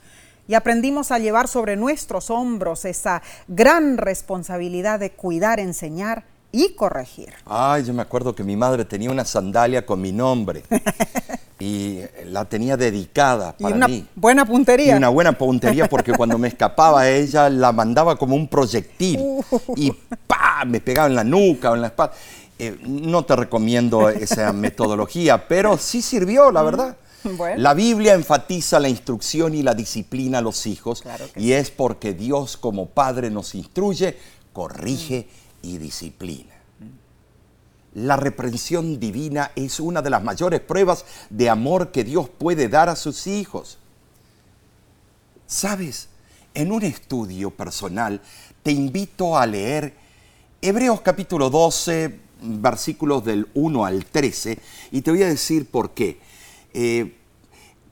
y 0.46 0.54
aprendimos 0.54 1.10
a 1.10 1.18
llevar 1.18 1.48
sobre 1.48 1.74
nuestros 1.74 2.30
hombros 2.30 2.84
esa 2.84 3.22
gran 3.48 3.96
responsabilidad 3.96 5.00
de 5.00 5.10
cuidar, 5.10 5.58
enseñar 5.58 6.24
y 6.52 6.70
corregir. 6.74 7.32
Ay, 7.46 7.84
yo 7.84 7.92
me 7.92 8.02
acuerdo 8.02 8.34
que 8.34 8.42
mi 8.44 8.56
madre 8.56 8.84
tenía 8.84 9.10
una 9.10 9.24
sandalia 9.24 9.84
con 9.84 10.00
mi 10.00 10.12
nombre 10.12 10.62
y 11.60 12.00
la 12.26 12.44
tenía 12.44 12.76
dedicada 12.76 13.54
Y 13.58 13.62
para 13.64 13.76
una 13.76 13.88
mí. 13.88 14.06
buena 14.14 14.42
Y 14.42 14.46
puntería. 14.46 14.96
una 14.96 15.08
buena 15.08 15.32
puntería 15.36 15.88
porque 15.88 16.12
cuando 16.12 16.38
me 16.38 16.48
escapaba 16.48 17.08
ella 17.08 17.50
la 17.50 17.72
mandaba 17.72 18.16
como 18.16 18.34
un 18.36 18.48
proyectil 18.48 19.20
y 19.76 19.90
¡pa! 20.26 20.64
me 20.66 20.80
pegaba 20.80 21.08
en 21.08 21.14
la 21.16 21.24
nuca 21.24 21.70
o 21.70 21.74
en 21.74 21.82
la 21.82 21.88
espalda. 21.88 22.14
Eh, 22.60 22.76
no 22.86 23.24
te 23.24 23.36
recomiendo 23.36 24.08
esa 24.08 24.52
metodología, 24.54 25.46
pero 25.46 25.76
sí 25.78 26.02
sirvió, 26.02 26.50
la 26.50 26.62
verdad. 26.62 26.96
Bueno. 27.24 27.60
La 27.60 27.74
Biblia 27.74 28.14
enfatiza 28.14 28.80
la 28.80 28.88
instrucción 28.88 29.54
y 29.54 29.62
la 29.62 29.74
disciplina 29.74 30.38
a 30.38 30.40
los 30.40 30.66
hijos 30.66 31.02
Claro 31.02 31.24
y 31.36 31.52
es 31.52 31.70
porque 31.70 32.14
Dios 32.14 32.56
como 32.56 32.86
Padre 32.86 33.28
nos 33.30 33.54
instruye, 33.56 34.16
corrige 34.52 35.28
y 35.68 35.78
disciplina. 35.78 36.54
La 37.94 38.16
reprensión 38.16 39.00
divina 39.00 39.50
es 39.56 39.80
una 39.80 40.02
de 40.02 40.10
las 40.10 40.22
mayores 40.22 40.60
pruebas 40.60 41.04
de 41.30 41.48
amor 41.48 41.90
que 41.90 42.04
Dios 42.04 42.28
puede 42.28 42.68
dar 42.68 42.88
a 42.88 42.96
sus 42.96 43.26
hijos. 43.26 43.78
Sabes, 45.46 46.08
en 46.54 46.72
un 46.72 46.82
estudio 46.82 47.50
personal 47.50 48.20
te 48.62 48.72
invito 48.72 49.36
a 49.36 49.46
leer 49.46 49.94
Hebreos 50.60 51.00
capítulo 51.00 51.50
12, 51.50 52.18
versículos 52.42 53.24
del 53.24 53.48
1 53.54 53.84
al 53.84 54.04
13, 54.04 54.58
y 54.90 55.02
te 55.02 55.10
voy 55.10 55.22
a 55.22 55.28
decir 55.28 55.66
por 55.66 55.92
qué. 55.92 56.18
Eh, 56.74 57.14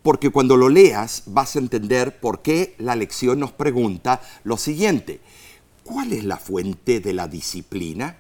porque 0.03 0.31
cuando 0.31 0.57
lo 0.57 0.68
leas 0.68 1.24
vas 1.27 1.57
a 1.57 1.59
entender 1.59 2.20
por 2.20 2.43
qué 2.43 2.74
la 2.79 2.95
lección 2.95 3.41
nos 3.41 3.53
pregunta 3.53 4.20
lo 4.45 4.57
siguiente. 4.57 5.20
¿Cuál 5.87 6.12
es 6.12 6.24
la 6.24 6.37
fuente 6.37 6.99
de 6.99 7.12
la 7.12 7.28
disciplina? 7.28 8.16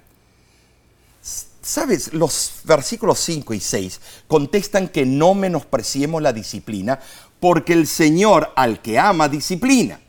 Sabes, 1.60 2.14
los 2.14 2.60
versículos 2.62 3.18
5 3.18 3.54
y 3.54 3.60
6 3.60 4.00
contestan 4.28 4.86
que 4.86 5.04
no 5.04 5.34
menospreciemos 5.34 6.22
la 6.22 6.32
disciplina 6.32 7.00
porque 7.40 7.72
el 7.72 7.88
Señor 7.88 8.52
al 8.54 8.80
que 8.82 9.00
ama 9.00 9.28
disciplina. 9.28 10.00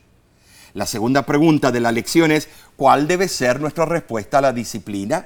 La 0.76 0.86
segunda 0.86 1.26
pregunta 1.26 1.72
de 1.72 1.80
la 1.80 1.92
lección 1.92 2.32
es, 2.32 2.48
¿cuál 2.76 3.08
debe 3.08 3.28
ser 3.28 3.60
nuestra 3.60 3.86
respuesta 3.86 4.38
a 4.38 4.42
la 4.42 4.54
disciplina? 4.54 5.26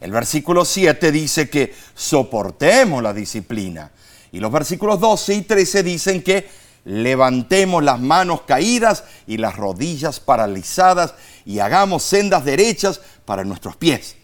El 0.00 0.12
versículo 0.12 0.64
7 0.64 1.12
dice 1.12 1.50
que 1.50 1.74
soportemos 1.94 3.02
la 3.02 3.12
disciplina. 3.12 3.90
Y 4.32 4.40
los 4.40 4.50
versículos 4.50 4.98
12 5.00 5.34
y 5.34 5.42
13 5.42 5.82
dicen 5.82 6.22
que 6.22 6.48
levantemos 6.86 7.82
las 7.82 8.00
manos 8.00 8.42
caídas 8.42 9.02
y 9.26 9.38
las 9.38 9.56
rodillas 9.56 10.20
paralizadas 10.20 11.14
y 11.44 11.58
hagamos 11.58 12.04
sendas 12.04 12.44
derechas 12.44 13.00
para 13.24 13.44
nuestros 13.44 13.76
pies. 13.76 14.14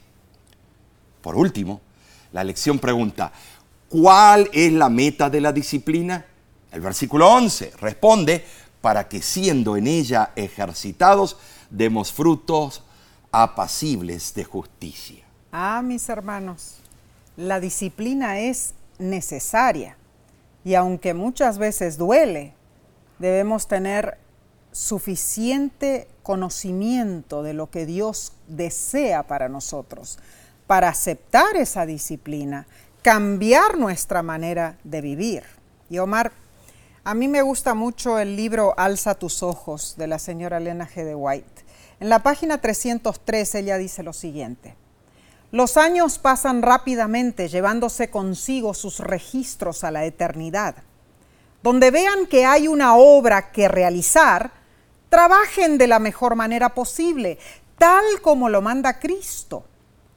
Por 1.21 1.35
último, 1.35 1.81
la 2.31 2.45
lección 2.45 2.79
pregunta, 2.79 3.33
¿cuál 3.89 4.49
es 4.53 4.73
la 4.73 4.89
meta 4.89 5.29
de 5.29 5.41
la 5.41 5.53
disciplina? 5.53 6.25
El 6.71 6.81
versículo 6.81 7.29
11 7.31 7.73
responde, 7.81 8.47
para 8.81 9.09
que 9.09 9.23
siendo 9.23 9.77
en 9.77 9.89
ella 9.89 10.31
ejercitados, 10.37 11.37
demos 11.69 12.13
frutos 12.13 12.83
apacibles 13.33 14.35
de 14.35 14.45
justicia. 14.45 15.25
Ah, 15.51 15.83
mis 15.85 16.09
hermanos, 16.09 16.77
la 17.37 17.59
disciplina 17.59 18.39
es 18.39 18.75
necesaria 18.99 19.97
y 20.65 20.75
aunque 20.75 21.15
muchas 21.15 21.59
veces 21.59 21.99
duele, 21.99 22.55
debemos 23.19 23.69
tener 23.69 24.19
suficiente 24.73 26.09
conocimiento 26.23 27.43
de 27.43 27.53
lo 27.53 27.71
que 27.71 27.87
Dios 27.87 28.33
desea 28.49 29.25
para 29.25 29.49
nosotros, 29.49 30.19
para 30.67 30.89
aceptar 30.89 31.57
esa 31.57 31.85
disciplina, 31.85 32.67
cambiar 33.03 33.77
nuestra 33.77 34.23
manera 34.23 34.79
de 34.85 35.01
vivir. 35.01 35.43
Y 35.91 35.99
Omar, 35.99 36.33
a 37.05 37.15
mí 37.15 37.29
me 37.29 37.43
gusta 37.43 37.75
mucho 37.75 38.19
el 38.19 38.37
libro 38.37 38.75
Alza 38.79 39.17
tus 39.17 39.43
ojos 39.43 39.97
de 39.99 40.07
la 40.07 40.19
señora 40.19 40.59
Elena 40.59 40.89
G. 40.89 41.05
de 41.05 41.15
White. 41.15 41.65
En 42.01 42.09
la 42.09 42.21
página 42.21 42.61
303 42.61 43.55
ella 43.57 43.77
dice 43.77 44.03
lo 44.03 44.13
siguiente. 44.13 44.77
Los 45.53 45.77
años 45.77 46.19
pasan 46.19 46.63
rápidamente 46.63 47.47
llevándose 47.47 48.09
consigo 48.09 48.73
sus 48.73 49.01
registros 49.01 49.85
a 49.85 49.91
la 49.91 50.07
eternidad. 50.07 50.77
Donde 51.63 51.91
vean 51.91 52.27
que 52.27 52.47
hay 52.47 52.69
una 52.69 52.97
obra 52.97 53.53
que 53.53 53.69
realizar, 53.69 54.51
trabajen 55.11 55.77
de 55.77 55.89
la 55.89 55.99
mejor 55.99 56.37
manera 56.37 56.71
posible, 56.71 57.39
tal 57.77 58.03
como 58.23 58.49
lo 58.49 58.63
manda 58.63 58.99
Cristo. 58.99 59.65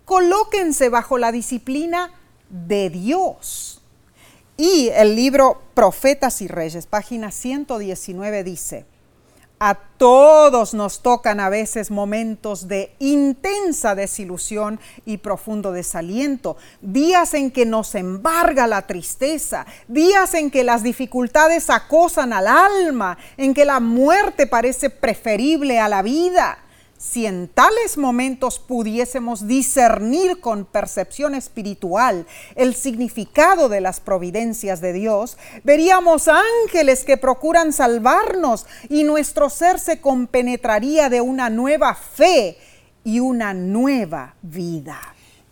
Colóquense 0.06 0.88
bajo 0.88 1.18
la 1.18 1.34
disciplina 1.34 2.12
de 2.50 2.90
Dios. 2.90 3.82
Y 4.56 4.88
el 4.94 5.18
libro 5.18 5.62
Profetas 5.74 6.42
y 6.42 6.48
Reyes, 6.48 6.86
página 6.86 7.30
119, 7.30 8.46
dice, 8.46 8.86
a 9.60 9.76
todos 9.76 10.74
nos 10.74 11.02
tocan 11.02 11.40
a 11.40 11.50
veces 11.50 11.90
momentos 11.90 12.68
de 12.68 12.94
intensa 13.00 13.96
desilusión 13.96 14.80
y 15.06 15.18
profundo 15.18 15.72
desaliento, 15.72 16.58
días 16.82 17.34
en 17.34 17.52
que 17.52 17.66
nos 17.66 17.96
embarga 17.96 18.68
la 18.68 18.82
tristeza, 18.88 19.66
días 19.88 20.34
en 20.34 20.52
que 20.52 20.64
las 20.64 20.84
dificultades 20.84 21.70
acosan 21.70 22.34
al 22.34 22.48
alma, 22.48 23.18
en 23.38 23.54
que 23.54 23.66
la 23.66 23.80
muerte 23.80 24.48
parece 24.48 24.90
preferible 24.90 25.80
a 25.80 25.88
la 25.88 26.02
vida. 26.02 26.60
Si 26.98 27.26
en 27.26 27.50
tales 27.50 27.98
momentos 27.98 28.58
pudiésemos 28.58 29.48
discernir 29.48 30.40
con 30.40 30.64
percepción 30.64 31.36
espiritual 31.36 32.26
el 32.56 32.74
significado 32.74 33.68
de 33.68 33.82
las 33.82 34.00
providencias 34.00 34.80
de 34.80 34.94
Dios, 34.94 35.38
veríamos 35.64 36.30
ángeles 36.30 37.04
que 37.04 37.18
procuran 37.18 37.74
salvarnos 37.74 38.66
y 38.90 39.04
nuestro 39.04 39.50
ser 39.50 39.80
se 39.80 40.00
compenetraría 40.00 41.10
de 41.10 41.20
una 41.20 41.50
nueva 41.50 41.96
fe 41.96 42.58
y 43.04 43.20
una 43.20 43.54
nueva 43.54 44.36
vida. 44.42 45.00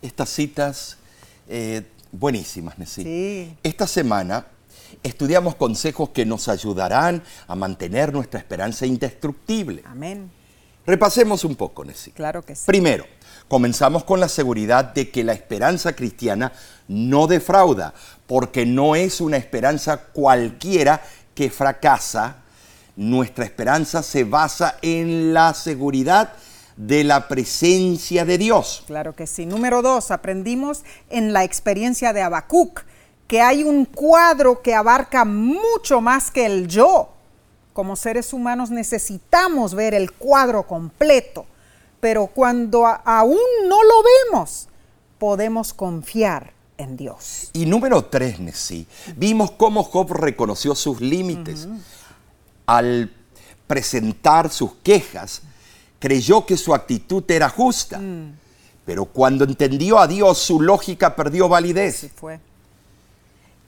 Estas 0.00 0.30
citas 0.30 0.96
eh, 1.48 1.82
buenísimas, 2.10 2.78
Nessie. 2.78 3.54
Esta 3.62 3.86
semana 3.86 4.46
estudiamos 5.02 5.56
consejos 5.56 6.08
que 6.10 6.24
nos 6.24 6.48
ayudarán 6.48 7.22
a 7.46 7.54
mantener 7.54 8.12
nuestra 8.14 8.40
esperanza 8.40 8.86
indestructible. 8.86 9.82
Amén. 9.86 10.30
Repasemos 10.86 11.44
un 11.44 11.56
poco, 11.56 11.84
Nessie. 11.84 12.12
Claro 12.12 12.42
que 12.42 12.54
sí. 12.54 12.64
Primero, 12.66 13.06
comenzamos 13.48 14.04
con 14.04 14.20
la 14.20 14.28
seguridad 14.28 14.92
de 14.92 15.10
que 15.10 15.24
la 15.24 15.32
esperanza 15.32 15.94
cristiana 15.94 16.52
no 16.88 17.26
defrauda, 17.26 17.94
porque 18.26 18.66
no 18.66 18.94
es 18.94 19.20
una 19.20 19.38
esperanza 19.38 19.96
cualquiera 19.96 21.02
que 21.34 21.50
fracasa. 21.50 22.36
Nuestra 22.96 23.44
esperanza 23.44 24.02
se 24.02 24.24
basa 24.24 24.76
en 24.82 25.32
la 25.32 25.54
seguridad 25.54 26.34
de 26.76 27.02
la 27.02 27.28
presencia 27.28 28.24
de 28.24 28.36
Dios. 28.36 28.84
Claro 28.86 29.14
que 29.14 29.26
sí. 29.26 29.46
Número 29.46 29.80
dos, 29.80 30.10
aprendimos 30.10 30.84
en 31.08 31.32
la 31.32 31.44
experiencia 31.44 32.12
de 32.12 32.22
Habacuc 32.22 32.82
que 33.26 33.40
hay 33.40 33.62
un 33.62 33.86
cuadro 33.86 34.60
que 34.60 34.74
abarca 34.74 35.24
mucho 35.24 36.02
más 36.02 36.30
que 36.30 36.44
el 36.44 36.68
yo 36.68 37.13
como 37.74 37.96
seres 37.96 38.32
humanos 38.32 38.70
necesitamos 38.70 39.74
ver 39.74 39.94
el 39.94 40.12
cuadro 40.12 40.66
completo, 40.66 41.44
pero 42.00 42.28
cuando 42.28 42.86
aún 42.86 43.36
no 43.66 43.82
lo 43.82 43.94
vemos, 44.30 44.68
podemos 45.18 45.74
confiar 45.74 46.52
en 46.78 46.96
Dios. 46.96 47.50
Y 47.52 47.66
número 47.66 48.04
tres, 48.04 48.38
Nessie, 48.38 48.86
vimos 49.16 49.50
cómo 49.50 49.82
Job 49.82 50.12
reconoció 50.12 50.74
sus 50.76 51.00
límites. 51.00 51.68
Al 52.66 53.12
presentar 53.66 54.50
sus 54.50 54.74
quejas, 54.84 55.42
creyó 55.98 56.46
que 56.46 56.56
su 56.56 56.74
actitud 56.74 57.28
era 57.28 57.48
justa, 57.48 57.98
mm. 57.98 58.38
pero 58.86 59.04
cuando 59.04 59.44
entendió 59.44 59.98
a 59.98 60.06
Dios, 60.06 60.38
su 60.38 60.60
lógica 60.60 61.16
perdió 61.16 61.48
validez. 61.48 62.08
fue. 62.14 62.38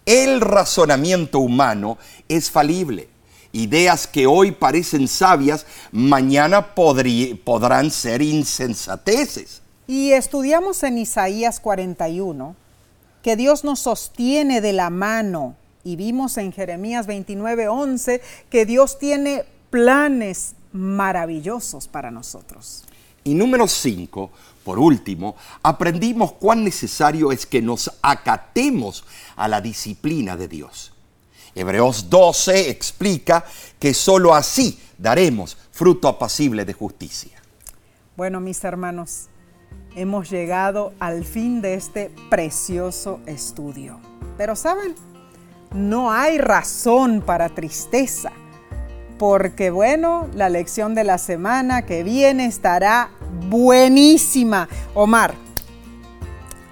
El 0.06 0.40
razonamiento 0.40 1.40
humano 1.40 1.98
es 2.28 2.52
falible 2.52 3.15
Ideas 3.56 4.06
que 4.06 4.26
hoy 4.26 4.52
parecen 4.52 5.08
sabias, 5.08 5.64
mañana 5.90 6.74
podrán 6.74 7.90
ser 7.90 8.20
insensateces. 8.20 9.62
Y 9.86 10.10
estudiamos 10.10 10.82
en 10.82 10.98
Isaías 10.98 11.58
41 11.60 12.54
que 13.22 13.34
Dios 13.34 13.64
nos 13.64 13.78
sostiene 13.80 14.60
de 14.60 14.74
la 14.74 14.90
mano 14.90 15.56
y 15.84 15.96
vimos 15.96 16.36
en 16.36 16.52
Jeremías 16.52 17.06
29:11 17.06 18.20
que 18.50 18.66
Dios 18.66 18.98
tiene 18.98 19.46
planes 19.70 20.54
maravillosos 20.72 21.88
para 21.88 22.10
nosotros. 22.10 22.84
Y 23.24 23.32
número 23.32 23.66
5, 23.68 24.30
por 24.64 24.78
último, 24.78 25.34
aprendimos 25.62 26.32
cuán 26.32 26.62
necesario 26.62 27.32
es 27.32 27.46
que 27.46 27.62
nos 27.62 27.90
acatemos 28.02 29.04
a 29.34 29.48
la 29.48 29.62
disciplina 29.62 30.36
de 30.36 30.46
Dios. 30.46 30.92
Hebreos 31.56 32.10
12 32.10 32.68
explica 32.68 33.44
que 33.78 33.94
sólo 33.94 34.34
así 34.34 34.78
daremos 34.98 35.56
fruto 35.72 36.06
apacible 36.06 36.66
de 36.66 36.74
justicia. 36.74 37.42
Bueno, 38.14 38.40
mis 38.40 38.62
hermanos, 38.62 39.28
hemos 39.96 40.30
llegado 40.30 40.92
al 41.00 41.24
fin 41.24 41.62
de 41.62 41.74
este 41.74 42.10
precioso 42.28 43.20
estudio. 43.24 43.98
Pero 44.36 44.54
saben, 44.54 44.94
no 45.74 46.12
hay 46.12 46.36
razón 46.36 47.22
para 47.24 47.48
tristeza, 47.48 48.32
porque 49.18 49.70
bueno, 49.70 50.28
la 50.34 50.50
lección 50.50 50.94
de 50.94 51.04
la 51.04 51.16
semana 51.16 51.86
que 51.86 52.02
viene 52.02 52.44
estará 52.44 53.10
buenísima. 53.48 54.68
Omar, 54.94 55.34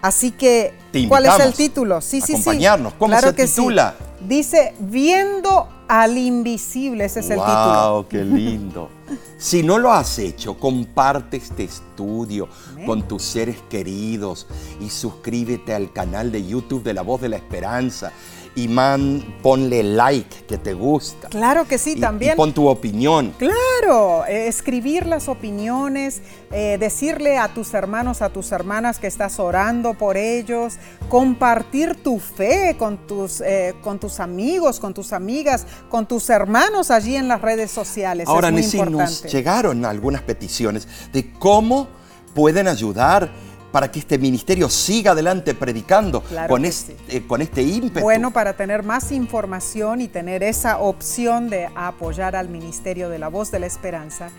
así 0.03 0.31
que, 0.31 0.75
¿cuál 1.09 1.25
es 1.25 1.41
el 1.41 1.55
título? 1.55 2.03
Sí, 2.03 2.21
sí, 2.21 2.37
sí. 2.37 2.61
¿Cómo 2.99 3.19
se 3.19 3.33
titula? 3.33 3.95
Dice, 4.27 4.75
viendo 4.79 5.69
al 5.87 6.17
invisible, 6.17 7.05
ese 7.05 7.21
es 7.21 7.31
el 7.31 7.39
título. 7.39 7.93
¡Wow! 7.93 8.09
¡Qué 8.09 8.25
lindo! 8.25 8.89
si 9.39 9.63
no 9.63 9.79
lo 9.79 9.93
has 9.93 10.19
hecho, 10.19 10.59
comparte 10.59 11.37
este 11.37 11.65
estudio 11.65 12.49
con 12.87 13.07
tus 13.07 13.23
seres 13.23 13.57
queridos 13.69 14.47
y 14.81 14.89
suscríbete 14.89 15.75
al 15.75 15.93
canal 15.93 16.33
de 16.33 16.47
YouTube 16.47 16.83
de 16.83 16.95
La 16.95 17.03
Voz 17.03 17.21
de 17.21 17.29
la 17.29 17.37
Esperanza 17.37 18.13
y 18.57 18.69
man, 18.69 19.37
ponle 19.43 19.83
like 19.83 20.47
que 20.47 20.59
te 20.59 20.75
gusta. 20.75 21.29
Claro 21.29 21.67
que 21.67 21.79
sí, 21.79 21.97
también. 21.97 22.35
Y 22.35 22.37
pon 22.37 22.53
tu 22.53 22.69
opinión. 22.69 23.35
Claro, 23.39 24.25
eh, 24.27 24.47
escribir 24.47 25.07
las 25.07 25.29
opiniones, 25.29 26.23
eh, 26.53 26.77
decirle 26.79 27.37
a 27.39 27.53
tus 27.53 27.75
hermanos, 27.75 28.23
a 28.23 28.29
tus 28.29 28.53
hermanas 28.53 28.99
que 28.99 29.09
estás 29.09 29.41
orando 29.41 29.95
por 29.95 30.17
ellos, 30.17 30.75
compartir 31.09 31.97
tu 32.03 32.21
fe 32.21 32.77
con 32.79 33.07
tus, 33.07 33.41
eh, 33.41 33.75
con 33.83 33.99
tus 33.99 34.21
amigos, 34.21 34.79
con 34.79 34.95
tus 34.95 35.13
amigas, 35.13 35.67
con 35.89 36.07
tus 36.07 36.31
hermanos 36.31 36.91
allí 36.91 37.17
en 37.17 37.27
las 37.27 37.41
redes 37.41 37.71
sociales. 37.71 38.29
Ahora, 38.29 38.51
es 38.51 38.75
nos 38.75 39.25
llegaron 39.25 39.85
algunas 39.85 40.23
peticiones 40.23 40.87
de 41.13 41.33
cómo 41.33 41.89
pueden 42.35 42.69
ayudar 42.69 43.31
para 43.75 43.91
que 43.91 43.99
este 43.99 44.19
ministerio 44.19 44.69
siga 44.69 45.11
adelante 45.11 45.53
predicando 45.53 46.21
Claro 46.21 46.49
con, 46.49 46.63
que 46.63 46.69
este, 46.69 46.97
eh, 47.09 47.27
con 47.27 47.43
este 47.43 47.65
ímpetu. 47.65 48.05
Bueno, 48.05 48.31
para 48.31 48.53
tener 48.53 48.85
más 48.85 49.11
información 49.11 50.01
y 50.01 50.07
tener 50.07 50.45
esa 50.45 50.79
opción 50.79 51.51
de 51.51 51.69
apoyar 51.75 52.37
al 52.37 52.49
Ministerio 52.49 53.09
de 53.09 53.19
la 53.19 53.27
Voz 53.27 53.51
de 53.51 53.59
la 53.59 53.67
Esperanza, 53.67 54.31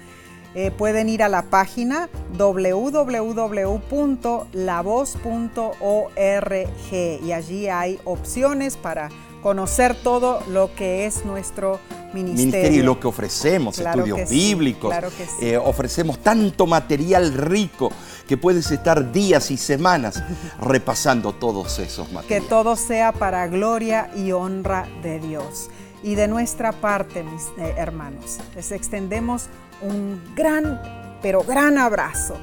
eh, 0.53 0.71
pueden 0.71 1.09
ir 1.09 1.21
a 1.21 1.27
la 1.27 1.41
página 1.41 2.07
www.lavoz.org 2.37 3.75
y 7.25 7.31
allí 7.33 7.67
hay 7.67 7.99
opciones 8.05 8.77
para 8.77 9.09
conocer 9.45 9.93
todo 9.93 10.41
lo 10.49 10.73
que 10.73 11.05
es 11.05 11.23
nuestro 11.23 11.79
ministerio. 12.15 12.33
ministerio 12.33 12.79
y 12.79 12.83
lo 12.83 12.99
que 12.99 13.05
ofrecemos, 13.05 13.75
Claro 13.75 13.99
estudios 13.99 14.17
que 14.17 14.25
sí, 14.25 14.33
bíblicos, 14.33 14.89
claro 14.89 15.09
que 15.15 15.23
sí. 15.23 15.49
eh, 15.49 15.57
ofrecemos 15.57 16.17
tanto 16.17 16.65
material 16.65 17.31
rico 17.31 17.91
que 18.27 18.37
puedes 18.37 18.71
estar 18.71 19.11
días 19.11 19.51
y 19.51 19.57
semanas 19.57 20.23
repasando 20.59 21.31
todos 21.33 21.77
esos 21.77 22.07
que 22.07 22.13
materiales. 22.15 22.49
todo 22.49 22.75
sea 22.75 23.11
para 23.11 23.45
gloria 23.45 24.09
y 24.15 24.31
honra 24.31 24.87
de 25.03 25.19
Dios. 25.19 25.69
Y 26.01 26.15
de 26.15 26.27
nuestra 26.27 26.71
parte, 26.71 27.21
mis 27.21 27.43
eh, 27.59 27.75
hermanos, 27.77 28.39
les 28.55 28.71
extendemos 28.71 29.45
un 29.83 30.23
gran, 30.35 30.81
pero 31.21 31.43
gran 31.43 31.77
abrazo. 31.77 32.33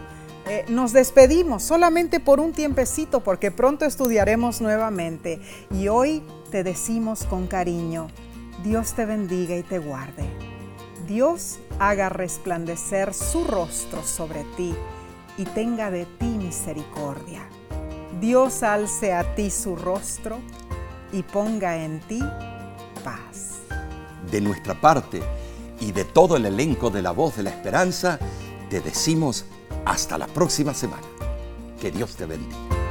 Eh, 0.46 0.64
nos 0.68 0.92
despedimos 0.92 1.64
solamente 1.64 2.20
por 2.20 2.38
un 2.38 2.52
tiempecito 2.52 3.24
porque 3.24 3.50
pronto 3.50 3.86
estudiaremos 3.86 4.60
nuevamente 4.60 5.40
y 5.72 5.88
hoy 5.88 6.22
te 6.52 6.62
decimos 6.62 7.24
con 7.24 7.46
cariño, 7.46 8.08
Dios 8.62 8.92
te 8.92 9.06
bendiga 9.06 9.56
y 9.56 9.62
te 9.62 9.78
guarde. 9.78 10.24
Dios 11.08 11.58
haga 11.78 12.10
resplandecer 12.10 13.14
su 13.14 13.44
rostro 13.44 14.04
sobre 14.04 14.44
ti 14.54 14.74
y 15.38 15.44
tenga 15.46 15.90
de 15.90 16.04
ti 16.04 16.26
misericordia. 16.26 17.48
Dios 18.20 18.62
alce 18.62 19.14
a 19.14 19.34
ti 19.34 19.50
su 19.50 19.76
rostro 19.76 20.40
y 21.10 21.22
ponga 21.22 21.82
en 21.82 22.00
ti 22.00 22.22
paz. 23.02 23.60
De 24.30 24.42
nuestra 24.42 24.78
parte 24.78 25.22
y 25.80 25.90
de 25.92 26.04
todo 26.04 26.36
el 26.36 26.44
elenco 26.44 26.90
de 26.90 27.00
La 27.00 27.12
Voz 27.12 27.36
de 27.38 27.44
la 27.44 27.50
Esperanza, 27.50 28.18
te 28.68 28.80
decimos 28.82 29.46
hasta 29.86 30.18
la 30.18 30.26
próxima 30.26 30.74
semana. 30.74 31.02
Que 31.80 31.90
Dios 31.90 32.14
te 32.14 32.26
bendiga. 32.26 32.81